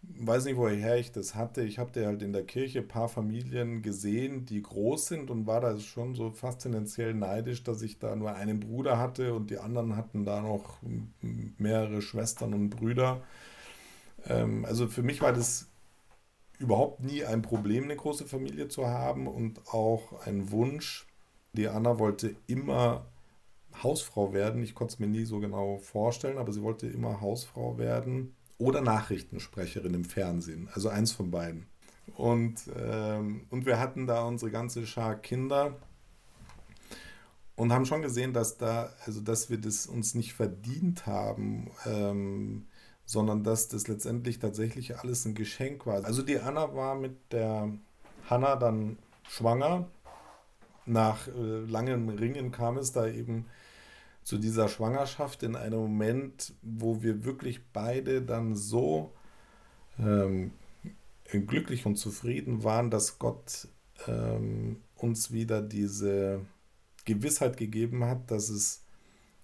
weiß 0.00 0.46
nicht, 0.46 0.56
woher 0.56 0.96
ich 0.96 1.12
das 1.12 1.34
hatte. 1.34 1.62
Ich 1.62 1.78
habe 1.78 2.06
halt 2.06 2.22
in 2.22 2.32
der 2.32 2.46
Kirche 2.46 2.78
ein 2.78 2.88
paar 2.88 3.10
Familien 3.10 3.82
gesehen, 3.82 4.46
die 4.46 4.62
groß 4.62 5.08
sind 5.08 5.30
und 5.30 5.46
war 5.46 5.60
da 5.60 5.78
schon 5.78 6.14
so 6.14 6.30
fast 6.30 6.62
tendenziell 6.62 7.12
neidisch, 7.12 7.62
dass 7.64 7.82
ich 7.82 7.98
da 7.98 8.16
nur 8.16 8.34
einen 8.34 8.60
Bruder 8.60 8.96
hatte 8.96 9.34
und 9.34 9.50
die 9.50 9.58
anderen 9.58 9.94
hatten 9.94 10.24
da 10.24 10.40
noch 10.40 10.78
mehrere 11.58 12.00
Schwestern 12.00 12.54
und 12.54 12.70
Brüder. 12.70 13.22
Ähm, 14.26 14.64
also 14.64 14.88
für 14.88 15.02
mich 15.02 15.20
war 15.20 15.34
das 15.34 15.68
überhaupt 16.58 17.00
nie 17.00 17.24
ein 17.24 17.42
Problem, 17.42 17.84
eine 17.84 17.96
große 17.96 18.26
Familie 18.26 18.68
zu 18.68 18.86
haben 18.86 19.26
und 19.26 19.60
auch 19.72 20.26
ein 20.26 20.50
Wunsch. 20.50 21.06
Die 21.52 21.68
Anna 21.68 21.98
wollte 21.98 22.36
immer 22.46 23.06
Hausfrau 23.82 24.32
werden. 24.32 24.62
Ich 24.62 24.74
konnte 24.74 24.94
es 24.94 24.98
mir 24.98 25.08
nie 25.08 25.24
so 25.24 25.40
genau 25.40 25.78
vorstellen, 25.78 26.38
aber 26.38 26.52
sie 26.52 26.62
wollte 26.62 26.86
immer 26.86 27.20
Hausfrau 27.20 27.78
werden 27.78 28.34
oder 28.58 28.80
Nachrichtensprecherin 28.80 29.94
im 29.94 30.04
Fernsehen. 30.04 30.68
Also 30.72 30.88
eins 30.88 31.12
von 31.12 31.30
beiden. 31.30 31.66
Und, 32.16 32.62
ähm, 32.78 33.46
und 33.50 33.66
wir 33.66 33.78
hatten 33.78 34.06
da 34.06 34.24
unsere 34.24 34.50
ganze 34.50 34.86
Schar 34.86 35.16
Kinder 35.16 35.76
und 37.56 37.72
haben 37.72 37.86
schon 37.86 38.02
gesehen, 38.02 38.32
dass 38.32 38.58
da, 38.58 38.92
also 39.04 39.20
dass 39.20 39.50
wir 39.50 39.58
das 39.58 39.86
uns 39.86 40.14
nicht 40.14 40.34
verdient 40.34 41.06
haben, 41.06 41.70
ähm, 41.86 42.66
sondern 43.04 43.44
dass 43.44 43.68
das 43.68 43.88
letztendlich 43.88 44.38
tatsächlich 44.38 44.98
alles 44.98 45.24
ein 45.24 45.34
Geschenk 45.34 45.86
war. 45.86 46.04
Also 46.04 46.22
die 46.22 46.38
Anna 46.38 46.74
war 46.74 46.94
mit 46.94 47.32
der 47.32 47.70
Hanna 48.28 48.56
dann 48.56 48.98
schwanger. 49.28 49.88
Nach 50.86 51.28
äh, 51.28 51.60
langen 51.66 52.08
Ringen 52.10 52.52
kam 52.52 52.76
es 52.76 52.92
da 52.92 53.06
eben 53.06 53.46
zu 54.22 54.38
dieser 54.38 54.68
Schwangerschaft 54.68 55.42
in 55.42 55.54
einem 55.54 55.78
Moment, 55.78 56.54
wo 56.62 57.02
wir 57.02 57.24
wirklich 57.24 57.60
beide 57.72 58.22
dann 58.22 58.56
so 58.56 59.12
ähm, 59.98 60.52
glücklich 61.24 61.84
und 61.86 61.96
zufrieden 61.96 62.64
waren, 62.64 62.90
dass 62.90 63.18
Gott 63.18 63.68
ähm, 64.06 64.80
uns 64.96 65.30
wieder 65.30 65.60
diese 65.60 66.40
Gewissheit 67.04 67.56
gegeben 67.56 68.04
hat, 68.04 68.30
dass 68.30 68.48
es 68.48 68.82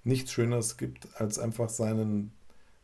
nichts 0.02 0.32
Schöneres 0.32 0.78
gibt, 0.78 1.08
als 1.20 1.38
einfach 1.38 1.68
seinen 1.68 2.32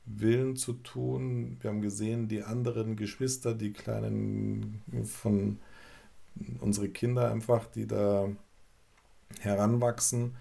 Willen 0.07 0.57
zu 0.57 0.75
tun. 0.75 1.59
Wir 1.61 1.71
haben 1.71 1.83
gesehen, 1.83 2.29
die 2.29 2.43
anderen 2.43 2.97
Geschwister, 2.97 3.55
die 3.55 3.73
kleinen 3.73 4.83
von 5.05 5.59
unsere 6.61 6.89
Kinder 6.89 7.31
einfach, 7.31 7.67
die 7.67 7.87
da 7.87 8.29
heranwachsen 9.41 10.37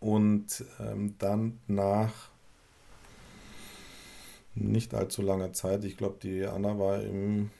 und 0.00 0.64
ähm, 0.80 1.14
dann 1.18 1.60
nach 1.66 2.30
nicht 4.54 4.94
allzu 4.94 5.22
langer 5.22 5.52
Zeit, 5.52 5.84
ich 5.84 5.96
glaube, 5.96 6.18
die 6.22 6.44
Anna 6.44 6.78
war 6.78 7.02
im 7.02 7.50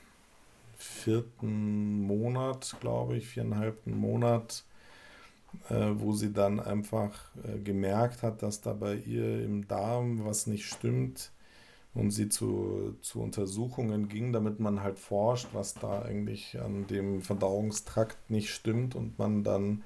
vierten 0.77 2.03
Monat, 2.03 2.77
glaube 2.81 3.17
ich, 3.17 3.29
viereinhalbten 3.29 3.97
Monat, 3.97 4.65
wo 5.69 6.13
sie 6.13 6.33
dann 6.33 6.61
einfach 6.61 7.13
äh, 7.45 7.59
gemerkt 7.59 8.23
hat, 8.23 8.43
dass 8.43 8.61
da 8.61 8.73
bei 8.73 8.97
ihr 8.97 9.45
im 9.45 9.69
Darm 9.69 10.25
was 10.25 10.47
nicht 10.47 10.67
stimmt 10.67 11.31
und 11.95 12.11
sie 12.11 12.29
zu, 12.29 12.97
zu 13.03 13.21
Untersuchungen 13.21 14.09
ging, 14.09 14.33
damit 14.33 14.61
man 14.61 14.83
halt 14.83 14.99
forscht, 14.99 15.49
was 15.53 15.75
da 15.75 16.03
eigentlich 16.03 16.59
an 16.61 16.87
dem 16.87 17.23
Verdauungstrakt 17.23 18.31
nicht 18.31 18.51
stimmt 18.51 18.95
und 18.95 19.19
man 19.19 19.45
dann 19.45 19.83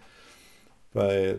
bei 0.92 1.38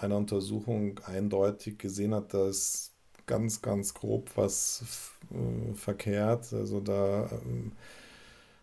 einer 0.00 0.16
Untersuchung 0.16 1.00
eindeutig 1.04 1.78
gesehen 1.78 2.14
hat, 2.14 2.34
dass 2.34 2.92
ganz, 3.26 3.62
ganz 3.62 3.94
grob 3.94 4.30
was 4.36 5.12
äh, 5.30 5.74
verkehrt. 5.74 6.52
Also 6.52 6.80
da 6.80 7.26
äh, 7.26 7.70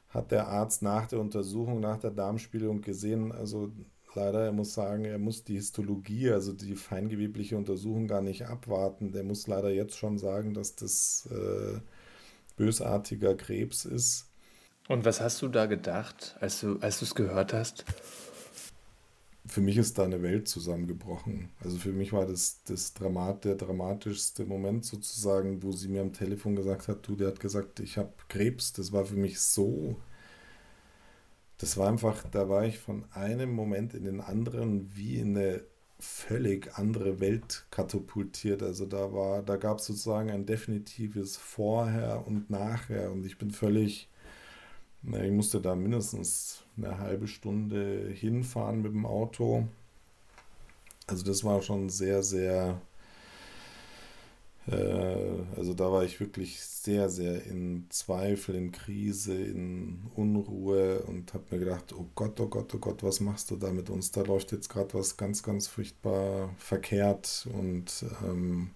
hat 0.09 0.31
der 0.31 0.47
Arzt 0.47 0.81
nach 0.81 1.07
der 1.07 1.19
Untersuchung, 1.19 1.79
nach 1.81 1.99
der 1.99 2.11
Darmspiegelung 2.11 2.81
gesehen, 2.81 3.31
also 3.31 3.71
leider, 4.15 4.45
er 4.45 4.51
muss 4.51 4.73
sagen, 4.73 5.05
er 5.05 5.19
muss 5.19 5.43
die 5.43 5.55
Histologie, 5.55 6.31
also 6.31 6.53
die 6.53 6.75
feingewebliche 6.75 7.57
Untersuchung 7.57 8.07
gar 8.07 8.21
nicht 8.21 8.45
abwarten. 8.47 9.11
Der 9.11 9.23
muss 9.23 9.47
leider 9.47 9.69
jetzt 9.69 9.97
schon 9.97 10.17
sagen, 10.17 10.53
dass 10.53 10.75
das 10.75 11.29
äh, 11.31 11.79
bösartiger 12.57 13.35
Krebs 13.35 13.85
ist. 13.85 14.27
Und 14.87 15.05
was 15.05 15.21
hast 15.21 15.41
du 15.41 15.47
da 15.47 15.65
gedacht, 15.65 16.35
als 16.39 16.61
du 16.61 16.77
als 16.79 17.01
es 17.01 17.15
gehört 17.15 17.53
hast? 17.53 17.85
für 19.47 19.61
mich 19.61 19.77
ist 19.77 19.97
da 19.97 20.03
eine 20.03 20.21
Welt 20.21 20.47
zusammengebrochen. 20.47 21.49
Also 21.63 21.77
für 21.77 21.91
mich 21.91 22.13
war 22.13 22.25
das, 22.25 22.63
das 22.63 22.93
Dramat, 22.93 23.45
der 23.45 23.55
dramatischste 23.55 24.45
Moment 24.45 24.85
sozusagen, 24.85 25.61
wo 25.61 25.71
sie 25.71 25.87
mir 25.87 26.01
am 26.01 26.13
Telefon 26.13 26.55
gesagt 26.55 26.87
hat, 26.87 27.07
du, 27.07 27.15
der 27.15 27.27
hat 27.27 27.39
gesagt, 27.39 27.79
ich 27.79 27.97
habe 27.97 28.13
Krebs. 28.27 28.73
Das 28.73 28.91
war 28.91 29.05
für 29.05 29.15
mich 29.15 29.39
so, 29.39 29.97
das 31.57 31.77
war 31.77 31.87
einfach, 31.87 32.23
da 32.31 32.49
war 32.49 32.65
ich 32.65 32.79
von 32.79 33.05
einem 33.13 33.51
Moment 33.51 33.93
in 33.93 34.03
den 34.03 34.21
anderen 34.21 34.95
wie 34.95 35.17
in 35.19 35.37
eine 35.37 35.63
völlig 35.99 36.77
andere 36.77 37.19
Welt 37.19 37.65
katapultiert. 37.71 38.61
Also 38.61 38.85
da 38.85 39.13
war, 39.13 39.43
da 39.43 39.55
gab 39.55 39.79
es 39.79 39.85
sozusagen 39.85 40.29
ein 40.29 40.45
definitives 40.45 41.37
Vorher 41.37 42.27
und 42.27 42.49
Nachher 42.49 43.11
und 43.11 43.25
ich 43.25 43.37
bin 43.37 43.51
völlig 43.51 44.09
ich 45.07 45.31
musste 45.31 45.61
da 45.61 45.75
mindestens 45.75 46.63
eine 46.77 46.97
halbe 46.97 47.27
Stunde 47.27 48.09
hinfahren 48.11 48.81
mit 48.81 48.91
dem 48.91 49.05
Auto. 49.05 49.67
Also 51.07 51.23
das 51.23 51.43
war 51.43 51.61
schon 51.61 51.89
sehr, 51.89 52.23
sehr, 52.23 52.81
also 54.71 55.73
da 55.75 55.91
war 55.91 56.03
ich 56.03 56.19
wirklich 56.19 56.59
sehr, 56.59 57.09
sehr 57.09 57.45
in 57.45 57.85
Zweifel, 57.89 58.55
in 58.55 58.71
Krise, 58.71 59.35
in 59.35 60.07
Unruhe 60.15 61.03
und 61.03 61.33
habe 61.35 61.43
mir 61.51 61.59
gedacht, 61.59 61.93
oh 61.93 62.07
Gott, 62.15 62.39
oh 62.39 62.47
Gott, 62.47 62.73
oh 62.73 62.79
Gott, 62.79 63.03
was 63.03 63.19
machst 63.19 63.51
du 63.51 63.57
da 63.57 63.71
mit 63.71 63.91
uns? 63.91 64.11
Da 64.11 64.21
läuft 64.23 64.51
jetzt 64.51 64.69
gerade 64.69 64.93
was 64.95 65.17
ganz, 65.17 65.43
ganz 65.43 65.67
furchtbar 65.67 66.49
verkehrt 66.57 67.47
und 67.53 68.05
ähm, 68.23 68.71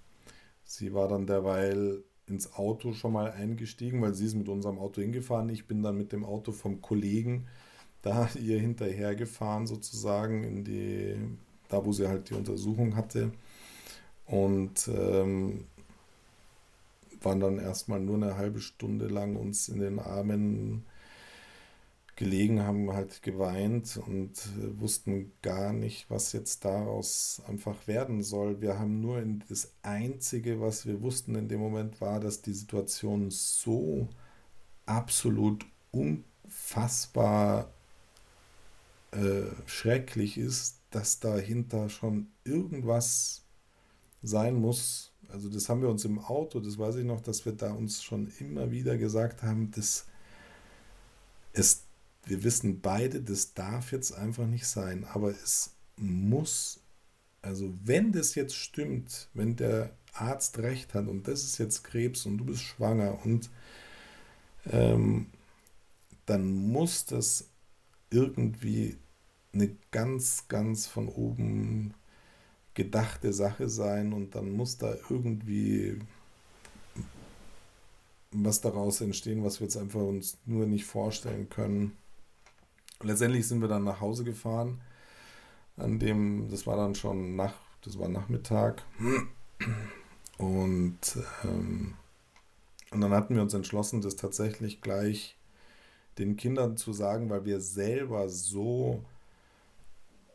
sie 0.63 0.93
war 0.93 1.08
dann 1.08 1.25
derweil 1.25 2.04
ins 2.28 2.54
Auto 2.54 2.93
schon 2.93 3.13
mal 3.13 3.32
eingestiegen, 3.32 4.02
weil 4.02 4.13
sie 4.13 4.25
ist 4.25 4.36
mit 4.36 4.49
unserem 4.49 4.78
Auto 4.78 5.02
hingefahren. 5.02 5.49
Ich 5.49 5.65
bin 5.65 5.82
dann 5.82 5.97
mit 5.97 6.12
dem 6.12 6.23
Auto 6.23 6.52
vom 6.52 6.82
Kollegen 6.82 7.47
da 8.04 8.30
ihr 8.39 8.60
hinterhergefahren 8.60 9.67
sozusagen 9.67 10.43
in 10.43 10.63
die, 10.63 11.15
da 11.67 11.84
wo 11.84 11.91
sie 11.91 12.08
halt 12.08 12.30
die 12.30 12.36
Untersuchung 12.36 12.95
hatte. 12.95 13.32
Und 14.25 14.88
ähm, 14.88 15.65
waren 17.21 17.39
dann 17.39 17.60
erstmal 17.60 17.99
nur 17.99 18.15
eine 18.15 18.38
halbe 18.38 18.62
Stunde 18.62 19.08
lang 19.08 19.36
uns 19.36 19.69
in 19.69 19.79
den 19.79 19.99
Armen 19.99 20.86
gelegen, 22.19 22.63
haben 22.63 22.91
halt 22.91 23.23
geweint 23.23 23.97
und 24.05 24.32
äh, 24.32 24.79
wussten 24.79 25.32
gar 25.41 25.71
nicht, 25.71 26.10
was 26.10 26.34
jetzt 26.34 26.65
daraus 26.65 27.41
einfach 27.47 27.88
werden 27.88 28.23
soll. 28.23 28.60
Wir 28.62 28.77
haben 28.77 28.99
nur 28.99 29.23
das 29.47 29.71
Einzige, 29.84 30.60
was 30.60 30.86
wir 30.86 31.01
wussten 31.01 31.36
in 31.36 31.47
dem 31.47 31.62
Moment, 31.62 32.01
war, 32.01 32.19
dass 32.19 32.41
die 32.41 32.53
Situation 32.53 33.32
so 33.32 34.10
absolut 34.86 35.65
unfassbar 35.91 37.71
äh, 39.12 39.43
schrecklich 39.65 40.38
ist, 40.38 40.82
dass 40.91 41.21
dahinter 41.21 41.88
schon 41.88 42.27
irgendwas 42.43 43.43
sein 44.21 44.55
muss. 44.55 45.09
Also 45.32 45.50
das 45.50 45.70
haben 45.70 45.82
wir 45.82 45.89
uns 45.89 46.06
im 46.06 46.20
Auto, 46.20 46.60
das 46.60 46.78
weiß 46.78 46.96
ich 46.96 47.06
noch, 47.06 47.22
dass 47.22 47.46
wir 47.46 47.54
da 47.54 47.72
uns 47.72 48.04
schon 48.04 48.32
immer 48.39 48.72
wieder 48.72 48.98
gesagt 48.98 49.44
haben, 49.44 49.72
dass 49.72 50.06
es 51.54 51.84
wir 52.26 52.44
wissen 52.44 52.82
beide, 52.82 53.22
das 53.22 53.54
darf 53.54 53.92
jetzt 53.92 54.12
einfach 54.12 54.46
nicht 54.46 54.68
sein, 54.68 55.06
aber 55.06 55.32
es 55.32 55.72
muss, 55.98 56.80
also 57.42 57.74
wenn 57.84 58.12
das 58.12 58.36
jetzt 58.36 58.56
stimmt, 58.56 59.30
wenn 59.34 59.56
der 59.56 59.92
Arzt 60.13 60.60
recht 60.60 60.94
hat 60.94 61.08
und 61.08 61.28
das 61.28 61.44
ist 61.44 61.58
jetzt 61.58 61.84
Krebs 61.84 62.26
und 62.26 62.38
du 62.38 62.46
bist 62.46 62.62
schwanger 62.62 63.20
und 63.26 63.50
ähm, 64.72 65.28
dann 66.26 66.52
muss 66.52 67.06
das 67.06 67.48
irgendwie 68.12 68.98
eine 69.54 69.76
ganz, 69.92 70.48
ganz 70.48 70.88
von 70.88 71.08
oben 71.08 71.94
gedachte 72.80 73.34
Sache 73.34 73.68
sein 73.68 74.13
und 74.13 74.36
dann 74.36 74.52
muss 74.52 74.78
da 74.78 74.96
irgendwie 75.10 76.00
was 78.32 78.62
daraus 78.62 79.02
entstehen, 79.02 79.44
was 79.44 79.60
wir 79.60 79.65
jetzt 79.68 79.76
einfach 79.76 80.00
uns 80.00 80.38
nur 80.46 80.65
nicht 80.65 80.86
vorstellen 80.86 81.50
können. 81.50 81.98
Letztendlich 83.02 83.46
sind 83.48 83.60
wir 83.60 83.68
dann 83.68 83.84
nach 83.84 84.00
Hause 84.00 84.24
gefahren. 84.24 84.80
An 85.76 86.00
dem, 86.00 86.48
das 86.50 86.65
war 86.68 86.78
dann 86.78 86.96
schon 86.96 87.36
nach, 87.36 87.54
das 87.82 88.00
war 88.00 88.08
Nachmittag. 88.08 88.84
Und, 90.38 91.18
ähm, 91.44 91.96
und 92.92 93.02
dann 93.02 93.12
hatten 93.12 93.36
wir 93.36 93.42
uns 93.42 93.54
entschlossen, 93.54 94.00
das 94.00 94.15
tatsächlich 94.15 94.80
gleich 94.80 95.36
den 96.18 96.38
Kindern 96.38 96.78
zu 96.78 96.94
sagen, 96.94 97.30
weil 97.30 97.44
wir 97.44 97.60
selber 97.60 98.30
so 98.30 99.04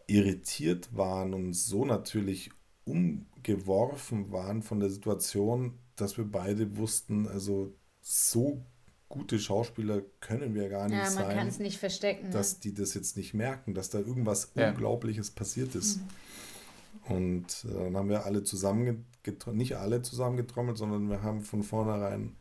irritiert 0.06 0.96
waren 0.96 1.34
und 1.34 1.54
so 1.54 1.84
natürlich 1.84 2.50
umgeworfen 2.84 4.30
waren 4.32 4.62
von 4.62 4.80
der 4.80 4.90
Situation, 4.90 5.78
dass 5.96 6.18
wir 6.18 6.24
beide 6.24 6.76
wussten, 6.76 7.26
also 7.26 7.74
so 8.00 8.62
gute 9.08 9.38
Schauspieler 9.38 10.02
können 10.20 10.54
wir 10.54 10.68
gar 10.68 10.88
nicht 10.88 10.98
ja, 10.98 11.04
man 11.04 11.12
sein. 11.12 11.36
kann 11.36 11.46
es 11.46 11.58
nicht 11.58 11.78
verstecken. 11.78 12.30
Dass 12.30 12.54
ne? 12.54 12.60
die 12.64 12.74
das 12.74 12.94
jetzt 12.94 13.16
nicht 13.16 13.32
merken, 13.32 13.74
dass 13.74 13.90
da 13.90 13.98
irgendwas 13.98 14.52
Ja. 14.54 14.70
Unglaubliches 14.70 15.30
passiert 15.30 15.74
ist. 15.74 15.98
Mhm. 15.98 17.14
Und 17.16 17.66
äh, 17.68 17.84
dann 17.84 17.96
haben 17.96 18.08
wir 18.08 18.24
alle 18.24 18.42
zusammen, 18.42 19.06
nicht 19.52 19.76
alle 19.76 20.02
zusammengetrommelt, 20.02 20.78
sondern 20.78 21.08
wir 21.08 21.22
haben 21.22 21.42
von 21.42 21.62
vornherein 21.62 22.36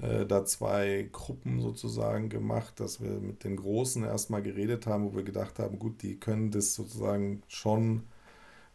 äh, 0.00 0.26
da 0.26 0.44
zwei 0.44 1.08
Gruppen 1.12 1.60
sozusagen 1.60 2.28
gemacht, 2.28 2.80
dass 2.80 3.00
wir 3.00 3.12
mit 3.20 3.44
den 3.44 3.56
Großen 3.56 4.04
erstmal 4.04 4.42
geredet 4.42 4.86
haben, 4.86 5.04
wo 5.04 5.16
wir 5.16 5.22
gedacht 5.22 5.58
haben, 5.58 5.78
gut, 5.78 6.02
die 6.02 6.16
können 6.16 6.50
das 6.50 6.74
sozusagen 6.74 7.42
schon 7.48 8.02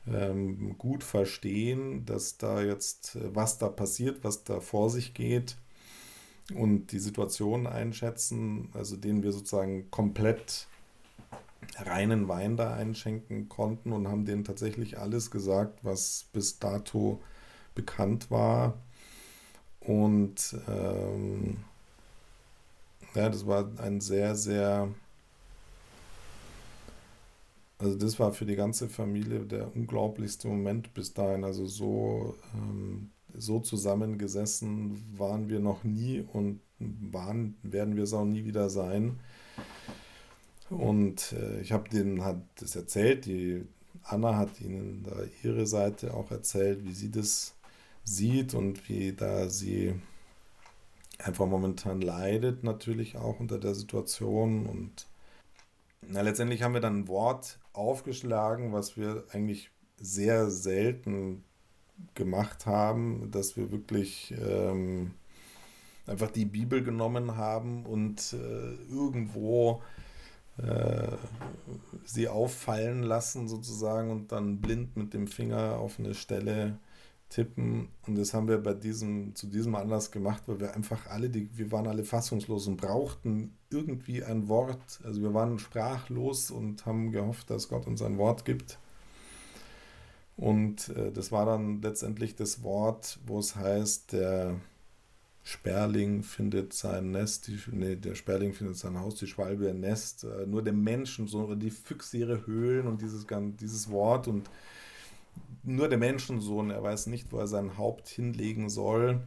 ähm, 0.08 0.78
gut 0.78 1.04
verstehen, 1.04 2.06
dass 2.06 2.38
da 2.38 2.62
jetzt, 2.62 3.16
äh, 3.16 3.36
was 3.36 3.58
da 3.58 3.70
passiert, 3.70 4.24
was 4.24 4.44
da 4.44 4.60
vor 4.60 4.90
sich 4.90 5.14
geht 5.14 5.58
und 6.56 6.92
die 6.92 7.00
Situation 7.00 7.68
einschätzen, 7.68 8.70
also 8.74 8.98
denen 8.98 9.24
wir 9.24 9.32
sozusagen 9.32 9.90
komplett 9.92 10.68
reinen 11.78 12.28
Wein 12.28 12.58
da 12.58 12.74
einschenken 12.74 13.48
konnten 13.48 13.92
und 13.94 14.08
haben 14.08 14.26
denen 14.26 14.44
tatsächlich 14.44 14.98
alles 15.00 15.32
gesagt, 15.32 15.80
was 15.84 16.26
bis 16.34 16.60
dato 16.60 17.22
bekannt 17.76 18.32
war. 18.32 18.78
Und 19.82 20.56
ähm, 20.68 21.58
ja, 23.16 23.30
das 23.30 23.46
war 23.46 23.70
ein 23.78 24.00
sehr, 24.00 24.36
sehr, 24.36 24.88
also 27.80 27.98
das 27.98 28.20
war 28.20 28.32
für 28.32 28.46
die 28.46 28.56
ganze 28.56 28.88
Familie 28.90 29.40
der 29.40 29.76
unglaublichste 29.76 30.48
Moment 30.48 30.94
bis 30.94 31.14
dahin. 31.14 31.44
Also 31.44 31.66
so, 31.66 32.36
ähm, 32.54 33.10
so 33.36 33.60
zusammengesessen 33.60 35.04
waren 35.18 35.50
wir 35.50 35.60
noch 35.60 35.84
nie 35.84 36.24
und 36.32 36.62
waren, 36.80 37.56
werden 37.64 37.96
wir 37.96 38.04
es 38.04 38.14
auch 38.14 38.26
nie 38.26 38.46
wieder 38.46 38.70
sein. 38.70 39.20
Und 40.70 41.34
äh, 41.34 41.60
ich 41.62 41.72
habe 41.72 41.90
denen 41.90 42.24
hat 42.24 42.38
das 42.60 42.76
erzählt, 42.76 43.26
die 43.26 43.66
Anna 44.04 44.38
hat 44.38 44.62
ihnen 44.62 45.04
da 45.04 45.16
ihre 45.44 45.68
Seite 45.68 46.14
auch 46.14 46.32
erzählt, 46.32 46.86
wie 46.86 46.94
sie 46.94 47.12
das 47.12 47.54
sieht 48.04 48.54
und 48.54 48.88
wie 48.90 49.14
da 49.14 49.50
sie 49.50 49.96
einfach 51.20 51.46
momentan 51.46 52.02
leidet, 52.02 52.64
natürlich 52.64 53.18
auch 53.18 53.40
unter 53.40 53.60
der 53.60 53.76
Situation. 53.76 54.66
Und 54.66 55.08
na, 56.02 56.22
letztendlich 56.22 56.64
haben 56.64 56.74
wir 56.74 56.82
dann 56.82 57.02
ein 57.02 57.08
Wort 57.08 57.60
aufgeschlagen, 57.74 58.74
was 58.74 58.98
wir 58.98 59.26
eigentlich 59.32 59.72
sehr 59.98 60.50
selten 60.50 61.44
gemacht 62.16 62.66
haben, 62.66 63.30
dass 63.32 63.56
wir 63.56 63.72
wirklich 63.72 64.34
ähm, 64.42 65.12
einfach 66.08 66.32
die 66.32 66.46
Bibel 66.46 66.84
genommen 66.84 67.38
haben 67.38 67.86
und 67.86 68.34
äh, 68.34 68.74
irgendwo 68.92 69.84
äh, 70.58 71.08
sie 72.04 72.28
auffallen 72.28 73.04
lassen 73.04 73.48
sozusagen 73.48 74.10
und 74.10 74.32
dann 74.32 74.60
blind 74.60 74.98
mit 74.98 75.14
dem 75.14 75.28
Finger 75.28 75.78
auf 75.78 76.00
eine 76.00 76.16
Stelle 76.16 76.80
tippen. 77.32 77.88
Und 78.06 78.18
das 78.18 78.34
haben 78.34 78.48
wir 78.48 78.60
bei 78.60 78.74
diesem, 78.74 79.34
zu 79.36 79.48
diesem 79.48 79.74
Anlass 79.74 80.12
gemacht, 80.12 80.44
weil 80.46 80.60
wir 80.60 80.76
einfach 80.76 81.08
alle, 81.08 81.30
die, 81.30 81.50
wir 81.58 81.72
waren 81.72 81.88
alle 81.88 82.04
fassungslos 82.04 82.68
und 82.68 82.78
brauchten 82.78 83.54
irgendwie 83.72 84.24
ein 84.24 84.48
Wort. 84.48 85.00
Also 85.04 85.22
wir 85.22 85.34
waren 85.34 85.58
sprachlos 85.58 86.52
und 86.52 86.86
haben 86.86 87.12
gehofft, 87.12 87.50
dass 87.50 87.70
Gott 87.70 87.88
uns 87.88 88.02
ein 88.02 88.18
Wort 88.18 88.46
gibt. 88.46 88.78
Und 90.38 90.90
äh, 90.90 91.12
das 91.12 91.32
war 91.32 91.46
dann 91.46 91.82
letztendlich 91.82 92.36
das 92.36 92.64
Wort, 92.64 93.20
wo 93.26 93.40
es 93.40 93.56
heißt, 93.56 94.14
der 94.14 94.60
Sperling 95.44 96.24
findet 96.24 96.74
sein 96.74 97.12
Nest, 97.12 97.48
die, 97.48 97.60
nee, 97.72 97.96
der 97.96 98.16
Sperling 98.16 98.54
findet 98.54 98.78
sein 98.78 99.00
Haus, 99.00 99.16
die 99.16 99.28
Schwalbe 99.28 99.70
ein 99.70 99.80
Nest, 99.80 100.26
äh, 100.26 100.46
nur 100.46 100.64
der 100.64 100.74
Menschen, 100.74 101.28
so, 101.28 101.56
die 101.56 101.72
Füchse 101.72 102.18
ihre 102.18 102.46
Höhlen 102.46 102.88
und 102.88 103.02
dieses, 103.02 103.26
dieses 103.60 103.90
Wort 103.90 104.28
und 104.28 104.50
nur 105.64 105.90
der 105.90 105.98
Menschensohn, 105.98 106.72
er 106.72 106.84
weiß 106.84 107.08
nicht, 107.08 107.32
wo 107.32 107.38
er 107.38 107.48
sein 107.48 107.78
Haupt 107.78 108.08
hinlegen 108.08 108.70
soll. 108.70 109.22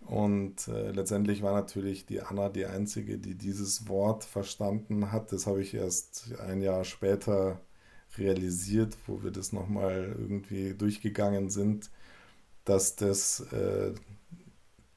Und 0.00 0.68
äh, 0.68 0.90
letztendlich 0.90 1.42
war 1.42 1.52
natürlich 1.52 2.06
die 2.06 2.20
Anna 2.22 2.48
die 2.48 2.66
Einzige, 2.66 3.18
die 3.18 3.36
dieses 3.36 3.88
Wort 3.88 4.24
verstanden 4.24 5.12
hat. 5.12 5.32
Das 5.32 5.46
habe 5.46 5.62
ich 5.62 5.74
erst 5.74 6.32
ein 6.40 6.60
Jahr 6.60 6.84
später 6.84 7.60
realisiert, 8.18 8.96
wo 9.06 9.22
wir 9.22 9.30
das 9.30 9.52
nochmal 9.52 10.14
irgendwie 10.18 10.74
durchgegangen 10.74 11.50
sind, 11.50 11.90
dass 12.64 12.96
das 12.96 13.40
äh, 13.52 13.94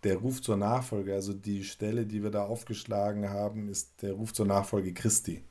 der 0.04 0.18
Ruf 0.18 0.42
zur 0.42 0.58
Nachfolge, 0.58 1.14
also 1.14 1.34
die 1.34 1.64
Stelle, 1.64 2.06
die 2.06 2.24
wir 2.24 2.32
da 2.32 2.46
aufgeschlagen 2.46 3.30
haben, 3.30 3.70
ist 3.70 4.02
der 4.02 4.14
Ruf 4.14 4.34
zur 4.34 4.46
Nachfolge 4.46 4.94
Christi. 4.94 5.44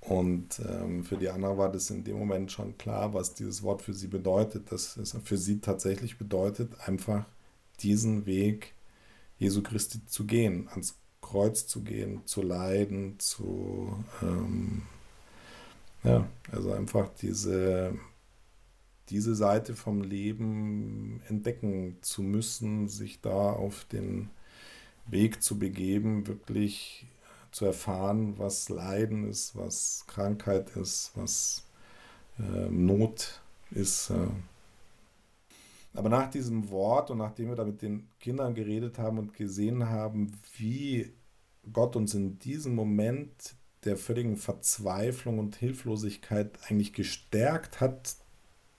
Und 0.00 0.60
ähm, 0.66 1.04
für 1.04 1.16
die 1.16 1.28
Anna 1.28 1.58
war 1.58 1.70
das 1.70 1.90
in 1.90 2.04
dem 2.04 2.18
Moment 2.18 2.50
schon 2.50 2.78
klar, 2.78 3.12
was 3.12 3.34
dieses 3.34 3.62
Wort 3.62 3.82
für 3.82 3.92
sie 3.92 4.08
bedeutet, 4.08 4.72
dass 4.72 4.96
es 4.96 5.16
für 5.24 5.36
sie 5.36 5.60
tatsächlich 5.60 6.16
bedeutet, 6.16 6.72
einfach 6.86 7.26
diesen 7.80 8.26
Weg 8.26 8.74
Jesu 9.38 9.62
Christi 9.62 10.04
zu 10.06 10.26
gehen, 10.26 10.68
ans 10.70 10.96
Kreuz 11.20 11.66
zu 11.66 11.82
gehen, 11.82 12.22
zu 12.26 12.42
leiden, 12.42 13.18
zu, 13.18 13.94
ähm, 14.22 14.82
ja, 16.02 16.26
also 16.50 16.72
einfach 16.72 17.10
diese, 17.20 17.94
diese 19.10 19.34
Seite 19.34 19.74
vom 19.74 20.02
Leben 20.02 21.22
entdecken 21.28 21.96
zu 22.00 22.22
müssen, 22.22 22.88
sich 22.88 23.20
da 23.20 23.52
auf 23.52 23.84
den 23.84 24.30
Weg 25.06 25.42
zu 25.42 25.58
begeben, 25.58 26.26
wirklich 26.26 27.06
zu 27.52 27.66
erfahren, 27.66 28.38
was 28.38 28.68
Leiden 28.68 29.28
ist, 29.28 29.56
was 29.56 30.04
Krankheit 30.06 30.76
ist, 30.76 31.12
was 31.14 31.66
äh, 32.38 32.68
Not 32.70 33.40
ist. 33.70 34.12
Aber 35.94 36.08
nach 36.08 36.30
diesem 36.30 36.70
Wort 36.70 37.10
und 37.10 37.18
nachdem 37.18 37.48
wir 37.48 37.56
da 37.56 37.64
mit 37.64 37.82
den 37.82 38.08
Kindern 38.20 38.54
geredet 38.54 38.98
haben 38.98 39.18
und 39.18 39.34
gesehen 39.34 39.88
haben, 39.88 40.32
wie 40.56 41.12
Gott 41.72 41.96
uns 41.96 42.14
in 42.14 42.38
diesem 42.38 42.74
Moment 42.74 43.54
der 43.84 43.96
völligen 43.96 44.36
Verzweiflung 44.36 45.38
und 45.38 45.56
Hilflosigkeit 45.56 46.58
eigentlich 46.68 46.92
gestärkt 46.92 47.80
hat 47.80 48.16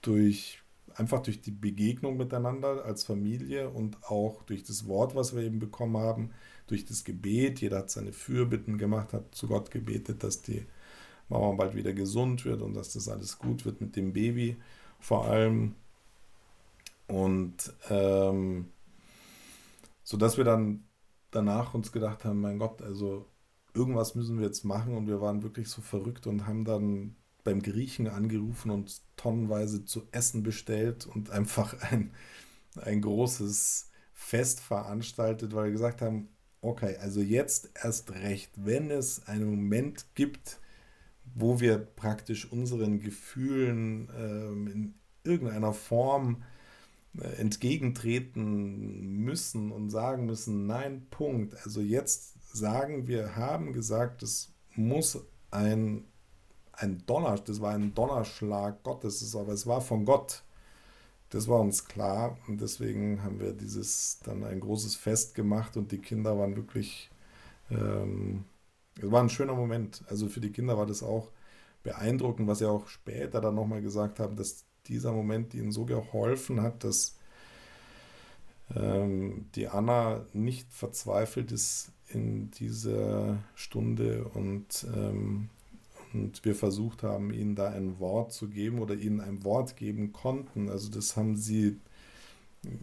durch 0.00 0.62
einfach 0.94 1.20
durch 1.20 1.40
die 1.40 1.50
Begegnung 1.50 2.16
miteinander 2.16 2.84
als 2.84 3.04
Familie 3.04 3.70
und 3.70 4.02
auch 4.04 4.42
durch 4.42 4.62
das 4.62 4.86
Wort, 4.86 5.14
was 5.14 5.34
wir 5.34 5.42
eben 5.42 5.58
bekommen 5.58 5.96
haben, 5.96 6.30
durch 6.72 6.84
das 6.86 7.04
Gebet. 7.04 7.60
Jeder 7.60 7.78
hat 7.78 7.90
seine 7.90 8.12
Fürbitten 8.12 8.78
gemacht, 8.78 9.12
hat 9.12 9.34
zu 9.34 9.46
Gott 9.46 9.70
gebetet, 9.70 10.24
dass 10.24 10.42
die 10.42 10.66
Mama 11.28 11.52
bald 11.52 11.74
wieder 11.74 11.92
gesund 11.92 12.44
wird 12.44 12.62
und 12.62 12.74
dass 12.74 12.94
das 12.94 13.08
alles 13.08 13.38
gut 13.38 13.64
wird 13.64 13.80
mit 13.80 13.94
dem 13.94 14.12
Baby 14.12 14.56
vor 14.98 15.26
allem. 15.26 15.74
Und 17.08 17.72
ähm, 17.90 18.66
so 20.02 20.16
dass 20.16 20.36
wir 20.36 20.44
dann 20.44 20.84
danach 21.30 21.74
uns 21.74 21.92
gedacht 21.92 22.24
haben, 22.24 22.40
mein 22.40 22.58
Gott, 22.58 22.80
also 22.82 23.26
irgendwas 23.74 24.14
müssen 24.14 24.38
wir 24.38 24.46
jetzt 24.46 24.64
machen 24.64 24.96
und 24.96 25.06
wir 25.06 25.20
waren 25.20 25.42
wirklich 25.42 25.68
so 25.68 25.82
verrückt 25.82 26.26
und 26.26 26.46
haben 26.46 26.64
dann 26.64 27.16
beim 27.44 27.60
Griechen 27.60 28.06
angerufen 28.08 28.70
und 28.70 29.00
tonnenweise 29.16 29.84
zu 29.84 30.06
essen 30.12 30.42
bestellt 30.42 31.06
und 31.06 31.30
einfach 31.30 31.74
ein, 31.90 32.12
ein 32.76 33.02
großes 33.02 33.90
Fest 34.12 34.60
veranstaltet, 34.60 35.54
weil 35.54 35.66
wir 35.66 35.72
gesagt 35.72 36.00
haben, 36.00 36.28
okay, 36.62 36.96
also 36.98 37.20
jetzt 37.20 37.70
erst 37.82 38.12
recht, 38.12 38.50
wenn 38.56 38.90
es 38.90 39.26
einen 39.26 39.50
Moment 39.50 40.06
gibt, 40.14 40.60
wo 41.34 41.60
wir 41.60 41.78
praktisch 41.78 42.50
unseren 42.50 43.00
Gefühlen 43.00 44.08
ähm, 44.16 44.66
in 44.68 44.94
irgendeiner 45.24 45.72
Form 45.72 46.42
äh, 47.18 47.26
entgegentreten 47.40 49.22
müssen 49.24 49.70
und 49.72 49.90
sagen 49.90 50.26
müssen, 50.26 50.66
nein, 50.66 51.06
Punkt. 51.10 51.54
Also 51.64 51.80
jetzt 51.80 52.56
sagen 52.56 53.06
wir, 53.06 53.36
haben 53.36 53.72
gesagt, 53.72 54.22
es 54.22 54.52
muss 54.74 55.18
ein, 55.50 56.04
ein 56.72 57.02
Donner, 57.06 57.36
das 57.38 57.60
war 57.60 57.74
ein 57.74 57.94
Donnerschlag 57.94 58.82
Gottes, 58.82 59.34
aber 59.36 59.52
es 59.52 59.66
war 59.66 59.80
von 59.80 60.04
Gott. 60.04 60.42
Das 61.32 61.48
war 61.48 61.60
uns 61.60 61.86
klar 61.86 62.36
und 62.46 62.60
deswegen 62.60 63.22
haben 63.22 63.40
wir 63.40 63.54
dieses 63.54 64.20
dann 64.22 64.44
ein 64.44 64.60
großes 64.60 64.96
Fest 64.96 65.34
gemacht 65.34 65.78
und 65.78 65.90
die 65.90 65.96
Kinder 65.96 66.38
waren 66.38 66.56
wirklich, 66.56 67.10
ähm, 67.70 68.44
es 69.00 69.10
war 69.10 69.22
ein 69.22 69.30
schöner 69.30 69.54
Moment. 69.54 70.04
Also 70.08 70.28
für 70.28 70.40
die 70.40 70.52
Kinder 70.52 70.76
war 70.76 70.84
das 70.84 71.02
auch 71.02 71.30
beeindruckend, 71.84 72.48
was 72.48 72.58
sie 72.58 72.68
auch 72.68 72.86
später 72.86 73.40
dann 73.40 73.54
nochmal 73.54 73.80
gesagt 73.80 74.20
haben, 74.20 74.36
dass 74.36 74.66
dieser 74.86 75.12
Moment 75.12 75.54
ihnen 75.54 75.72
so 75.72 75.86
geholfen 75.86 76.60
hat, 76.60 76.84
dass 76.84 77.16
ähm, 78.76 79.46
die 79.54 79.68
Anna 79.68 80.26
nicht 80.34 80.70
verzweifelt 80.70 81.50
ist 81.50 81.92
in 82.08 82.50
dieser 82.50 83.38
Stunde 83.54 84.24
und 84.34 84.86
ähm, 84.94 85.48
und 86.14 86.44
wir 86.44 86.54
versucht 86.54 87.02
haben, 87.02 87.32
ihnen 87.32 87.54
da 87.54 87.70
ein 87.70 87.98
Wort 87.98 88.32
zu 88.32 88.48
geben 88.48 88.80
oder 88.80 88.94
ihnen 88.94 89.20
ein 89.20 89.44
Wort 89.44 89.76
geben 89.76 90.12
konnten. 90.12 90.68
Also 90.68 90.90
das 90.90 91.16
haben 91.16 91.36
sie 91.36 91.78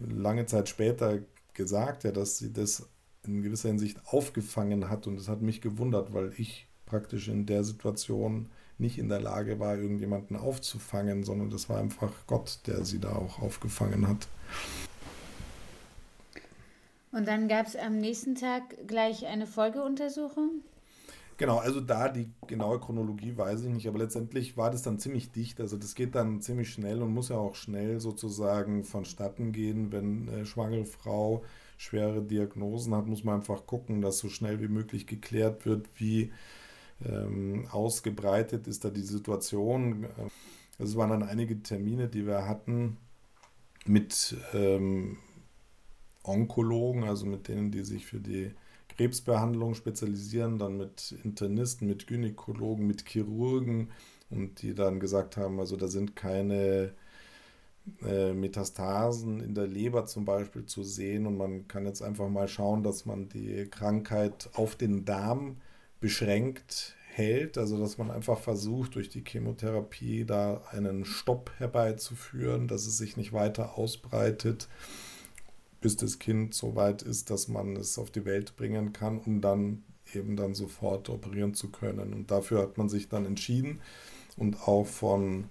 lange 0.08 0.46
Zeit 0.46 0.68
später 0.68 1.20
gesagt, 1.54 2.04
ja, 2.04 2.12
dass 2.12 2.38
sie 2.38 2.52
das 2.52 2.88
in 3.24 3.42
gewisser 3.42 3.68
Hinsicht 3.68 3.98
aufgefangen 4.06 4.88
hat 4.88 5.06
und 5.06 5.16
das 5.16 5.28
hat 5.28 5.42
mich 5.42 5.60
gewundert, 5.60 6.14
weil 6.14 6.32
ich 6.36 6.66
praktisch 6.86 7.28
in 7.28 7.46
der 7.46 7.64
Situation 7.64 8.48
nicht 8.78 8.98
in 8.98 9.08
der 9.08 9.20
Lage 9.20 9.60
war, 9.60 9.76
irgendjemanden 9.76 10.36
aufzufangen, 10.36 11.22
sondern 11.22 11.50
das 11.50 11.68
war 11.68 11.78
einfach 11.78 12.12
Gott, 12.26 12.60
der 12.66 12.84
sie 12.84 12.98
da 12.98 13.12
auch 13.12 13.40
aufgefangen 13.40 14.08
hat. 14.08 14.26
Und 17.12 17.26
dann 17.26 17.48
gab 17.48 17.66
es 17.66 17.76
am 17.76 17.98
nächsten 17.98 18.34
Tag 18.36 18.86
gleich 18.86 19.26
eine 19.26 19.46
Folgeuntersuchung? 19.46 20.62
Genau, 21.40 21.56
also 21.56 21.80
da 21.80 22.10
die 22.10 22.28
genaue 22.48 22.78
Chronologie 22.80 23.34
weiß 23.34 23.62
ich 23.62 23.70
nicht, 23.70 23.88
aber 23.88 24.00
letztendlich 24.00 24.58
war 24.58 24.70
das 24.70 24.82
dann 24.82 24.98
ziemlich 24.98 25.32
dicht. 25.32 25.58
Also 25.58 25.78
das 25.78 25.94
geht 25.94 26.14
dann 26.14 26.42
ziemlich 26.42 26.68
schnell 26.70 27.00
und 27.00 27.14
muss 27.14 27.30
ja 27.30 27.38
auch 27.38 27.54
schnell 27.54 27.98
sozusagen 27.98 28.84
vonstatten 28.84 29.50
gehen. 29.50 29.90
Wenn 29.90 30.28
eine 30.28 30.44
schwangere 30.44 30.84
Frau 30.84 31.42
schwere 31.78 32.20
Diagnosen 32.20 32.94
hat, 32.94 33.06
muss 33.06 33.24
man 33.24 33.36
einfach 33.36 33.64
gucken, 33.64 34.02
dass 34.02 34.18
so 34.18 34.28
schnell 34.28 34.60
wie 34.60 34.68
möglich 34.68 35.06
geklärt 35.06 35.64
wird, 35.64 35.88
wie 35.94 36.30
ähm, 37.06 37.66
ausgebreitet 37.70 38.66
ist 38.66 38.84
da 38.84 38.90
die 38.90 39.00
Situation. 39.00 40.08
Also 40.78 40.92
es 40.92 40.96
waren 40.96 41.08
dann 41.08 41.22
einige 41.22 41.62
Termine, 41.62 42.08
die 42.08 42.26
wir 42.26 42.46
hatten 42.46 42.98
mit 43.86 44.36
ähm, 44.52 45.16
Onkologen, 46.22 47.04
also 47.04 47.24
mit 47.24 47.48
denen, 47.48 47.70
die 47.70 47.82
sich 47.82 48.04
für 48.04 48.20
die 48.20 48.52
Krebsbehandlung 49.00 49.74
spezialisieren, 49.74 50.58
dann 50.58 50.76
mit 50.76 51.14
Internisten, 51.24 51.88
mit 51.88 52.06
Gynäkologen, 52.06 52.86
mit 52.86 53.08
Chirurgen 53.08 53.88
und 54.28 54.60
die 54.60 54.74
dann 54.74 55.00
gesagt 55.00 55.38
haben, 55.38 55.58
also 55.58 55.76
da 55.76 55.88
sind 55.88 56.16
keine 56.16 56.92
äh, 58.06 58.34
Metastasen 58.34 59.40
in 59.40 59.54
der 59.54 59.66
Leber 59.66 60.04
zum 60.04 60.26
Beispiel 60.26 60.66
zu 60.66 60.84
sehen 60.84 61.26
und 61.26 61.38
man 61.38 61.66
kann 61.66 61.86
jetzt 61.86 62.02
einfach 62.02 62.28
mal 62.28 62.46
schauen, 62.46 62.82
dass 62.82 63.06
man 63.06 63.30
die 63.30 63.66
Krankheit 63.70 64.50
auf 64.52 64.76
den 64.76 65.06
Darm 65.06 65.56
beschränkt 66.00 66.94
hält, 67.08 67.56
also 67.56 67.78
dass 67.78 67.96
man 67.96 68.10
einfach 68.10 68.38
versucht, 68.38 68.96
durch 68.96 69.08
die 69.08 69.24
Chemotherapie 69.26 70.26
da 70.26 70.60
einen 70.72 71.06
Stopp 71.06 71.52
herbeizuführen, 71.56 72.68
dass 72.68 72.86
es 72.86 72.98
sich 72.98 73.16
nicht 73.16 73.32
weiter 73.32 73.78
ausbreitet 73.78 74.68
bis 75.80 75.96
das 75.96 76.18
Kind 76.18 76.54
so 76.54 76.76
weit 76.76 77.02
ist, 77.02 77.30
dass 77.30 77.48
man 77.48 77.76
es 77.76 77.98
auf 77.98 78.10
die 78.10 78.24
Welt 78.24 78.56
bringen 78.56 78.92
kann, 78.92 79.18
um 79.18 79.40
dann 79.40 79.82
eben 80.14 80.36
dann 80.36 80.54
sofort 80.54 81.08
operieren 81.08 81.54
zu 81.54 81.70
können. 81.70 82.12
Und 82.12 82.30
dafür 82.30 82.62
hat 82.62 82.78
man 82.78 82.88
sich 82.88 83.08
dann 83.08 83.26
entschieden 83.26 83.80
und 84.36 84.66
auch 84.66 84.86
von 84.86 85.44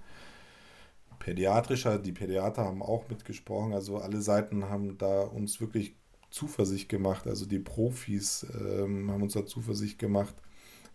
pädiatrischer, 1.20 2.00
die 2.00 2.12
Pädiater 2.12 2.64
haben 2.64 2.82
auch 2.82 3.10
mitgesprochen, 3.10 3.74
also 3.74 3.98
alle 3.98 4.22
Seiten 4.22 4.66
haben 4.70 4.98
da 4.98 5.22
uns 5.22 5.60
wirklich 5.62 5.94
Zuversicht 6.30 6.90
gemacht, 6.90 7.28
also 7.28 7.46
die 7.46 7.60
Profis 7.60 8.46
ähm, 8.54 9.12
haben 9.12 9.24
uns 9.24 9.34
da 9.34 9.46
Zuversicht 9.46 10.00
gemacht, 10.00 10.36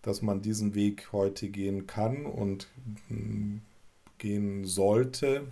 dass 0.03 0.23
man 0.23 0.43
diesen 0.43 0.75
Weg 0.75 1.13
heute 1.13 1.49
gehen 1.49 1.87
kann 1.87 2.25
und 2.25 2.69
äh, 3.11 3.59
gehen 4.19 4.65
sollte, 4.65 5.47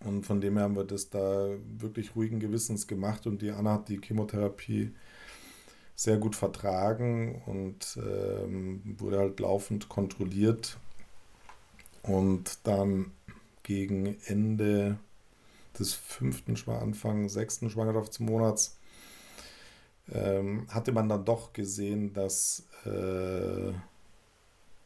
und 0.00 0.24
von 0.24 0.40
dem 0.40 0.54
her 0.54 0.64
haben 0.64 0.76
wir 0.76 0.84
das 0.84 1.10
da 1.10 1.48
wirklich 1.78 2.14
ruhigen 2.16 2.40
Gewissens 2.40 2.86
gemacht 2.86 3.26
und 3.26 3.42
die 3.42 3.50
Anna 3.50 3.74
hat 3.74 3.88
die 3.88 4.00
Chemotherapie 4.00 4.92
sehr 5.94 6.18
gut 6.18 6.36
vertragen 6.36 7.42
und 7.46 7.98
ähm, 8.02 8.82
wurde 8.98 9.18
halt 9.18 9.40
laufend 9.40 9.88
kontrolliert. 9.88 10.78
Und 12.02 12.58
dann 12.64 13.12
gegen 13.62 14.16
Ende 14.26 14.98
des 15.78 15.94
fünften, 15.94 16.56
Anfang 16.70 17.28
sechsten 17.28 17.70
Schwangerschaftsmonats 17.70 18.76
ähm, 20.12 20.66
hatte 20.68 20.92
man 20.92 21.08
dann 21.08 21.24
doch 21.24 21.52
gesehen, 21.52 22.12
dass 22.12 22.66
äh, 22.84 23.72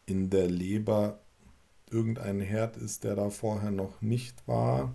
in 0.06 0.30
der 0.30 0.48
Leber 0.48 1.18
irgendein 1.90 2.40
Herd 2.40 2.76
ist, 2.76 3.04
der 3.04 3.16
da 3.16 3.30
vorher 3.30 3.70
noch 3.70 4.00
nicht 4.00 4.46
war. 4.46 4.94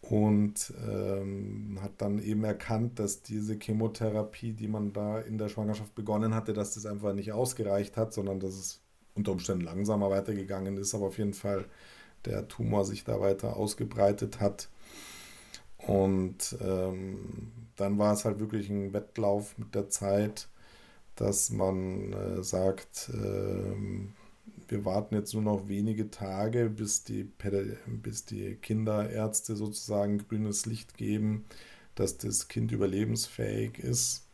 Und 0.00 0.72
ähm, 0.88 1.78
hat 1.80 1.92
dann 1.98 2.18
eben 2.20 2.42
erkannt, 2.42 2.98
dass 2.98 3.22
diese 3.22 3.56
Chemotherapie, 3.56 4.52
die 4.52 4.66
man 4.66 4.92
da 4.92 5.20
in 5.20 5.38
der 5.38 5.48
Schwangerschaft 5.48 5.94
begonnen 5.94 6.34
hatte, 6.34 6.52
dass 6.52 6.74
das 6.74 6.86
einfach 6.86 7.14
nicht 7.14 7.32
ausgereicht 7.32 7.96
hat, 7.96 8.12
sondern 8.12 8.40
dass 8.40 8.54
es 8.54 8.80
unter 9.14 9.32
Umständen 9.32 9.64
langsamer 9.64 10.10
weitergegangen 10.10 10.76
ist, 10.76 10.94
aber 10.94 11.06
auf 11.06 11.18
jeden 11.18 11.34
Fall 11.34 11.66
der 12.24 12.48
Tumor 12.48 12.84
sich 12.84 13.04
da 13.04 13.20
weiter 13.20 13.56
ausgebreitet 13.56 14.40
hat. 14.40 14.68
Und 15.78 16.56
ähm, 16.60 17.52
dann 17.76 17.98
war 17.98 18.12
es 18.12 18.24
halt 18.24 18.38
wirklich 18.38 18.70
ein 18.70 18.92
Wettlauf 18.92 19.56
mit 19.58 19.74
der 19.74 19.88
Zeit, 19.88 20.48
dass 21.16 21.50
man 21.50 22.12
äh, 22.12 22.42
sagt, 22.42 23.10
äh, 23.12 23.74
wir 24.72 24.86
warten 24.86 25.14
jetzt 25.14 25.34
nur 25.34 25.42
noch 25.42 25.68
wenige 25.68 26.10
Tage, 26.10 26.70
bis 26.70 27.04
die, 27.04 27.24
bis 27.86 28.24
die 28.24 28.54
Kinderärzte 28.54 29.54
sozusagen 29.54 30.26
grünes 30.26 30.64
Licht 30.64 30.96
geben, 30.96 31.44
dass 31.94 32.16
das 32.16 32.48
Kind 32.48 32.72
überlebensfähig 32.72 33.78
ist 33.78 34.26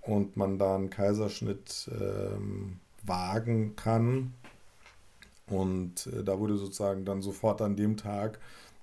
und 0.00 0.36
man 0.36 0.58
da 0.58 0.74
einen 0.74 0.90
Kaiserschnitt 0.90 1.88
ähm, 1.92 2.80
wagen 3.04 3.76
kann. 3.76 4.34
Und 5.46 6.08
äh, 6.08 6.24
da 6.24 6.40
wurde 6.40 6.56
sozusagen 6.56 7.04
dann 7.04 7.22
sofort 7.22 7.62
an 7.62 7.76
dem 7.76 7.96
Tag, 7.96 8.40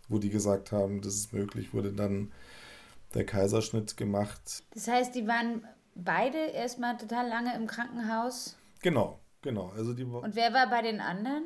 wo 0.07 0.19
die 0.19 0.29
gesagt 0.29 0.71
haben, 0.71 1.01
das 1.01 1.15
ist 1.15 1.33
möglich, 1.33 1.73
wurde 1.73 1.91
dann 1.91 2.31
der 3.13 3.25
Kaiserschnitt 3.25 3.97
gemacht. 3.97 4.63
Das 4.73 4.88
heißt, 4.88 5.13
die 5.15 5.27
waren 5.27 5.67
beide 5.95 6.38
erstmal 6.38 6.95
total 6.95 7.27
lange 7.27 7.53
im 7.57 7.67
Krankenhaus? 7.67 8.55
Genau, 8.81 9.19
Genau, 9.48 9.72
also 9.78 9.93
die 9.93 10.04
Und 10.04 10.36
wer 10.36 10.52
war 10.54 10.70
bei 10.70 10.82
den 10.82 11.00
anderen? 11.00 11.45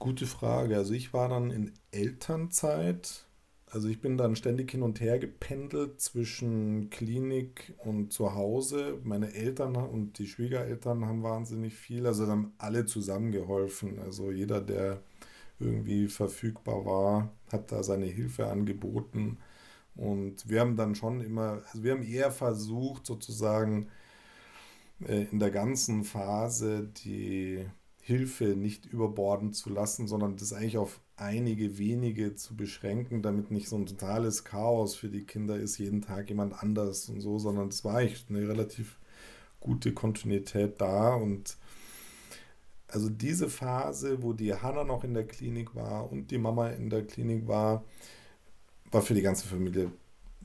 Gute 0.00 0.26
Frage. 0.26 0.76
Also 0.76 0.94
ich 0.94 1.12
war 1.12 1.28
dann 1.28 1.52
in 1.52 1.74
Elternzeit. 1.92 3.24
Also 3.70 3.86
ich 3.86 4.00
bin 4.00 4.18
dann 4.18 4.34
ständig 4.34 4.72
hin 4.72 4.82
und 4.82 5.00
her 5.00 5.20
gependelt 5.20 6.00
zwischen 6.00 6.90
Klinik 6.90 7.72
und 7.84 8.12
zu 8.12 8.34
Hause. 8.34 8.98
Meine 9.04 9.32
Eltern 9.32 9.76
und 9.76 10.18
die 10.18 10.26
Schwiegereltern 10.26 11.06
haben 11.06 11.22
wahnsinnig 11.22 11.74
viel, 11.74 12.08
also 12.08 12.26
haben 12.26 12.52
alle 12.58 12.86
zusammengeholfen. 12.86 14.00
Also 14.00 14.32
jeder, 14.32 14.60
der 14.60 14.98
irgendwie 15.60 16.08
verfügbar 16.08 16.84
war, 16.84 17.30
hat 17.52 17.70
da 17.70 17.84
seine 17.84 18.06
Hilfe 18.06 18.48
angeboten. 18.48 19.38
Und 19.94 20.50
wir 20.50 20.62
haben 20.62 20.76
dann 20.76 20.96
schon 20.96 21.20
immer, 21.20 21.62
also 21.70 21.84
wir 21.84 21.92
haben 21.92 22.02
eher 22.02 22.32
versucht, 22.32 23.06
sozusagen 23.06 23.86
in 25.00 25.38
der 25.38 25.50
ganzen 25.50 26.04
Phase 26.04 26.88
die 27.04 27.66
Hilfe 28.00 28.56
nicht 28.56 28.86
überborden 28.86 29.52
zu 29.52 29.68
lassen, 29.70 30.06
sondern 30.06 30.36
das 30.36 30.52
eigentlich 30.52 30.78
auf 30.78 31.00
einige 31.16 31.78
wenige 31.78 32.34
zu 32.34 32.56
beschränken, 32.56 33.22
damit 33.22 33.50
nicht 33.50 33.68
so 33.68 33.76
ein 33.76 33.86
totales 33.86 34.44
Chaos 34.44 34.94
für 34.94 35.08
die 35.08 35.24
Kinder 35.24 35.56
ist, 35.56 35.78
jeden 35.78 36.02
Tag 36.02 36.28
jemand 36.28 36.62
anders 36.62 37.08
und 37.08 37.20
so, 37.20 37.38
sondern 37.38 37.68
es 37.68 37.84
war 37.84 38.02
echt 38.02 38.30
eine 38.30 38.48
relativ 38.48 38.98
gute 39.60 39.92
Kontinuität 39.92 40.80
da 40.80 41.14
und 41.14 41.56
also 42.88 43.08
diese 43.08 43.48
Phase, 43.48 44.22
wo 44.22 44.32
die 44.32 44.54
Hanna 44.54 44.84
noch 44.84 45.02
in 45.02 45.14
der 45.14 45.26
Klinik 45.26 45.74
war 45.74 46.10
und 46.10 46.30
die 46.30 46.38
Mama 46.38 46.68
in 46.68 46.88
der 46.88 47.04
Klinik 47.04 47.48
war, 47.48 47.84
war 48.92 49.02
für 49.02 49.14
die 49.14 49.22
ganze 49.22 49.48
Familie 49.48 49.90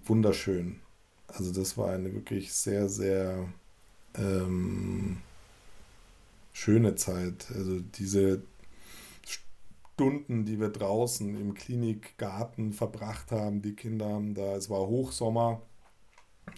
wunderschön. 0.03 0.79
Also 1.27 1.53
das 1.53 1.77
war 1.77 1.91
eine 1.91 2.13
wirklich 2.13 2.51
sehr, 2.51 2.89
sehr 2.89 3.47
ähm, 4.17 5.17
schöne 6.53 6.95
Zeit. 6.95 7.47
Also 7.53 7.79
diese 7.79 8.43
Stunden, 9.25 10.45
die 10.45 10.59
wir 10.59 10.69
draußen 10.69 11.35
im 11.39 11.53
Klinikgarten 11.53 12.73
verbracht 12.73 13.31
haben, 13.31 13.61
die 13.61 13.75
Kinder 13.75 14.09
haben 14.09 14.33
da, 14.33 14.55
es 14.55 14.69
war 14.69 14.87
Hochsommer, 14.87 15.61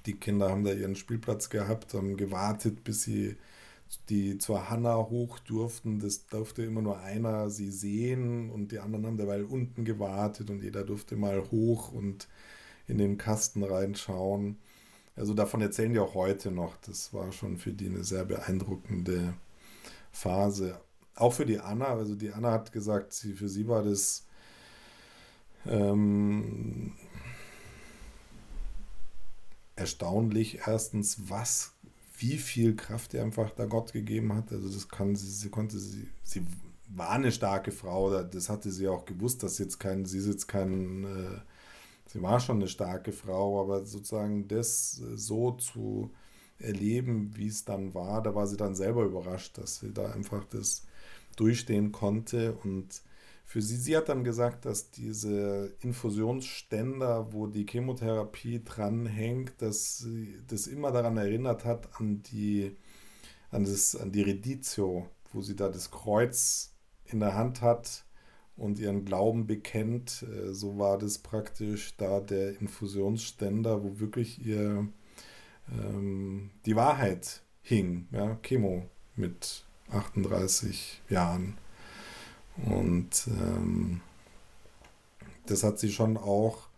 die 0.05 0.13
Kinder 0.13 0.49
haben 0.49 0.63
da 0.63 0.71
ihren 0.73 0.95
Spielplatz 0.95 1.49
gehabt, 1.49 1.93
haben 1.93 2.17
gewartet, 2.17 2.83
bis 2.83 3.03
sie 3.03 3.37
die 4.09 4.37
zur 4.37 4.69
Hanna 4.69 4.95
hoch 4.95 5.39
durften. 5.39 5.99
Das 5.99 6.25
durfte 6.27 6.63
immer 6.63 6.81
nur 6.81 6.99
einer 6.99 7.49
sie 7.49 7.71
sehen 7.71 8.49
und 8.49 8.71
die 8.71 8.79
anderen 8.79 9.05
haben 9.05 9.17
derweil 9.17 9.43
unten 9.43 9.85
gewartet 9.85 10.49
und 10.49 10.63
jeder 10.63 10.83
durfte 10.83 11.15
mal 11.15 11.43
hoch 11.51 11.91
und 11.91 12.27
in 12.87 12.97
den 12.97 13.17
Kasten 13.17 13.63
reinschauen. 13.63 14.57
Also 15.15 15.33
davon 15.33 15.61
erzählen 15.61 15.93
die 15.93 15.99
auch 15.99 16.15
heute 16.15 16.51
noch. 16.51 16.75
Das 16.77 17.13
war 17.13 17.31
schon 17.31 17.57
für 17.57 17.73
die 17.73 17.87
eine 17.87 18.03
sehr 18.03 18.25
beeindruckende 18.25 19.35
Phase. 20.11 20.79
Auch 21.15 21.33
für 21.33 21.45
die 21.45 21.59
Anna. 21.59 21.87
Also 21.87 22.15
die 22.15 22.31
Anna 22.31 22.51
hat 22.51 22.71
gesagt, 22.71 23.13
sie, 23.13 23.33
für 23.33 23.49
sie 23.49 23.67
war 23.67 23.83
das 23.83 24.25
ähm, 25.65 26.93
erstaunlich 29.75 30.59
erstens, 30.65 31.29
was, 31.29 31.73
wie 32.17 32.37
viel 32.37 32.75
Kraft 32.75 33.13
ihr 33.13 33.23
einfach 33.23 33.51
da 33.51 33.65
Gott 33.65 33.93
gegeben 33.93 34.33
hat. 34.33 34.51
Also 34.51 34.69
das 34.69 34.89
kann 34.89 35.15
sie, 35.15 35.29
sie 35.29 35.49
konnte 35.49 35.77
sie, 35.77 36.07
sie 36.23 36.45
war 36.89 37.11
eine 37.11 37.31
starke 37.31 37.71
Frau, 37.71 38.23
das 38.23 38.49
hatte 38.49 38.71
sie 38.71 38.87
auch 38.87 39.05
gewusst, 39.05 39.43
dass 39.43 39.57
jetzt 39.57 39.79
kein, 39.79 40.05
sie 40.05 40.19
ist 40.19 40.27
jetzt 40.27 40.47
kein 40.47 41.03
äh, 41.03 41.39
sie 42.07 42.21
war 42.21 42.39
schon 42.39 42.57
eine 42.57 42.67
starke 42.67 43.11
Frau, 43.11 43.61
aber 43.61 43.85
sozusagen 43.85 44.47
das 44.47 45.01
äh, 45.01 45.17
so 45.17 45.51
zu 45.51 46.11
erleben, 46.59 47.35
wie 47.35 47.47
es 47.47 47.65
dann 47.65 47.93
war, 47.93 48.21
da 48.21 48.35
war 48.35 48.47
sie 48.47 48.57
dann 48.57 48.75
selber 48.75 49.03
überrascht, 49.03 49.57
dass 49.57 49.79
sie 49.79 49.91
da 49.91 50.11
einfach 50.11 50.45
das 50.45 50.85
durchstehen 51.35 51.91
konnte. 51.91 52.53
Und 52.63 53.01
für 53.43 53.61
sie, 53.61 53.75
sie 53.75 53.97
hat 53.97 54.09
dann 54.09 54.23
gesagt, 54.23 54.65
dass 54.65 54.91
diese 54.91 55.75
Infusionsständer, 55.81 57.33
wo 57.33 57.47
die 57.47 57.65
Chemotherapie 57.65 58.61
dranhängt, 58.63 59.61
dass 59.61 59.97
sie 59.97 60.39
das 60.47 60.67
immer 60.67 60.91
daran 60.91 61.17
erinnert 61.17 61.65
hat, 61.65 61.99
an 61.99 62.23
die, 62.23 62.77
an 63.51 63.65
das, 63.65 63.95
an 63.95 64.11
die 64.11 64.21
Reditio, 64.21 65.09
wo 65.33 65.41
sie 65.41 65.55
da 65.55 65.69
das 65.69 65.91
Kreuz 65.91 66.73
in 67.05 67.19
der 67.19 67.35
Hand 67.35 67.61
hat 67.61 68.05
und 68.57 68.79
ihren 68.79 69.05
Glauben 69.05 69.47
bekennt. 69.47 70.23
Äh, 70.23 70.53
so 70.53 70.77
war 70.77 70.97
das 70.97 71.17
praktisch 71.17 71.95
da 71.97 72.19
der 72.19 72.59
Infusionsständer, 72.59 73.83
wo 73.83 73.99
wirklich 73.99 74.45
ihr 74.45 74.87
ähm, 75.71 76.51
die 76.65 76.75
Wahrheit 76.75 77.41
hing. 77.61 78.07
Ja, 78.11 78.35
Chemo 78.43 78.85
mit 79.15 79.65
38 79.89 81.01
Jahren. 81.09 81.57
Und 82.65 83.27
ähm, 83.27 84.01
das 85.45 85.63
hat 85.63 85.79
sie 85.79 85.91
schon 85.91 86.17
auch 86.17 86.69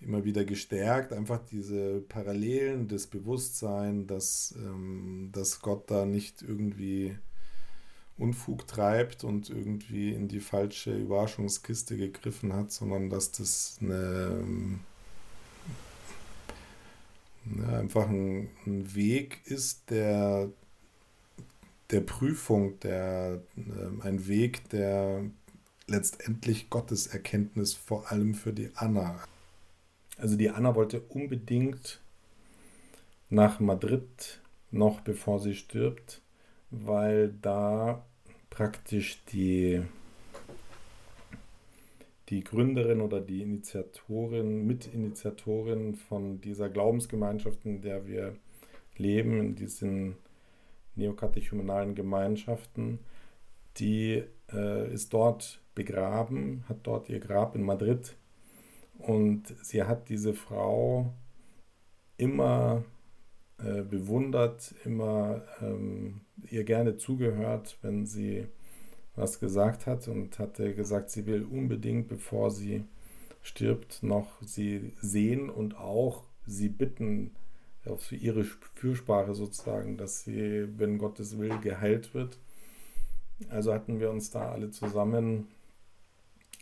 immer 0.00 0.24
wieder 0.24 0.44
gestärkt, 0.44 1.12
einfach 1.12 1.40
diese 1.50 2.00
Parallelen, 2.00 2.88
das 2.88 3.06
Bewusstsein, 3.06 4.08
dass, 4.08 4.54
ähm, 4.58 5.30
dass 5.32 5.60
Gott 5.60 5.90
da 5.90 6.04
nicht 6.04 6.42
irgendwie 6.42 7.16
Unfug 8.18 8.66
treibt 8.66 9.24
und 9.24 9.50
irgendwie 9.50 10.12
in 10.12 10.28
die 10.28 10.40
falsche 10.40 10.96
Überraschungskiste 10.96 11.96
gegriffen 11.96 12.52
hat, 12.52 12.70
sondern 12.70 13.10
dass 13.10 13.32
das 13.32 13.78
eine, 13.80 14.78
ja, 17.56 17.78
einfach 17.78 18.08
ein, 18.08 18.50
ein, 18.66 18.94
Weg 18.94 19.40
ist, 19.44 19.90
der, 19.90 20.50
der 21.90 22.00
Prüfung, 22.00 22.78
der, 22.80 23.42
äh, 23.56 24.06
ein 24.06 24.26
Weg 24.28 24.68
der 24.70 25.24
letztendlich 25.86 26.70
Gotteserkenntnis, 26.70 27.74
vor 27.74 28.10
allem 28.10 28.34
für 28.34 28.52
die 28.52 28.70
Anna. 28.74 29.20
Also 30.16 30.36
die 30.36 30.50
Anna 30.50 30.74
wollte 30.74 31.00
unbedingt 31.00 32.00
nach 33.30 33.60
Madrid, 33.60 34.40
noch 34.70 35.00
bevor 35.00 35.40
sie 35.40 35.54
stirbt, 35.54 36.21
weil 36.72 37.34
da 37.42 38.04
praktisch 38.50 39.22
die, 39.26 39.82
die 42.30 42.42
Gründerin 42.42 43.00
oder 43.00 43.20
die 43.20 43.42
Initiatorin, 43.42 44.66
Mitinitiatorin 44.66 45.94
von 45.94 46.40
dieser 46.40 46.70
Glaubensgemeinschaft, 46.70 47.64
in 47.64 47.82
der 47.82 48.06
wir 48.06 48.34
leben, 48.96 49.38
in 49.38 49.54
diesen 49.54 50.16
neokatechumenalen 50.96 51.94
Gemeinschaften, 51.94 52.98
die 53.76 54.24
äh, 54.52 54.92
ist 54.92 55.12
dort 55.12 55.60
begraben, 55.74 56.64
hat 56.68 56.78
dort 56.84 57.08
ihr 57.08 57.20
Grab 57.20 57.54
in 57.54 57.62
Madrid. 57.62 58.16
Und 58.98 59.54
sie 59.62 59.82
hat 59.82 60.08
diese 60.08 60.34
Frau 60.34 61.12
immer 62.16 62.84
äh, 63.58 63.82
bewundert, 63.82 64.74
immer 64.84 65.42
ähm, 65.60 66.20
ihr 66.50 66.64
gerne 66.64 66.96
zugehört, 66.96 67.78
wenn 67.82 68.06
sie 68.06 68.46
was 69.14 69.40
gesagt 69.40 69.86
hat 69.86 70.08
und 70.08 70.38
hatte 70.38 70.74
gesagt, 70.74 71.10
sie 71.10 71.26
will 71.26 71.44
unbedingt, 71.44 72.08
bevor 72.08 72.50
sie 72.50 72.84
stirbt, 73.42 74.02
noch 74.02 74.40
sie 74.42 74.92
sehen 75.00 75.50
und 75.50 75.76
auch 75.76 76.24
sie 76.46 76.68
bitten, 76.68 77.32
auf 77.84 78.12
ihre 78.12 78.44
Fürsprache 78.44 79.34
sozusagen, 79.34 79.96
dass 79.96 80.24
sie, 80.24 80.68
wenn 80.78 80.98
Gottes 80.98 81.38
Will, 81.38 81.58
geheilt 81.58 82.14
wird. 82.14 82.38
Also 83.48 83.74
hatten 83.74 83.98
wir 83.98 84.10
uns 84.10 84.30
da 84.30 84.52
alle 84.52 84.70
zusammen, 84.70 85.48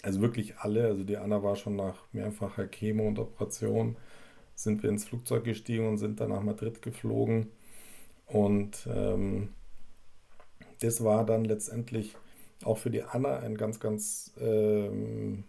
also 0.02 0.22
wirklich 0.22 0.56
alle, 0.58 0.86
also 0.86 1.04
die 1.04 1.18
Anna 1.18 1.42
war 1.42 1.56
schon 1.56 1.76
nach 1.76 2.04
mehrfacher 2.12 2.66
Chemo 2.66 3.06
und 3.06 3.18
Operation, 3.18 3.96
sind 4.54 4.82
wir 4.82 4.88
ins 4.88 5.04
Flugzeug 5.04 5.44
gestiegen 5.44 5.86
und 5.88 5.98
sind 5.98 6.20
dann 6.20 6.30
nach 6.30 6.42
Madrid 6.42 6.80
geflogen. 6.80 7.48
Und 8.26 8.88
ähm, 8.90 9.50
das 10.80 11.04
war 11.04 11.24
dann 11.24 11.44
letztendlich 11.44 12.16
auch 12.64 12.78
für 12.78 12.90
die 12.90 13.02
Anna 13.02 13.38
ein 13.38 13.56
ganz, 13.56 13.80
ganz 13.80 14.32
ähm, 14.38 15.44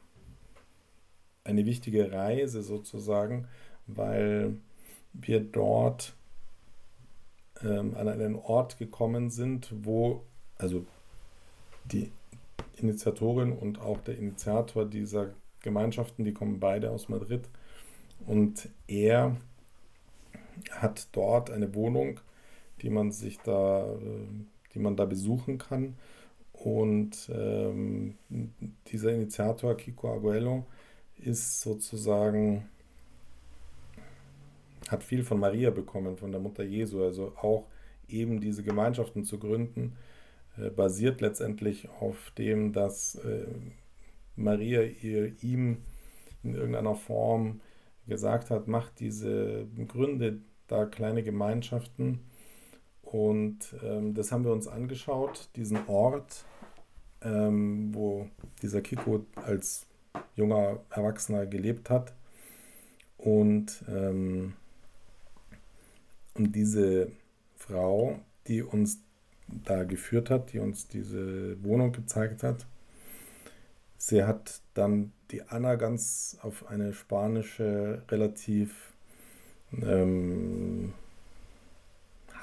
eine 1.44 1.66
wichtige 1.66 2.12
Reise 2.12 2.62
sozusagen, 2.62 3.48
weil 3.88 4.56
wir 5.14 5.42
dort 5.42 6.14
ähm, 7.62 7.96
an 7.96 8.08
einen 8.08 8.36
Ort 8.36 8.78
gekommen 8.78 9.30
sind, 9.30 9.74
wo 9.84 10.24
also 10.58 10.86
die 11.86 12.12
Initiatorin 12.78 13.52
und 13.52 13.82
auch 13.82 14.00
der 14.02 14.18
Initiator 14.18 14.86
dieser 14.86 15.32
Gemeinschaften, 15.62 16.24
die 16.24 16.34
kommen 16.34 16.60
beide 16.60 16.92
aus 16.92 17.10
Madrid, 17.10 17.50
und 18.28 18.70
er 18.88 19.36
hat 20.70 21.08
dort 21.12 21.50
eine 21.50 21.74
Wohnung, 21.74 22.20
die 22.82 22.90
man 22.90 23.12
sich 23.12 23.40
da, 23.40 23.96
die 24.74 24.80
man 24.80 24.96
da 24.96 25.06
besuchen 25.06 25.58
kann. 25.58 25.96
Und 26.54 27.30
ähm, 27.34 28.16
dieser 28.88 29.14
Initiator, 29.14 29.76
Kiko 29.76 30.14
Aguelo, 30.14 30.66
ist 31.18 31.62
sozusagen, 31.62 32.70
hat 34.90 35.04
viel 35.04 35.24
von 35.24 35.40
Maria 35.40 35.70
bekommen, 35.72 36.18
von 36.18 36.32
der 36.32 36.42
Mutter 36.42 36.64
Jesu, 36.64 37.04
also 37.04 37.34
auch 37.38 37.66
eben 38.08 38.40
diese 38.42 38.64
Gemeinschaften 38.64 39.24
zu 39.24 39.40
gründen, 39.40 39.96
äh, 40.58 40.70
basiert 40.70 41.22
letztendlich 41.22 41.90
auf 41.90 42.32
dem, 42.38 42.74
dass 42.74 43.16
äh, 43.16 43.48
Maria 44.36 44.82
ihr, 44.82 45.34
ihm 45.42 45.78
in 46.44 46.56
irgendeiner 46.56 46.96
Form 46.96 47.62
gesagt 48.08 48.50
hat, 48.50 48.68
macht 48.68 49.00
diese 49.00 49.68
Gründe 49.88 50.40
da 50.68 50.86
kleine 50.86 51.24
Gemeinschaften. 51.24 52.20
Und 53.12 53.76
ähm, 53.84 54.14
das 54.14 54.32
haben 54.32 54.46
wir 54.46 54.54
uns 54.54 54.70
angeschaut, 54.70 55.50
diesen 55.58 55.86
Ort, 55.88 56.46
ähm, 57.22 57.94
wo 57.94 58.30
dieser 58.62 58.80
Kiko 58.82 59.26
als 59.36 59.86
junger 60.36 60.80
Erwachsener 60.90 61.46
gelebt 61.46 61.90
hat. 61.90 62.14
Und, 63.18 63.84
ähm, 63.90 64.54
und 66.36 66.56
diese 66.56 67.12
Frau, 67.58 68.18
die 68.48 68.64
uns 68.64 69.02
da 69.66 69.84
geführt 69.84 70.30
hat, 70.30 70.54
die 70.54 70.60
uns 70.60 70.88
diese 70.88 71.62
Wohnung 71.66 71.92
gezeigt 71.92 72.44
hat, 72.44 72.66
sie 73.98 74.24
hat 74.24 74.62
dann 74.74 75.12
die 75.32 75.44
Anna 75.44 75.76
ganz 75.76 76.38
auf 76.44 76.66
eine 76.68 76.94
spanische, 76.94 78.04
relativ 78.08 78.94
ähm, 79.74 80.94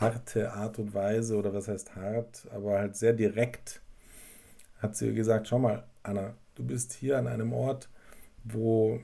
harte 0.00 0.52
Art 0.52 0.78
und 0.78 0.94
Weise, 0.94 1.36
oder 1.36 1.52
was 1.52 1.68
heißt 1.68 1.96
hart, 1.96 2.46
aber 2.52 2.78
halt 2.78 2.96
sehr 2.96 3.12
direkt, 3.12 3.82
hat 4.78 4.96
sie 4.96 5.12
gesagt, 5.14 5.48
schau 5.48 5.58
mal, 5.58 5.84
Anna, 6.02 6.34
du 6.54 6.64
bist 6.64 6.92
hier 6.92 7.18
an 7.18 7.26
einem 7.26 7.52
Ort, 7.52 7.88
wo 8.44 9.00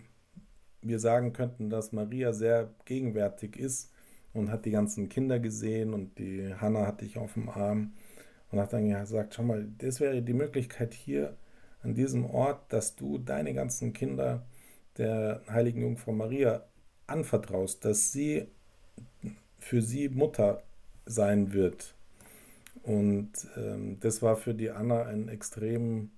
wir 0.83 0.99
sagen 0.99 1.33
könnten, 1.33 1.71
dass 1.71 1.93
Maria 1.93 2.33
sehr 2.33 2.71
gegenwärtig 2.85 3.57
ist 3.57 3.93
und 4.33 4.51
hat 4.51 4.65
die 4.65 4.71
ganzen 4.71 5.09
Kinder 5.09 5.39
gesehen 5.39 5.95
und 5.95 6.19
die 6.19 6.55
Hanna 6.55 6.87
hatte 6.87 7.05
ich 7.05 7.19
auf 7.19 7.35
dem 7.35 7.49
Arm 7.49 7.95
und 8.51 8.61
hat 8.61 8.73
dann 8.73 8.89
gesagt, 8.89 9.35
schau 9.35 9.43
mal, 9.43 9.67
das 9.79 10.01
wäre 10.01 10.23
die 10.23 10.35
Möglichkeit 10.35 10.95
hier 10.95 11.37
an 11.83 11.95
diesem 11.95 12.27
Ort, 12.27 12.73
dass 12.73 12.97
du 12.97 13.19
deine 13.19 13.55
ganzen 13.55 13.93
Kinder 13.93 14.47
der 14.97 15.43
heiligen 15.49 15.83
Jungfrau 15.83 16.13
Maria 16.13 16.65
anvertraust, 17.07 17.85
dass 17.85 18.13
sie 18.13 18.49
für 19.59 19.83
sie 19.83 20.09
Mutter 20.09 20.63
sein 21.07 21.53
wird. 21.53 21.95
Und 22.83 23.31
ähm, 23.57 23.99
das 24.01 24.23
war 24.23 24.37
für 24.37 24.55
die 24.55 24.71
Anna 24.71 25.05
ein 25.05 25.29
extrem 25.29 26.11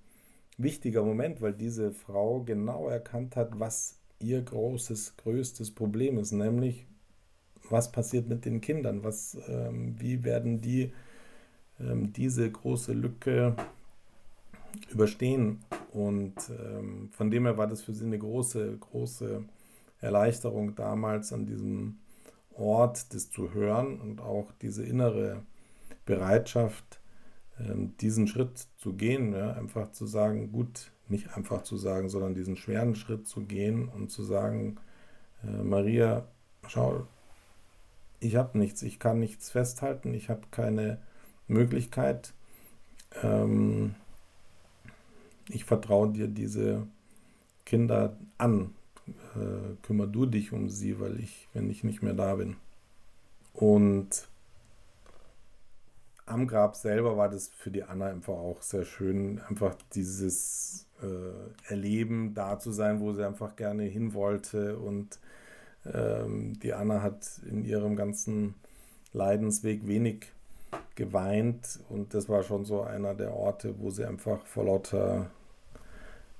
wichtiger 0.57 1.03
Moment, 1.03 1.41
weil 1.41 1.53
diese 1.53 1.91
Frau 1.91 2.41
genau 2.41 2.89
erkannt 2.89 3.35
hat, 3.35 3.59
was 3.59 3.95
ihr 4.19 4.41
großes, 4.41 5.17
größtes 5.17 5.71
Problem 5.71 6.17
ist, 6.17 6.31
nämlich 6.31 6.85
was 7.69 7.91
passiert 7.91 8.27
mit 8.27 8.45
den 8.45 8.61
Kindern, 8.61 9.03
was, 9.03 9.37
ähm, 9.47 9.95
wie 9.99 10.23
werden 10.23 10.61
die 10.61 10.91
ähm, 11.79 12.11
diese 12.13 12.49
große 12.49 12.93
Lücke 12.93 13.55
überstehen. 14.89 15.59
Und 15.93 16.35
ähm, 16.49 17.09
von 17.11 17.31
dem 17.31 17.45
her 17.45 17.57
war 17.57 17.67
das 17.67 17.81
für 17.81 17.93
sie 17.93 18.05
eine 18.05 18.19
große, 18.19 18.77
große 18.77 19.43
Erleichterung 20.01 20.75
damals 20.75 21.33
an 21.33 21.45
diesem 21.45 21.97
Ort, 22.57 23.13
das 23.13 23.29
zu 23.29 23.53
hören 23.53 23.99
und 23.99 24.21
auch 24.21 24.51
diese 24.61 24.83
innere 24.83 25.43
Bereitschaft, 26.05 26.99
ähm, 27.59 27.95
diesen 27.97 28.27
Schritt 28.27 28.67
zu 28.77 28.93
gehen, 28.93 29.35
einfach 29.35 29.91
zu 29.91 30.05
sagen, 30.05 30.51
gut, 30.51 30.91
nicht 31.09 31.35
einfach 31.35 31.63
zu 31.63 31.77
sagen, 31.77 32.09
sondern 32.09 32.35
diesen 32.35 32.57
schweren 32.57 32.95
Schritt 32.95 33.27
zu 33.27 33.41
gehen 33.41 33.87
und 33.87 34.11
zu 34.11 34.23
sagen, 34.23 34.77
äh, 35.43 35.63
Maria, 35.63 36.27
schau, 36.67 37.07
ich 38.19 38.35
habe 38.35 38.57
nichts, 38.57 38.81
ich 38.81 38.99
kann 38.99 39.19
nichts 39.19 39.51
festhalten, 39.51 40.13
ich 40.13 40.29
habe 40.29 40.41
keine 40.51 40.99
Möglichkeit. 41.47 42.33
Ähm, 43.21 43.95
ich 45.49 45.65
vertraue 45.65 46.11
dir 46.11 46.27
diese 46.27 46.87
Kinder 47.65 48.17
an. 48.37 48.73
Äh, 49.07 49.75
kümmer 49.83 50.07
du 50.07 50.25
dich 50.25 50.51
um 50.53 50.69
sie, 50.69 50.99
weil 50.99 51.19
ich, 51.19 51.47
wenn 51.53 51.69
ich 51.69 51.83
nicht 51.83 52.01
mehr 52.01 52.13
da 52.13 52.35
bin. 52.35 52.57
Und 53.53 54.27
am 56.25 56.47
Grab 56.47 56.75
selber 56.75 57.17
war 57.17 57.29
das 57.29 57.47
für 57.47 57.71
die 57.71 57.83
Anna 57.83 58.07
einfach 58.07 58.33
auch 58.33 58.61
sehr 58.61 58.83
schön, 58.85 59.39
einfach 59.47 59.75
dieses 59.93 60.85
äh, 61.01 61.71
Erleben, 61.71 62.33
da 62.33 62.59
zu 62.59 62.71
sein, 62.71 62.99
wo 62.99 63.13
sie 63.13 63.25
einfach 63.25 63.55
gerne 63.55 63.83
hin 63.83 64.13
wollte. 64.13 64.77
Und 64.77 65.19
ähm, 65.85 66.59
die 66.59 66.73
Anna 66.73 67.01
hat 67.01 67.39
in 67.49 67.63
ihrem 67.63 67.95
ganzen 67.95 68.55
Leidensweg 69.13 69.87
wenig 69.87 70.27
geweint 70.95 71.79
und 71.89 72.13
das 72.13 72.27
war 72.27 72.43
schon 72.43 72.65
so 72.65 72.81
einer 72.81 73.13
der 73.13 73.33
Orte, 73.33 73.75
wo 73.79 73.89
sie 73.89 74.05
einfach 74.05 74.45
vor 74.45 74.65
lauter 74.65 75.29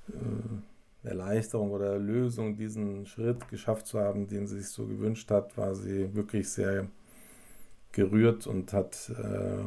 äh, 0.08 0.12
Erleichterung 1.02 1.70
oder 1.70 1.92
Erlösung 1.92 2.56
diesen 2.56 3.06
Schritt 3.06 3.48
geschafft 3.48 3.86
zu 3.86 4.00
haben, 4.00 4.26
den 4.26 4.46
sie 4.46 4.58
sich 4.58 4.68
so 4.68 4.86
gewünscht 4.86 5.30
hat, 5.30 5.56
war 5.56 5.74
sie 5.74 6.14
wirklich 6.14 6.50
sehr 6.50 6.88
gerührt 7.92 8.46
und 8.46 8.72
hat 8.72 9.10
äh, 9.10 9.64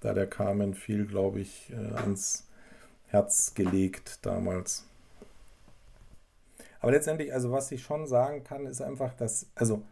da 0.00 0.14
der 0.14 0.26
Carmen 0.26 0.74
viel, 0.74 1.06
glaube 1.06 1.40
ich, 1.40 1.70
äh, 1.72 1.94
ans 1.96 2.46
Herz 3.06 3.54
gelegt 3.54 4.20
damals. 4.22 4.86
Aber 6.80 6.92
letztendlich, 6.92 7.32
also 7.32 7.52
was 7.52 7.72
ich 7.72 7.82
schon 7.82 8.06
sagen 8.06 8.44
kann, 8.44 8.66
ist 8.66 8.80
einfach, 8.80 9.14
dass, 9.14 9.46
also 9.54 9.82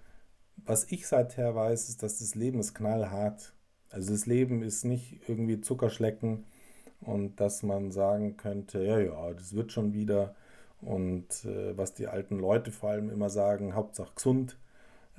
was 0.64 0.90
ich 0.90 1.06
seither 1.06 1.54
weiß, 1.54 1.88
ist, 1.88 2.02
dass 2.02 2.20
das 2.20 2.34
Leben 2.34 2.60
ist 2.60 2.74
knallhart 2.74 3.54
also 3.94 4.12
das 4.12 4.26
Leben 4.26 4.62
ist 4.62 4.84
nicht 4.84 5.20
irgendwie 5.28 5.60
Zuckerschlecken 5.60 6.44
und 7.00 7.40
dass 7.40 7.62
man 7.62 7.92
sagen 7.92 8.36
könnte, 8.36 8.82
ja, 8.82 8.98
ja, 8.98 9.32
das 9.32 9.54
wird 9.54 9.70
schon 9.70 9.92
wieder. 9.92 10.34
Und 10.84 11.44
äh, 11.44 11.76
was 11.76 11.94
die 11.94 12.06
alten 12.06 12.38
Leute 12.38 12.70
vor 12.70 12.90
allem 12.90 13.10
immer 13.10 13.30
sagen, 13.30 13.74
Hauptsache 13.74 14.12
gesund. 14.14 14.58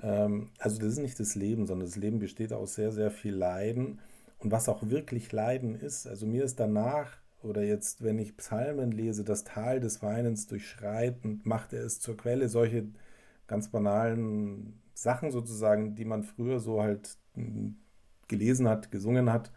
Ähm, 0.02 0.50
also 0.60 0.80
das 0.80 0.94
ist 0.94 1.00
nicht 1.00 1.20
das 1.20 1.36
Leben, 1.36 1.66
sondern 1.66 1.88
das 1.88 1.96
Leben 1.96 2.20
besteht 2.20 2.54
aus 2.54 2.76
sehr, 2.76 2.92
sehr 2.92 3.12
viel 3.12 3.36
Leiden. 3.36 4.00
Und 4.40 4.52
was 4.52 4.70
auch 4.70 4.90
wirklich 4.90 5.32
Leiden 5.32 5.76
ist, 5.76 6.08
also 6.08 6.26
mir 6.26 6.44
ist 6.44 6.60
danach 6.60 7.18
oder 7.42 7.64
jetzt, 7.64 8.04
wenn 8.04 8.20
ich 8.20 8.38
Psalmen 8.38 8.92
lese, 8.92 9.24
das 9.24 9.44
Tal 9.44 9.80
des 9.80 10.02
Weinens 10.02 10.48
durchschreitend, 10.48 11.46
macht 11.46 11.74
er 11.74 11.84
es 11.84 12.00
zur 12.00 12.18
Quelle, 12.18 12.50
solche 12.50 12.88
ganz 13.48 13.70
banalen 13.70 14.82
Sachen 14.94 15.32
sozusagen, 15.32 15.96
die 15.96 16.06
man 16.06 16.24
früher 16.24 16.60
so 16.60 16.82
halt 16.82 17.18
hm, 17.36 17.78
gelesen 18.28 18.68
hat, 18.68 18.92
gesungen 18.92 19.32
hat, 19.32 19.52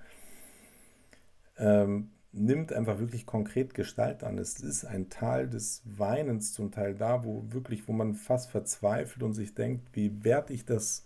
ähm, 1.57 2.11
nimmt 2.33 2.73
einfach 2.73 2.99
wirklich 2.99 3.27
konkret 3.27 3.75
Gestalt 3.75 4.23
an. 4.23 4.39
Es 4.39 4.61
ist 4.61 4.85
ein 4.85 5.09
Tal 5.09 5.49
des 5.49 5.83
Weinens 5.85 6.53
zum 6.53 6.71
Teil 6.71 6.95
da, 6.95 7.25
wo 7.25 7.45
wirklich, 7.51 7.89
wo 7.89 7.93
man 7.93 8.15
fast 8.15 8.51
verzweifelt 8.51 9.23
und 9.23 9.33
sich 9.35 9.55
denkt, 9.55 9.89
wie 9.95 10.25
werde 10.25 10.53
ich 10.53 10.65
das 10.65 11.05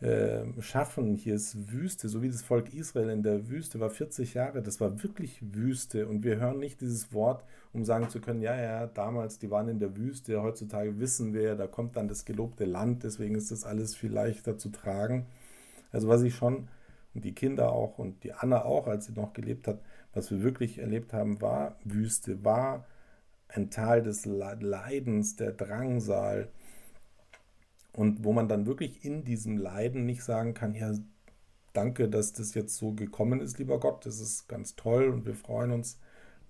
äh, 0.00 0.44
schaffen? 0.60 1.16
Hier 1.16 1.34
ist 1.34 1.72
Wüste, 1.72 2.08
so 2.08 2.22
wie 2.22 2.28
das 2.28 2.42
Volk 2.42 2.72
Israel 2.72 3.10
in 3.10 3.22
der 3.22 3.48
Wüste 3.48 3.80
war 3.80 3.90
40 3.90 4.34
Jahre, 4.34 4.62
das 4.62 4.80
war 4.80 5.02
wirklich 5.02 5.40
Wüste 5.40 6.06
und 6.06 6.22
wir 6.24 6.36
hören 6.38 6.58
nicht 6.58 6.80
dieses 6.80 7.12
Wort, 7.12 7.44
um 7.72 7.84
sagen 7.84 8.08
zu 8.08 8.20
können, 8.20 8.42
ja, 8.42 8.56
ja, 8.56 8.86
damals, 8.86 9.38
die 9.38 9.50
waren 9.50 9.68
in 9.68 9.80
der 9.80 9.96
Wüste, 9.96 10.42
heutzutage 10.42 11.00
wissen 11.00 11.34
wir, 11.34 11.56
da 11.56 11.66
kommt 11.66 11.96
dann 11.96 12.08
das 12.08 12.24
gelobte 12.24 12.64
Land, 12.64 13.02
deswegen 13.02 13.34
ist 13.34 13.50
das 13.50 13.64
alles 13.64 13.96
viel 13.96 14.12
leichter 14.12 14.58
zu 14.58 14.68
tragen. 14.70 15.26
Also 15.92 16.08
was 16.08 16.22
ich 16.22 16.34
schon 16.34 16.68
und 17.14 17.24
die 17.24 17.32
Kinder 17.32 17.72
auch 17.72 17.98
und 17.98 18.24
die 18.24 18.32
Anna 18.32 18.64
auch, 18.64 18.86
als 18.86 19.06
sie 19.06 19.12
noch 19.12 19.32
gelebt 19.32 19.68
hat, 19.68 19.78
was 20.14 20.30
wir 20.30 20.42
wirklich 20.42 20.78
erlebt 20.78 21.12
haben, 21.12 21.40
war 21.40 21.76
Wüste, 21.84 22.44
war 22.44 22.86
ein 23.48 23.70
Tal 23.70 24.02
des 24.02 24.24
Leidens, 24.24 25.36
der 25.36 25.52
Drangsal. 25.52 26.48
Und 27.92 28.24
wo 28.24 28.32
man 28.32 28.48
dann 28.48 28.66
wirklich 28.66 29.04
in 29.04 29.24
diesem 29.24 29.56
Leiden 29.56 30.04
nicht 30.06 30.24
sagen 30.24 30.54
kann, 30.54 30.74
ja, 30.74 30.92
danke, 31.72 32.08
dass 32.08 32.32
das 32.32 32.54
jetzt 32.54 32.76
so 32.76 32.92
gekommen 32.92 33.40
ist, 33.40 33.58
lieber 33.58 33.78
Gott, 33.78 34.06
das 34.06 34.20
ist 34.20 34.48
ganz 34.48 34.74
toll 34.76 35.08
und 35.08 35.26
wir 35.26 35.34
freuen 35.34 35.70
uns, 35.72 35.98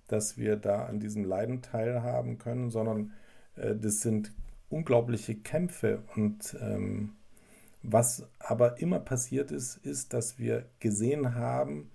dass 0.07 0.37
wir 0.37 0.55
da 0.55 0.85
an 0.85 0.99
diesem 0.99 1.23
Leiden 1.23 1.61
teilhaben 1.61 2.37
können, 2.37 2.69
sondern 2.71 3.13
äh, 3.55 3.75
das 3.75 4.01
sind 4.01 4.31
unglaubliche 4.69 5.35
Kämpfe 5.35 6.03
und 6.15 6.55
ähm, 6.61 7.15
was 7.81 8.27
aber 8.39 8.79
immer 8.79 8.99
passiert 8.99 9.51
ist, 9.51 9.77
ist, 9.77 10.13
dass 10.13 10.39
wir 10.39 10.65
gesehen 10.79 11.35
haben, 11.35 11.91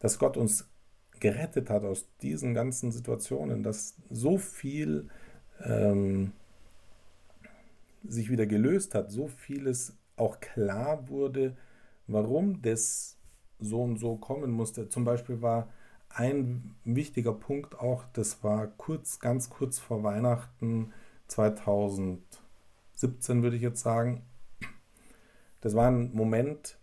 dass 0.00 0.18
Gott 0.18 0.36
uns 0.36 0.68
gerettet 1.20 1.70
hat 1.70 1.84
aus 1.84 2.06
diesen 2.22 2.54
ganzen 2.54 2.92
Situationen, 2.92 3.62
dass 3.62 3.96
so 4.10 4.38
viel 4.38 5.08
ähm, 5.64 6.32
sich 8.06 8.30
wieder 8.30 8.46
gelöst 8.46 8.94
hat, 8.94 9.10
so 9.10 9.28
vieles 9.28 9.96
auch 10.16 10.40
klar 10.40 11.08
wurde, 11.08 11.56
warum 12.06 12.62
das 12.62 13.16
so 13.58 13.82
und 13.82 13.98
so 13.98 14.16
kommen 14.16 14.50
musste. 14.50 14.88
Zum 14.88 15.04
Beispiel 15.04 15.42
war 15.42 15.68
ein 16.08 16.74
wichtiger 16.84 17.32
Punkt 17.32 17.78
auch, 17.78 18.04
das 18.12 18.42
war 18.42 18.66
kurz, 18.66 19.20
ganz 19.20 19.50
kurz 19.50 19.78
vor 19.78 20.02
Weihnachten 20.02 20.92
2017, 21.28 23.42
würde 23.42 23.56
ich 23.56 23.62
jetzt 23.62 23.82
sagen, 23.82 24.22
das 25.60 25.74
war 25.74 25.90
ein 25.90 26.12
Moment, 26.14 26.78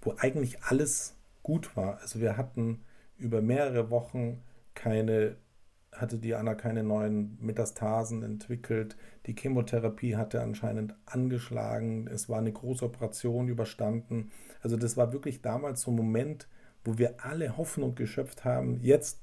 wo 0.00 0.14
eigentlich 0.18 0.62
alles 0.62 1.16
gut 1.42 1.76
war. 1.76 1.98
Also 1.98 2.20
wir 2.20 2.36
hatten 2.36 2.84
über 3.18 3.40
mehrere 3.42 3.90
Wochen 3.90 4.42
keine, 4.74 5.36
hatte 5.92 6.18
die 6.18 6.34
Anna 6.34 6.54
keine 6.54 6.82
neuen 6.82 7.38
Metastasen 7.40 8.22
entwickelt. 8.22 8.96
Die 9.26 9.34
Chemotherapie 9.34 10.16
hatte 10.16 10.42
anscheinend 10.42 10.94
angeschlagen. 11.06 12.08
Es 12.08 12.28
war 12.28 12.38
eine 12.38 12.52
große 12.52 12.84
Operation 12.84 13.48
überstanden. 13.48 14.30
Also 14.62 14.76
das 14.76 14.96
war 14.96 15.12
wirklich 15.12 15.42
damals 15.42 15.82
so 15.82 15.90
ein 15.90 15.96
Moment, 15.96 16.48
wo 16.84 16.98
wir 16.98 17.24
alle 17.24 17.56
Hoffnung 17.56 17.94
geschöpft 17.94 18.44
haben. 18.44 18.80
Jetzt, 18.80 19.20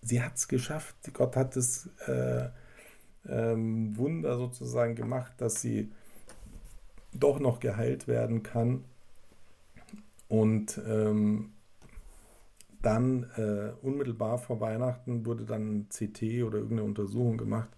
sie 0.00 0.22
hat 0.22 0.36
es 0.36 0.48
geschafft. 0.48 0.96
Gott 1.12 1.36
hat 1.36 1.56
das 1.56 1.90
äh, 2.06 2.48
ähm, 3.28 3.96
Wunder 3.96 4.36
sozusagen 4.36 4.94
gemacht, 4.94 5.32
dass 5.38 5.60
sie 5.60 5.90
doch 7.12 7.38
noch 7.38 7.60
geheilt 7.60 8.08
werden 8.08 8.42
kann. 8.42 8.84
Und 10.28 10.80
ähm, 10.88 11.52
dann 12.82 13.24
äh, 13.36 13.72
unmittelbar 13.84 14.38
vor 14.38 14.60
Weihnachten 14.60 15.26
wurde 15.26 15.44
dann 15.44 15.88
CT 15.88 16.42
oder 16.44 16.58
irgendeine 16.58 16.84
Untersuchung 16.84 17.36
gemacht, 17.36 17.70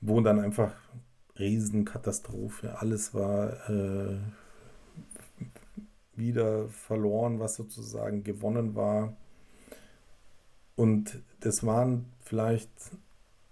wo 0.00 0.20
dann 0.20 0.40
einfach 0.40 0.74
Riesenkatastrophe, 1.38 2.78
alles 2.78 3.14
war 3.14 3.70
äh, 3.70 4.18
wieder 6.14 6.68
verloren, 6.68 7.38
was 7.38 7.54
sozusagen 7.54 8.24
gewonnen 8.24 8.74
war. 8.74 9.16
Und 10.74 11.22
das 11.40 11.64
waren 11.64 12.06
vielleicht 12.20 12.70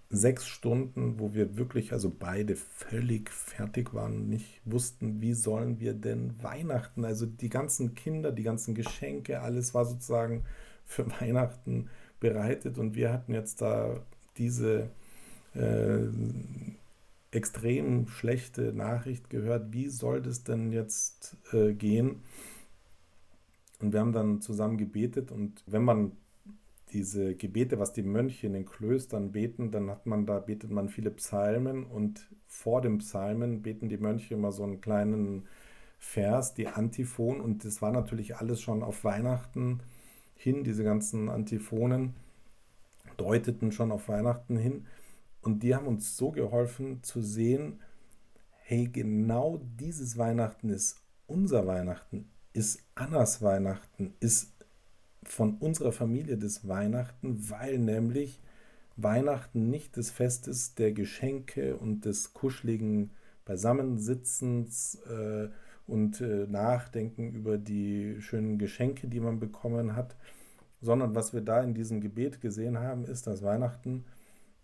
sechs 0.09 0.47
Stunden, 0.47 1.19
wo 1.19 1.33
wir 1.33 1.57
wirklich, 1.57 1.91
also 1.91 2.09
beide 2.09 2.55
völlig 2.55 3.29
fertig 3.29 3.93
waren, 3.93 4.29
nicht 4.29 4.61
wussten, 4.63 5.21
wie 5.21 5.33
sollen 5.33 5.79
wir 5.79 5.93
denn 5.93 6.41
Weihnachten, 6.41 7.03
also 7.03 7.25
die 7.25 7.49
ganzen 7.49 7.93
Kinder, 7.93 8.31
die 8.31 8.43
ganzen 8.43 8.73
Geschenke, 8.73 9.41
alles 9.41 9.73
war 9.73 9.85
sozusagen 9.85 10.45
für 10.85 11.09
Weihnachten 11.19 11.89
bereitet 12.19 12.77
und 12.77 12.95
wir 12.95 13.11
hatten 13.11 13.33
jetzt 13.33 13.61
da 13.61 13.99
diese 14.37 14.89
äh, 15.53 16.05
extrem 17.31 18.07
schlechte 18.07 18.73
Nachricht 18.73 19.29
gehört, 19.29 19.73
wie 19.73 19.89
soll 19.89 20.21
das 20.21 20.43
denn 20.43 20.71
jetzt 20.71 21.35
äh, 21.51 21.73
gehen? 21.73 22.21
Und 23.79 23.91
wir 23.91 23.99
haben 23.99 24.13
dann 24.13 24.41
zusammen 24.41 24.77
gebetet 24.77 25.31
und 25.31 25.61
wenn 25.67 25.83
man 25.83 26.13
diese 26.97 27.35
Gebete, 27.35 27.77
was 27.77 27.93
die 27.93 28.01
Mönche 28.01 28.47
in 28.47 28.53
den 28.53 28.65
Klöstern 28.65 29.31
beten, 29.31 29.69
dann 29.69 29.91
hat 29.91 30.07
man 30.07 30.25
da, 30.25 30.39
betet 30.39 30.71
man 30.71 30.89
viele 30.89 31.11
Psalmen 31.11 31.85
und 31.85 32.27
vor 32.47 32.81
dem 32.81 32.97
Psalmen 32.97 33.61
beten 33.61 33.87
die 33.87 33.99
Mönche 33.99 34.33
immer 34.33 34.51
so 34.51 34.63
einen 34.63 34.81
kleinen 34.81 35.45
Vers, 35.99 36.55
die 36.55 36.67
Antiphon. 36.67 37.39
Und 37.39 37.63
das 37.65 37.83
war 37.83 37.91
natürlich 37.91 38.37
alles 38.37 38.61
schon 38.61 38.81
auf 38.81 39.03
Weihnachten 39.03 39.81
hin, 40.33 40.63
diese 40.63 40.83
ganzen 40.83 41.29
Antiphonen 41.29 42.15
deuteten 43.15 43.71
schon 43.71 43.91
auf 43.91 44.09
Weihnachten 44.09 44.57
hin. 44.57 44.87
Und 45.43 45.61
die 45.61 45.75
haben 45.75 45.85
uns 45.85 46.17
so 46.17 46.31
geholfen 46.31 47.03
zu 47.03 47.21
sehen, 47.21 47.79
hey, 48.63 48.89
genau 48.91 49.61
dieses 49.79 50.17
Weihnachten 50.17 50.69
ist 50.69 50.97
unser 51.27 51.67
Weihnachten, 51.67 52.27
ist 52.53 52.79
Annas 52.95 53.43
Weihnachten, 53.43 54.15
ist 54.19 54.56
von 55.29 55.57
unserer 55.57 55.91
Familie 55.91 56.37
das 56.37 56.67
Weihnachten, 56.67 57.49
weil 57.49 57.77
nämlich 57.77 58.41
Weihnachten 58.95 59.69
nicht 59.69 59.97
das 59.97 60.09
Fest 60.09 60.47
ist 60.47 60.79
der 60.79 60.91
Geschenke 60.91 61.77
und 61.77 62.05
des 62.05 62.33
kuscheligen 62.33 63.11
Beisammensitzens 63.45 64.95
äh, 65.09 65.49
und 65.85 66.19
äh, 66.21 66.47
Nachdenken 66.47 67.31
über 67.33 67.57
die 67.57 68.17
schönen 68.19 68.57
Geschenke, 68.57 69.07
die 69.07 69.19
man 69.19 69.39
bekommen 69.39 69.95
hat, 69.95 70.15
sondern 70.81 71.15
was 71.15 71.33
wir 71.33 71.41
da 71.41 71.61
in 71.61 71.73
diesem 71.73 72.01
Gebet 72.01 72.41
gesehen 72.41 72.79
haben, 72.79 73.05
ist, 73.05 73.27
dass 73.27 73.43
Weihnachten 73.43 74.05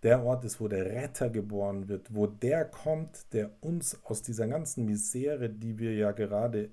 der 0.03 0.23
Ort 0.23 0.43
ist, 0.43 0.59
wo 0.59 0.67
der 0.67 0.85
Retter 0.85 1.29
geboren 1.29 1.87
wird, 1.87 2.13
wo 2.13 2.27
der 2.27 2.65
kommt, 2.65 3.33
der 3.33 3.51
uns 3.61 4.03
aus 4.03 4.21
dieser 4.21 4.47
ganzen 4.47 4.85
Misere, 4.85 5.49
die 5.49 5.79
wir 5.79 5.93
ja 5.93 6.11
gerade 6.11 6.69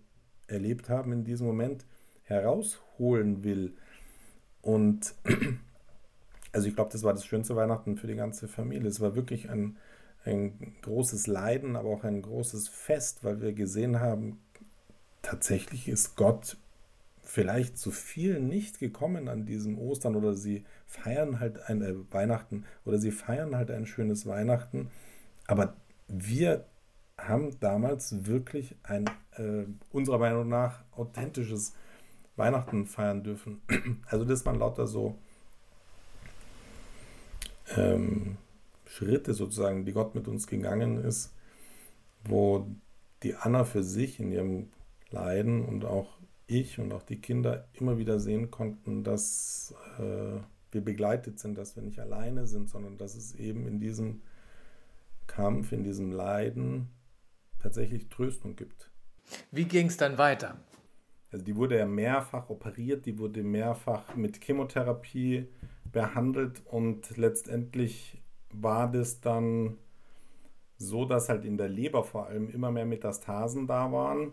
erlebt 0.49 0.89
haben 0.89 1.13
in 1.13 1.25
diesem 1.25 1.47
Moment, 1.47 1.87
herausholen 2.31 3.45
will. 3.45 3.75
Und 4.63 5.15
also 6.53 6.69
ich 6.69 6.75
glaube, 6.75 6.91
das 6.93 7.03
war 7.03 7.13
das 7.13 7.27
schönste 7.27 7.57
Weihnachten 7.57 7.97
für 7.97 8.07
die 8.07 8.15
ganze 8.15 8.49
Familie. 8.49 8.89
Es 8.89 9.01
war 9.01 9.15
wirklich 9.15 9.51
ein, 9.51 9.77
ein 10.25 10.77
großes 10.83 11.27
Leiden, 11.27 11.77
aber 11.77 11.91
auch 11.91 12.05
ein 12.05 12.23
großes 12.23 12.69
Fest, 12.69 13.25
weil 13.25 13.41
wir 13.41 13.53
gesehen 13.53 14.01
haben, 14.01 14.41
tatsächlich 15.23 15.89
ist 15.89 16.17
Gott 16.17 16.57
vielleicht 17.23 17.79
zu 17.79 17.91
vielen 17.91 18.49
nicht 18.49 18.81
gekommen 18.81 19.29
an 19.29 19.47
diesem 19.47 19.79
Ostern 19.79 20.17
oder 20.17 20.35
sie 20.35 20.65
feiern 20.87 21.39
halt 21.39 21.61
ein 21.69 21.83
äh, 21.83 21.95
Weihnachten 22.13 22.65
oder 22.85 22.99
sie 22.99 23.13
feiern 23.13 23.55
halt 23.55 23.71
ein 23.71 23.87
schönes 23.87 24.27
Weihnachten. 24.27 24.91
Aber 25.47 25.77
wir 26.09 26.65
haben 27.17 27.59
damals 27.61 28.27
wirklich 28.27 28.75
ein 28.83 29.05
äh, 29.37 29.65
unserer 29.93 30.19
Meinung 30.19 30.49
nach 30.49 30.83
authentisches 30.93 31.75
Weihnachten 32.41 32.87
feiern 32.87 33.23
dürfen. 33.23 33.63
Also 34.07 34.25
das 34.25 34.45
waren 34.45 34.59
lauter 34.59 34.87
so 34.89 35.17
ähm, 37.77 38.37
Schritte 38.87 39.35
sozusagen, 39.35 39.85
die 39.85 39.93
Gott 39.93 40.15
mit 40.17 40.27
uns 40.27 40.49
gegangen 40.49 40.97
ist, 40.97 41.33
wo 42.25 42.67
die 43.23 43.37
Anna 43.37 43.65
für 43.65 43.85
sich 43.85 44.19
in 44.19 44.33
ihrem 44.33 44.71
Leiden 45.11 45.65
und 45.65 45.85
auch 45.85 46.19
ich 46.47 46.79
und 46.81 46.93
auch 46.93 47.03
die 47.03 47.21
Kinder 47.21 47.69
immer 47.75 47.99
wieder 47.99 48.19
sehen 48.19 48.51
konnten, 48.51 49.05
dass 49.05 49.75
äh, 49.99 50.41
wir 50.73 50.81
begleitet 50.81 51.39
sind, 51.39 51.57
dass 51.57 51.77
wir 51.77 51.83
nicht 51.83 52.01
alleine 52.01 52.47
sind, 52.47 52.69
sondern 52.69 52.99
dass 52.99 53.15
es 53.15 53.35
eben 53.35 53.67
in 53.67 53.79
diesem 53.79 54.23
Kampf, 55.27 55.73
in 55.73 55.85
diesem 55.85 56.11
Leiden 56.11 56.89
tatsächlich 57.61 58.09
Tröstung 58.09 58.57
gibt. 58.57 58.91
Wie 59.53 59.65
ging 59.65 59.87
es 59.87 59.97
dann 59.97 60.19
weiter? 60.19 60.59
Also 61.33 61.45
die 61.45 61.57
wurde 61.57 61.79
ja 61.79 61.87
mehrfach 61.87 62.51
operiert, 62.51 63.07
die 63.07 63.19
wurde 63.19 63.43
mehrfach 63.43 64.17
mit 64.17 64.43
Chemotherapie 64.43 65.47
behandelt 65.93 66.63
und 66.67 67.17
letztendlich 67.17 68.21
war 68.53 68.91
das 68.91 69.21
dann 69.21 69.77
so, 70.77 71.05
dass 71.05 71.29
halt 71.29 71.45
in 71.45 71.57
der 71.57 71.69
Leber 71.69 72.05
vor 72.05 72.27
allem 72.27 72.49
immer 72.51 72.71
mehr 72.71 72.87
Metastasen 72.87 73.67
da 73.67 73.93
waren. 73.93 74.33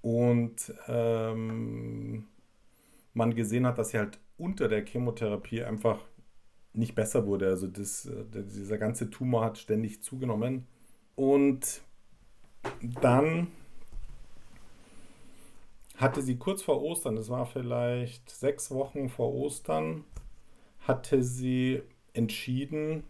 Und 0.00 0.72
ähm, 0.88 2.24
man 3.12 3.34
gesehen 3.34 3.66
hat, 3.66 3.78
dass 3.78 3.90
sie 3.90 3.98
halt 3.98 4.18
unter 4.38 4.68
der 4.68 4.84
Chemotherapie 4.84 5.62
einfach 5.62 5.98
nicht 6.72 6.94
besser 6.94 7.26
wurde. 7.26 7.48
Also 7.48 7.66
das, 7.66 8.06
äh, 8.06 8.24
dieser 8.32 8.78
ganze 8.78 9.10
Tumor 9.10 9.44
hat 9.44 9.58
ständig 9.58 10.02
zugenommen. 10.02 10.66
Und 11.16 11.82
dann 12.80 13.48
hatte 15.96 16.22
sie 16.22 16.36
kurz 16.36 16.62
vor 16.62 16.82
Ostern, 16.82 17.16
das 17.16 17.30
war 17.30 17.46
vielleicht 17.46 18.30
sechs 18.30 18.70
Wochen 18.70 19.08
vor 19.08 19.34
Ostern, 19.34 20.04
hatte 20.80 21.22
sie 21.22 21.82
entschieden, 22.12 23.04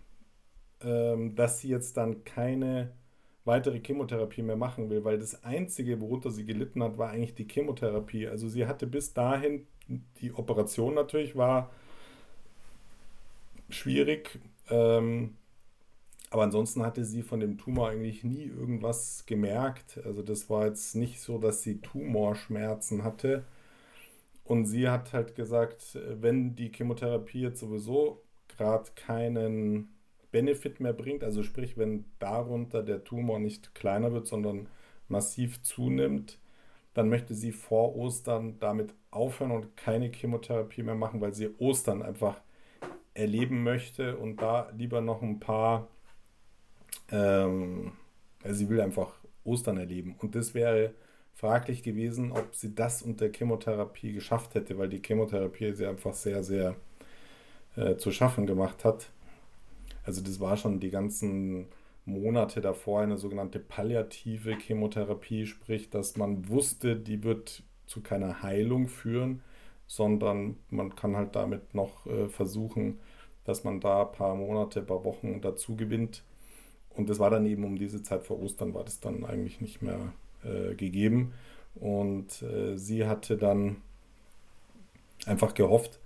ähm, 0.81 1.35
dass 1.35 1.61
sie 1.61 1.69
jetzt 1.69 1.97
dann 1.97 2.25
keine 2.25 2.93
weitere 3.45 3.81
Chemotherapie 3.81 4.43
mehr 4.43 4.57
machen 4.57 4.91
will, 4.91 5.05
weil 5.05 5.19
das 5.19 5.45
Einzige, 5.45 6.01
worunter 6.01 6.31
sie 6.31 6.45
gelitten 6.45 6.83
hat, 6.83 6.99
war 6.99 7.11
eigentlich 7.11 7.35
die 7.35 7.47
Chemotherapie. 7.49 8.27
Also 8.27 8.49
sie 8.49 8.67
hatte 8.67 8.87
bis 8.87 9.15
dahin, 9.15 9.67
die 10.21 10.33
Operation 10.33 10.95
natürlich 10.95 11.37
war 11.37 11.71
schwierig, 13.69 14.41
ähm, 14.69 15.37
aber 16.31 16.43
ansonsten 16.43 16.83
hatte 16.83 17.05
sie 17.05 17.23
von 17.23 17.41
dem 17.41 17.59
Tumor 17.59 17.91
eigentlich 17.91 18.25
nie 18.25 18.45
irgendwas 18.45 19.25
gemerkt. 19.27 20.01
Also 20.05 20.23
das 20.23 20.51
war 20.51 20.67
jetzt 20.67 20.97
nicht 20.97 21.21
so, 21.21 21.39
dass 21.39 21.63
sie 21.63 21.81
Tumorschmerzen 21.81 23.05
hatte. 23.05 23.45
Und 24.45 24.67
sie 24.67 24.89
hat 24.89 25.13
halt 25.13 25.35
gesagt, 25.35 25.99
wenn 26.09 26.55
die 26.55 26.73
Chemotherapie 26.73 27.41
jetzt 27.41 27.61
sowieso 27.61 28.23
gerade 28.49 28.91
keinen 28.95 29.89
Benefit 30.31 30.81
mehr 30.81 30.93
bringt, 30.93 31.25
also 31.25 31.43
sprich, 31.43 31.79
wenn 31.79 32.05
darunter 32.19 32.83
der 32.83 33.05
Tumor 33.05 33.39
nicht 33.39 33.75
kleiner 33.75 34.13
wird, 34.13 34.27
sondern 34.27 34.69
massiv 35.09 35.63
zunimmt, 35.63 36.39
dann 36.95 37.09
möchte 37.09 37.35
sie 37.35 37.53
vor 37.53 37.97
Ostern 37.97 38.59
damit 38.59 38.95
aufhören 39.11 39.53
und 39.53 39.77
keine 39.77 40.11
Chemotherapie 40.13 40.83
mehr 40.83 40.95
machen, 40.95 41.21
weil 41.21 41.35
sie 41.35 41.51
Ostern 41.59 42.03
einfach 42.03 42.41
erleben 43.15 43.63
möchte 43.63 44.17
und 44.17 44.41
da 44.43 44.71
lieber 44.77 45.01
noch 45.01 45.23
ein 45.23 45.41
paar 45.41 45.89
ähm, 47.11 47.93
also 48.43 48.59
sie 48.59 48.69
will 48.69 48.81
einfach 48.81 49.15
Ostern 49.45 49.79
erleben. 49.79 50.17
Und 50.19 50.35
das 50.35 50.55
wäre 50.55 50.93
fraglich 51.35 51.83
gewesen, 51.83 52.33
ob 52.33 52.55
sie 52.55 52.75
das 52.75 53.03
unter 53.03 53.29
Chemotherapie 53.31 54.13
geschafft 54.13 54.55
hätte, 54.55 54.79
weil 54.79 54.89
die 54.89 55.03
Chemotherapie 55.05 55.73
sie 55.73 55.87
einfach 55.87 56.15
sehr, 56.15 56.43
sehr 56.43 56.77
äh, 57.77 57.97
zu 57.97 58.11
schaffen 58.11 58.47
gemacht 58.47 58.85
hat. 58.85 59.11
Also 60.05 60.23
das 60.23 60.41
war 60.41 60.57
schon 60.57 60.81
die 60.81 60.91
ganzen 60.91 61.67
Monate 62.07 62.61
davor 62.61 63.01
eine 63.01 63.19
sogenannte 63.19 63.59
palliative 63.59 64.57
Chemotherapie, 64.57 65.47
sprich, 65.47 65.91
dass 65.91 66.17
man 66.17 66.49
wusste, 66.49 66.97
die 66.97 67.23
wird 67.25 67.65
zu 67.87 68.01
keiner 68.01 68.43
Heilung 68.43 68.89
führen, 68.89 69.43
sondern 69.87 70.57
man 70.71 70.95
kann 70.95 71.17
halt 71.17 71.37
damit 71.37 71.75
noch 71.75 72.07
äh, 72.07 72.29
versuchen, 72.29 72.99
dass 73.45 73.65
man 73.65 73.81
da 73.81 74.03
ein 74.03 74.13
paar 74.13 74.35
Monate, 74.35 74.81
ein 74.81 74.87
paar 74.87 75.05
Wochen 75.05 75.41
dazu 75.41 75.77
gewinnt. 75.77 76.23
Und 76.97 77.09
das 77.11 77.19
war 77.19 77.31
dann 77.31 77.47
eben 77.47 77.65
um 77.65 77.77
diese 77.79 78.03
Zeit 78.03 78.25
vor 78.25 78.41
Ostern, 78.41 78.75
war 78.75 78.85
das 78.85 79.01
dann 79.01 79.25
eigentlich 79.25 79.61
nicht 79.61 79.83
mehr 79.83 80.13
äh, 80.45 80.75
gegeben. 80.75 81.33
Und 81.75 82.43
äh, 82.43 82.77
sie 82.77 83.07
hatte 83.07 83.37
dann 83.37 83.77
einfach 85.27 85.55
gehofft, 85.55 85.99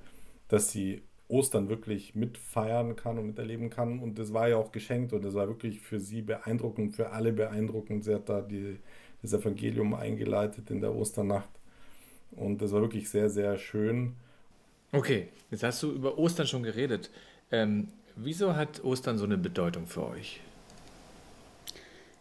dass 0.48 0.72
sie 0.72 1.02
Ostern 1.28 1.68
wirklich 1.68 2.14
mitfeiern 2.16 2.96
kann 2.96 3.18
und 3.18 3.26
miterleben 3.26 3.70
kann. 3.70 4.00
Und 4.00 4.18
das 4.18 4.32
war 4.32 4.48
ja 4.48 4.56
auch 4.56 4.72
geschenkt 4.72 5.12
und 5.12 5.24
das 5.24 5.34
war 5.34 5.46
wirklich 5.46 5.80
für 5.80 6.00
sie 6.00 6.22
beeindruckend, 6.22 6.96
für 6.96 7.10
alle 7.10 7.32
beeindruckend. 7.32 8.04
Sie 8.04 8.14
hat 8.14 8.28
da 8.28 8.40
die, 8.40 8.78
das 9.22 9.32
Evangelium 9.32 9.94
eingeleitet 9.94 10.70
in 10.70 10.80
der 10.80 10.94
Osternacht. 10.94 11.48
Und 12.32 12.62
das 12.62 12.72
war 12.72 12.80
wirklich 12.80 13.08
sehr, 13.08 13.30
sehr 13.30 13.56
schön. 13.58 14.14
Okay, 14.92 15.28
jetzt 15.50 15.62
hast 15.62 15.82
du 15.82 15.92
über 15.92 16.18
Ostern 16.18 16.46
schon 16.46 16.64
geredet. 16.64 17.10
Ähm, 17.52 17.88
wieso 18.16 18.56
hat 18.56 18.82
Ostern 18.82 19.18
so 19.18 19.24
eine 19.24 19.38
Bedeutung 19.38 19.86
für 19.86 20.06
euch? 20.06 20.40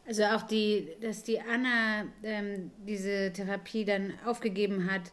Also 0.09 0.23
auch 0.23 0.41
die, 0.41 0.87
dass 1.01 1.21
die 1.21 1.39
Anna 1.39 2.05
ähm, 2.23 2.71
diese 2.79 3.31
Therapie 3.31 3.85
dann 3.85 4.13
aufgegeben 4.25 4.91
hat, 4.91 5.03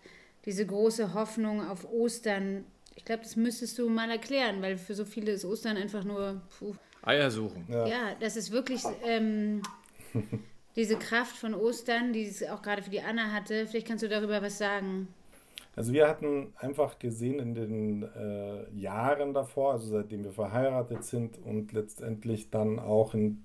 diese 0.47 0.65
große 0.65 1.13
Hoffnung 1.13 1.69
auf 1.69 1.87
Ostern. 1.93 2.65
Ich 2.95 3.05
glaube, 3.05 3.23
das 3.23 3.37
müsstest 3.37 3.79
du 3.79 3.91
mal 3.91 4.11
erklären, 4.11 4.63
weil 4.63 4.79
für 4.79 4.95
so 4.95 5.05
viele 5.05 5.33
ist 5.33 5.45
Ostern 5.45 5.77
einfach 5.77 6.03
nur 6.03 6.41
puh. 6.59 6.75
Eier 7.03 7.31
suchen. 7.31 7.67
Ja, 7.69 7.87
ja 7.87 8.17
das 8.21 8.39
ist 8.39 8.53
wirklich 8.53 8.85
ähm, 9.05 9.61
diese 10.77 10.97
Kraft 10.97 11.37
von 11.37 11.53
Ostern, 11.53 12.15
die 12.15 12.25
es 12.25 12.43
auch 12.45 12.63
gerade 12.63 12.81
für 12.83 12.89
die 12.89 13.03
Anna 13.03 13.33
hatte. 13.33 13.67
Vielleicht 13.67 13.89
kannst 13.89 14.03
du 14.03 14.09
darüber 14.09 14.41
was 14.41 14.57
sagen. 14.57 15.09
Also 15.75 15.93
wir 15.93 16.09
hatten 16.09 16.55
einfach 16.57 16.99
gesehen 16.99 17.39
in 17.39 17.55
den 17.55 18.03
äh, 18.03 18.71
Jahren 18.75 19.35
davor, 19.35 19.73
also 19.73 19.89
seitdem 19.89 20.25
wir 20.25 20.33
verheiratet 20.33 21.05
sind 21.05 21.37
und 21.45 21.75
letztendlich 21.75 22.49
dann 22.49 22.79
auch 22.79 23.13
in, 23.13 23.45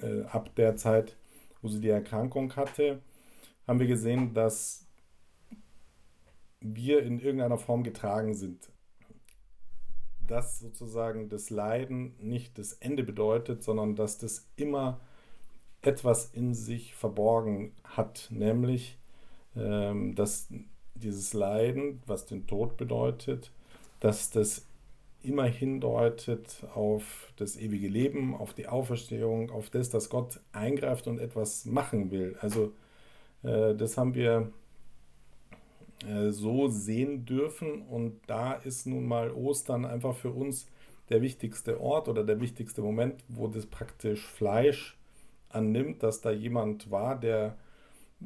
äh, 0.00 0.22
ab 0.24 0.54
der 0.56 0.76
Zeit, 0.76 1.16
wo 1.60 1.68
sie 1.68 1.80
die 1.80 1.88
Erkrankung 1.88 2.54
hatte, 2.56 3.00
haben 3.66 3.78
wir 3.78 3.86
gesehen, 3.86 4.34
dass 4.34 4.86
wir 6.60 7.02
in 7.02 7.20
irgendeiner 7.20 7.58
Form 7.58 7.82
getragen 7.82 8.34
sind. 8.34 8.70
Dass 10.26 10.60
sozusagen 10.60 11.28
das 11.28 11.50
Leiden 11.50 12.14
nicht 12.20 12.58
das 12.58 12.74
Ende 12.74 13.02
bedeutet, 13.02 13.62
sondern 13.62 13.96
dass 13.96 14.18
das 14.18 14.48
immer 14.56 15.00
etwas 15.82 16.30
in 16.30 16.54
sich 16.54 16.94
verborgen 16.94 17.72
hat, 17.84 18.28
nämlich 18.30 18.98
ähm, 19.56 20.14
dass 20.14 20.48
dieses 20.94 21.32
Leiden, 21.32 22.02
was 22.06 22.26
den 22.26 22.46
Tod 22.46 22.76
bedeutet, 22.76 23.50
dass 24.00 24.30
das 24.30 24.66
immer 25.22 25.44
hindeutet 25.44 26.66
auf 26.74 27.32
das 27.36 27.56
ewige 27.56 27.88
Leben, 27.88 28.34
auf 28.34 28.54
die 28.54 28.66
Auferstehung, 28.66 29.50
auf 29.50 29.70
das, 29.70 29.90
dass 29.90 30.10
Gott 30.10 30.40
eingreift 30.52 31.06
und 31.06 31.18
etwas 31.18 31.64
machen 31.64 32.10
will. 32.10 32.36
Also 32.40 32.72
äh, 33.42 33.74
das 33.74 33.96
haben 33.96 34.14
wir 34.14 34.52
äh, 36.06 36.30
so 36.30 36.68
sehen 36.68 37.24
dürfen 37.24 37.82
und 37.82 38.20
da 38.26 38.54
ist 38.54 38.86
nun 38.86 39.06
mal 39.06 39.30
Ostern 39.30 39.84
einfach 39.84 40.16
für 40.16 40.30
uns 40.30 40.66
der 41.08 41.22
wichtigste 41.22 41.80
Ort 41.80 42.08
oder 42.08 42.24
der 42.24 42.40
wichtigste 42.40 42.82
Moment, 42.82 43.22
wo 43.28 43.46
das 43.48 43.66
praktisch 43.66 44.26
Fleisch 44.26 44.96
annimmt, 45.48 46.02
dass 46.02 46.20
da 46.20 46.30
jemand 46.30 46.90
war, 46.90 47.18
der 47.18 47.56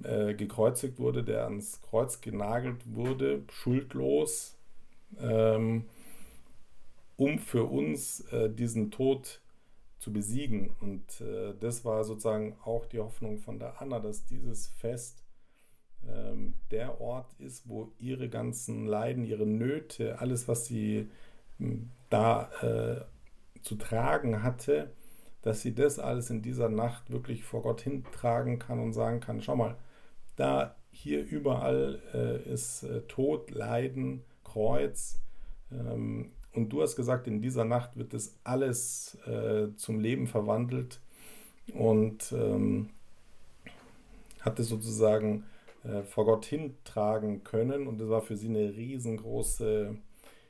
äh, 0.02 0.34
gekreuzigt 0.34 0.98
wurde, 0.98 1.24
der 1.24 1.44
ans 1.44 1.80
Kreuz 1.82 2.20
genagelt 2.20 2.82
wurde, 2.94 3.42
schuldlos, 3.50 4.56
ähm, 5.20 5.84
um 7.16 7.38
für 7.38 7.64
uns 7.64 8.20
äh, 8.32 8.50
diesen 8.50 8.90
Tod 8.90 9.40
zu 9.98 10.12
besiegen. 10.12 10.70
Und 10.80 11.20
äh, 11.20 11.54
das 11.58 11.84
war 11.84 12.04
sozusagen 12.04 12.56
auch 12.64 12.86
die 12.86 13.00
Hoffnung 13.00 13.38
von 13.38 13.58
der 13.58 13.80
Anna, 13.80 14.00
dass 14.00 14.24
dieses 14.24 14.68
Fest 14.68 15.24
ähm, 16.08 16.54
der 16.70 17.00
Ort 17.00 17.32
ist, 17.38 17.68
wo 17.68 17.92
ihre 17.98 18.28
ganzen 18.28 18.86
Leiden, 18.86 19.24
ihre 19.24 19.46
Nöte, 19.46 20.18
alles, 20.20 20.48
was 20.48 20.66
sie 20.66 21.10
hm, 21.58 21.90
da 22.10 22.50
äh, 22.62 23.60
zu 23.62 23.76
tragen 23.76 24.42
hatte, 24.42 24.92
dass 25.42 25.62
sie 25.62 25.74
das 25.74 25.98
alles 25.98 26.30
in 26.30 26.42
dieser 26.42 26.68
Nacht 26.68 27.10
wirklich 27.10 27.44
vor 27.44 27.62
Gott 27.62 27.80
hintragen 27.80 28.58
kann 28.58 28.80
und 28.80 28.92
sagen 28.92 29.20
kann, 29.20 29.40
schau 29.40 29.56
mal, 29.56 29.76
da 30.36 30.76
hier 30.90 31.24
überall 31.24 32.00
äh, 32.14 32.52
ist 32.52 32.82
äh, 32.82 33.02
Tod, 33.02 33.50
Leiden, 33.50 34.24
Kreuz. 34.44 35.20
Ähm, 35.70 36.32
und 36.56 36.70
du 36.70 36.82
hast 36.82 36.96
gesagt, 36.96 37.26
in 37.26 37.42
dieser 37.42 37.64
Nacht 37.64 37.96
wird 37.96 38.14
das 38.14 38.34
alles 38.42 39.18
äh, 39.26 39.68
zum 39.76 40.00
Leben 40.00 40.26
verwandelt 40.26 41.00
und 41.74 42.32
ähm, 42.32 42.88
hat 44.40 44.58
es 44.58 44.68
sozusagen 44.68 45.44
äh, 45.84 46.02
vor 46.02 46.24
Gott 46.24 46.46
hintragen 46.46 47.44
können. 47.44 47.86
Und 47.86 47.98
das 47.98 48.08
war 48.08 48.22
für 48.22 48.36
sie 48.36 48.48
eine 48.48 48.74
riesengroße 48.74 49.96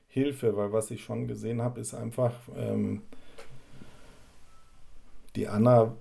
Hilfe, 0.07 0.57
weil 0.57 0.73
was 0.73 0.91
ich 0.91 1.03
schon 1.03 1.27
gesehen 1.27 1.61
habe, 1.61 1.81
ist 1.81 1.95
einfach, 1.95 2.35
ähm, 2.57 3.03
die 5.35 5.49
Anna 5.49 5.97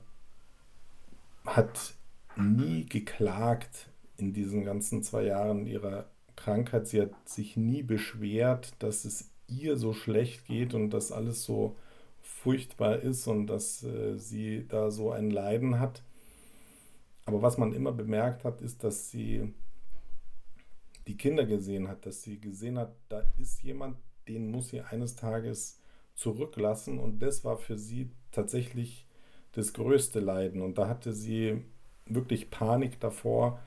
hat 1.45 1.95
nie 2.37 2.85
geklagt 2.85 3.89
in 4.17 4.33
diesen 4.33 4.63
ganzen 4.63 5.03
zwei 5.03 5.23
Jahren 5.23 5.65
ihrer 5.65 6.05
Krankheit. 6.35 6.87
Sie 6.87 7.01
hat 7.01 7.27
sich 7.27 7.57
nie 7.57 7.81
beschwert, 7.81 8.73
dass 8.79 9.03
es 9.03 9.31
ihr 9.47 9.77
so 9.77 9.93
schlecht 9.93 10.45
geht 10.45 10.73
und 10.73 10.89
dass 10.89 11.11
alles 11.11 11.43
so 11.43 11.75
furchtbar 12.21 12.99
ist 12.99 13.27
und 13.27 13.47
dass 13.47 13.83
äh, 13.83 14.17
sie 14.17 14.65
da 14.67 14.91
so 14.91 15.11
ein 15.11 15.29
Leiden 15.29 15.79
hat. 15.79 16.03
Aber 17.25 17.41
was 17.41 17.57
man 17.57 17.73
immer 17.73 17.91
bemerkt 17.91 18.43
hat, 18.43 18.61
ist, 18.61 18.83
dass 18.83 19.09
sie 19.09 19.53
die 21.07 21.17
Kinder 21.17 21.45
gesehen 21.45 21.87
hat, 21.87 22.05
dass 22.05 22.23
sie 22.23 22.39
gesehen 22.39 22.77
hat, 22.77 22.93
da 23.09 23.23
ist 23.37 23.63
jemand, 23.63 23.97
den 24.27 24.49
muss 24.49 24.69
sie 24.69 24.81
eines 24.81 25.15
Tages 25.15 25.79
zurücklassen 26.15 26.99
und 26.99 27.19
das 27.19 27.43
war 27.43 27.57
für 27.57 27.77
sie 27.77 28.09
tatsächlich 28.31 29.05
das 29.51 29.73
größte 29.73 30.19
Leiden. 30.19 30.61
Und 30.61 30.77
da 30.77 30.87
hatte 30.87 31.13
sie 31.13 31.63
wirklich 32.05 32.49
Panik 32.49 32.99
davor, 32.99 33.59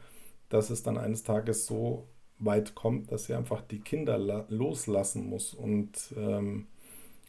dass 0.48 0.70
es 0.70 0.82
dann 0.82 0.98
eines 0.98 1.22
Tages 1.22 1.66
so 1.66 2.08
weit 2.38 2.74
kommt, 2.74 3.10
dass 3.10 3.26
sie 3.26 3.34
einfach 3.34 3.62
die 3.62 3.80
Kinder 3.80 4.46
loslassen 4.48 5.28
muss. 5.28 5.54
Und 5.54 6.14
ähm, 6.16 6.66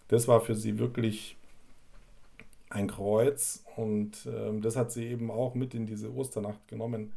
das 0.08 0.28
war 0.28 0.42
für 0.42 0.56
sie 0.56 0.80
wirklich 0.80 1.38
ein 2.70 2.88
Kreuz. 2.88 3.64
Und 3.76 4.28
ähm, 4.28 4.62
das 4.62 4.76
hat 4.76 4.92
sie 4.92 5.06
eben 5.06 5.32
auch 5.32 5.56
mit 5.56 5.74
in 5.74 5.86
diese 5.86 6.14
Osternacht 6.14 6.68
genommen, 6.68 7.14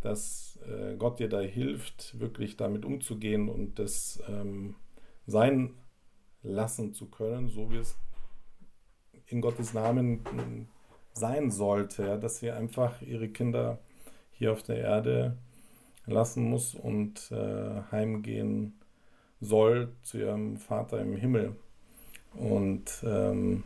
dass 0.00 0.58
äh, 0.66 0.96
Gott 0.96 1.20
ihr 1.20 1.28
da 1.28 1.40
hilft, 1.40 2.18
wirklich 2.18 2.56
damit 2.56 2.84
umzugehen 2.84 3.48
und 3.48 3.78
das 3.78 4.22
ähm, 4.28 4.76
sein 5.26 5.74
lassen 6.42 6.94
zu 6.94 7.06
können, 7.06 7.48
so 7.48 7.70
wie 7.70 7.78
es 7.78 7.96
in 9.26 9.40
Gottes 9.40 9.74
Namen 9.74 10.20
sein 11.12 11.50
sollte, 11.50 12.18
dass 12.18 12.38
sie 12.38 12.50
einfach 12.50 13.02
ihre 13.02 13.28
Kinder 13.28 13.78
hier 14.32 14.52
auf 14.52 14.62
der 14.62 14.78
Erde 14.78 15.36
lassen 16.08 16.44
muss 16.44 16.74
und 16.74 17.30
äh, 17.30 17.82
heimgehen 17.90 18.74
soll 19.40 19.92
zu 20.02 20.18
ihrem 20.18 20.56
Vater 20.56 21.00
im 21.00 21.16
Himmel. 21.16 21.54
Und 22.34 23.02
ähm, 23.04 23.64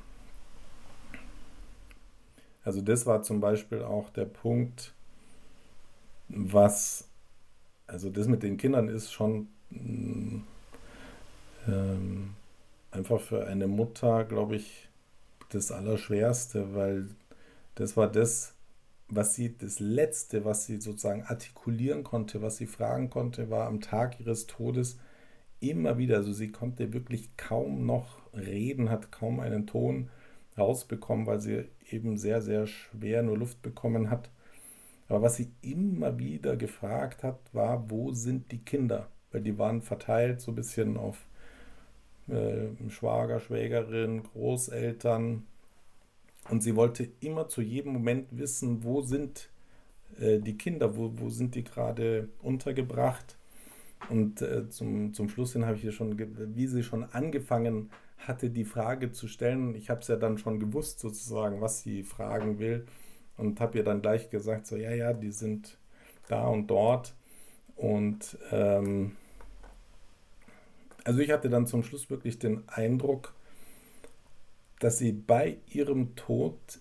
also 2.64 2.80
das 2.80 3.06
war 3.06 3.22
zum 3.22 3.40
Beispiel 3.40 3.82
auch 3.82 4.10
der 4.10 4.26
Punkt, 4.26 4.92
was, 6.28 7.08
also 7.86 8.10
das 8.10 8.28
mit 8.28 8.42
den 8.42 8.56
Kindern 8.56 8.88
ist 8.88 9.12
schon 9.12 9.48
ähm, 11.66 12.34
einfach 12.90 13.20
für 13.20 13.46
eine 13.46 13.66
Mutter, 13.66 14.24
glaube 14.24 14.56
ich, 14.56 14.88
das 15.48 15.72
Allerschwerste, 15.72 16.74
weil 16.74 17.08
das 17.74 17.96
war 17.96 18.08
das, 18.08 18.54
was 19.14 19.34
sie, 19.34 19.56
das 19.56 19.78
Letzte, 19.78 20.44
was 20.44 20.66
sie 20.66 20.80
sozusagen 20.80 21.22
artikulieren 21.24 22.02
konnte, 22.02 22.40
was 22.40 22.56
sie 22.56 22.66
fragen 22.66 23.10
konnte, 23.10 23.50
war 23.50 23.66
am 23.66 23.80
Tag 23.80 24.18
ihres 24.20 24.46
Todes 24.46 24.98
immer 25.60 25.98
wieder. 25.98 26.16
Also 26.16 26.32
sie 26.32 26.50
konnte 26.50 26.92
wirklich 26.94 27.36
kaum 27.36 27.84
noch 27.84 28.20
reden, 28.32 28.90
hat 28.90 29.12
kaum 29.12 29.40
einen 29.40 29.66
Ton 29.66 30.08
rausbekommen, 30.56 31.26
weil 31.26 31.40
sie 31.40 31.64
eben 31.90 32.16
sehr, 32.16 32.40
sehr 32.40 32.66
schwer 32.66 33.22
nur 33.22 33.36
Luft 33.36 33.60
bekommen 33.60 34.10
hat. 34.10 34.30
Aber 35.08 35.20
was 35.20 35.36
sie 35.36 35.52
immer 35.60 36.18
wieder 36.18 36.56
gefragt 36.56 37.22
hat, 37.22 37.38
war, 37.52 37.90
wo 37.90 38.12
sind 38.12 38.50
die 38.50 38.64
Kinder? 38.64 39.08
Weil 39.30 39.42
die 39.42 39.58
waren 39.58 39.82
verteilt 39.82 40.40
so 40.40 40.52
ein 40.52 40.54
bisschen 40.54 40.96
auf 40.96 41.26
äh, 42.28 42.68
Schwager, 42.88 43.40
Schwägerin, 43.40 44.22
Großeltern, 44.22 45.46
und 46.50 46.62
sie 46.62 46.76
wollte 46.76 47.08
immer 47.20 47.48
zu 47.48 47.62
jedem 47.62 47.92
Moment 47.92 48.28
wissen, 48.32 48.82
wo 48.84 49.02
sind 49.02 49.50
äh, 50.18 50.38
die 50.38 50.56
Kinder, 50.56 50.96
wo, 50.96 51.12
wo 51.14 51.28
sind 51.28 51.54
die 51.54 51.64
gerade 51.64 52.28
untergebracht? 52.42 53.36
Und 54.08 54.42
äh, 54.42 54.68
zum, 54.68 55.14
zum 55.14 55.28
Schluss 55.28 55.52
hin 55.52 55.64
habe 55.64 55.76
ich 55.76 55.82
hier 55.82 55.92
schon, 55.92 56.18
wie 56.56 56.66
sie 56.66 56.82
schon 56.82 57.04
angefangen 57.04 57.90
hatte, 58.18 58.50
die 58.50 58.64
Frage 58.64 59.12
zu 59.12 59.28
stellen. 59.28 59.74
Ich 59.74 59.90
habe 59.90 60.00
es 60.00 60.08
ja 60.08 60.16
dann 60.16 60.38
schon 60.38 60.58
gewusst, 60.58 61.00
sozusagen, 61.00 61.60
was 61.60 61.82
sie 61.82 62.02
fragen 62.02 62.58
will. 62.58 62.86
Und 63.36 63.60
habe 63.60 63.78
ihr 63.78 63.84
dann 63.84 64.02
gleich 64.02 64.30
gesagt, 64.30 64.66
so, 64.66 64.76
ja, 64.76 64.92
ja, 64.92 65.12
die 65.12 65.32
sind 65.32 65.78
da 66.28 66.46
und 66.46 66.68
dort. 66.68 67.14
Und 67.76 68.38
ähm, 68.50 69.16
also 71.04 71.20
ich 71.20 71.30
hatte 71.30 71.48
dann 71.48 71.66
zum 71.66 71.82
Schluss 71.82 72.10
wirklich 72.10 72.38
den 72.38 72.68
Eindruck, 72.68 73.34
dass 74.82 74.98
sie 74.98 75.12
bei 75.12 75.58
ihrem 75.68 76.16
Tod 76.16 76.80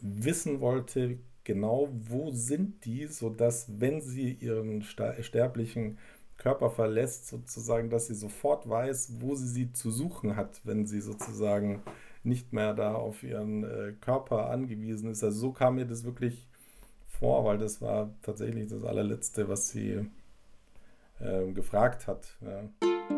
wissen 0.00 0.60
wollte, 0.60 1.18
genau 1.44 1.88
wo 1.92 2.30
sind 2.30 2.84
die, 2.86 3.06
sodass 3.06 3.66
wenn 3.78 4.00
sie 4.00 4.32
ihren 4.32 4.82
sterblichen 4.82 5.98
Körper 6.38 6.70
verlässt, 6.70 7.28
sozusagen, 7.28 7.90
dass 7.90 8.06
sie 8.06 8.14
sofort 8.14 8.68
weiß, 8.68 9.16
wo 9.20 9.34
sie 9.34 9.48
sie 9.48 9.72
zu 9.72 9.90
suchen 9.90 10.36
hat, 10.36 10.62
wenn 10.64 10.86
sie 10.86 11.00
sozusagen 11.00 11.82
nicht 12.24 12.54
mehr 12.54 12.72
da 12.72 12.94
auf 12.94 13.22
ihren 13.22 13.64
äh, 13.64 13.92
Körper 14.00 14.50
angewiesen 14.50 15.10
ist. 15.10 15.22
Also 15.22 15.38
so 15.38 15.52
kam 15.52 15.76
mir 15.76 15.86
das 15.86 16.04
wirklich 16.04 16.48
vor, 17.06 17.44
weil 17.44 17.58
das 17.58 17.82
war 17.82 18.14
tatsächlich 18.22 18.68
das 18.68 18.82
allerletzte, 18.82 19.48
was 19.48 19.68
sie 19.68 20.08
äh, 21.20 21.52
gefragt 21.52 22.06
hat. 22.06 22.36
Ja. 22.40 23.15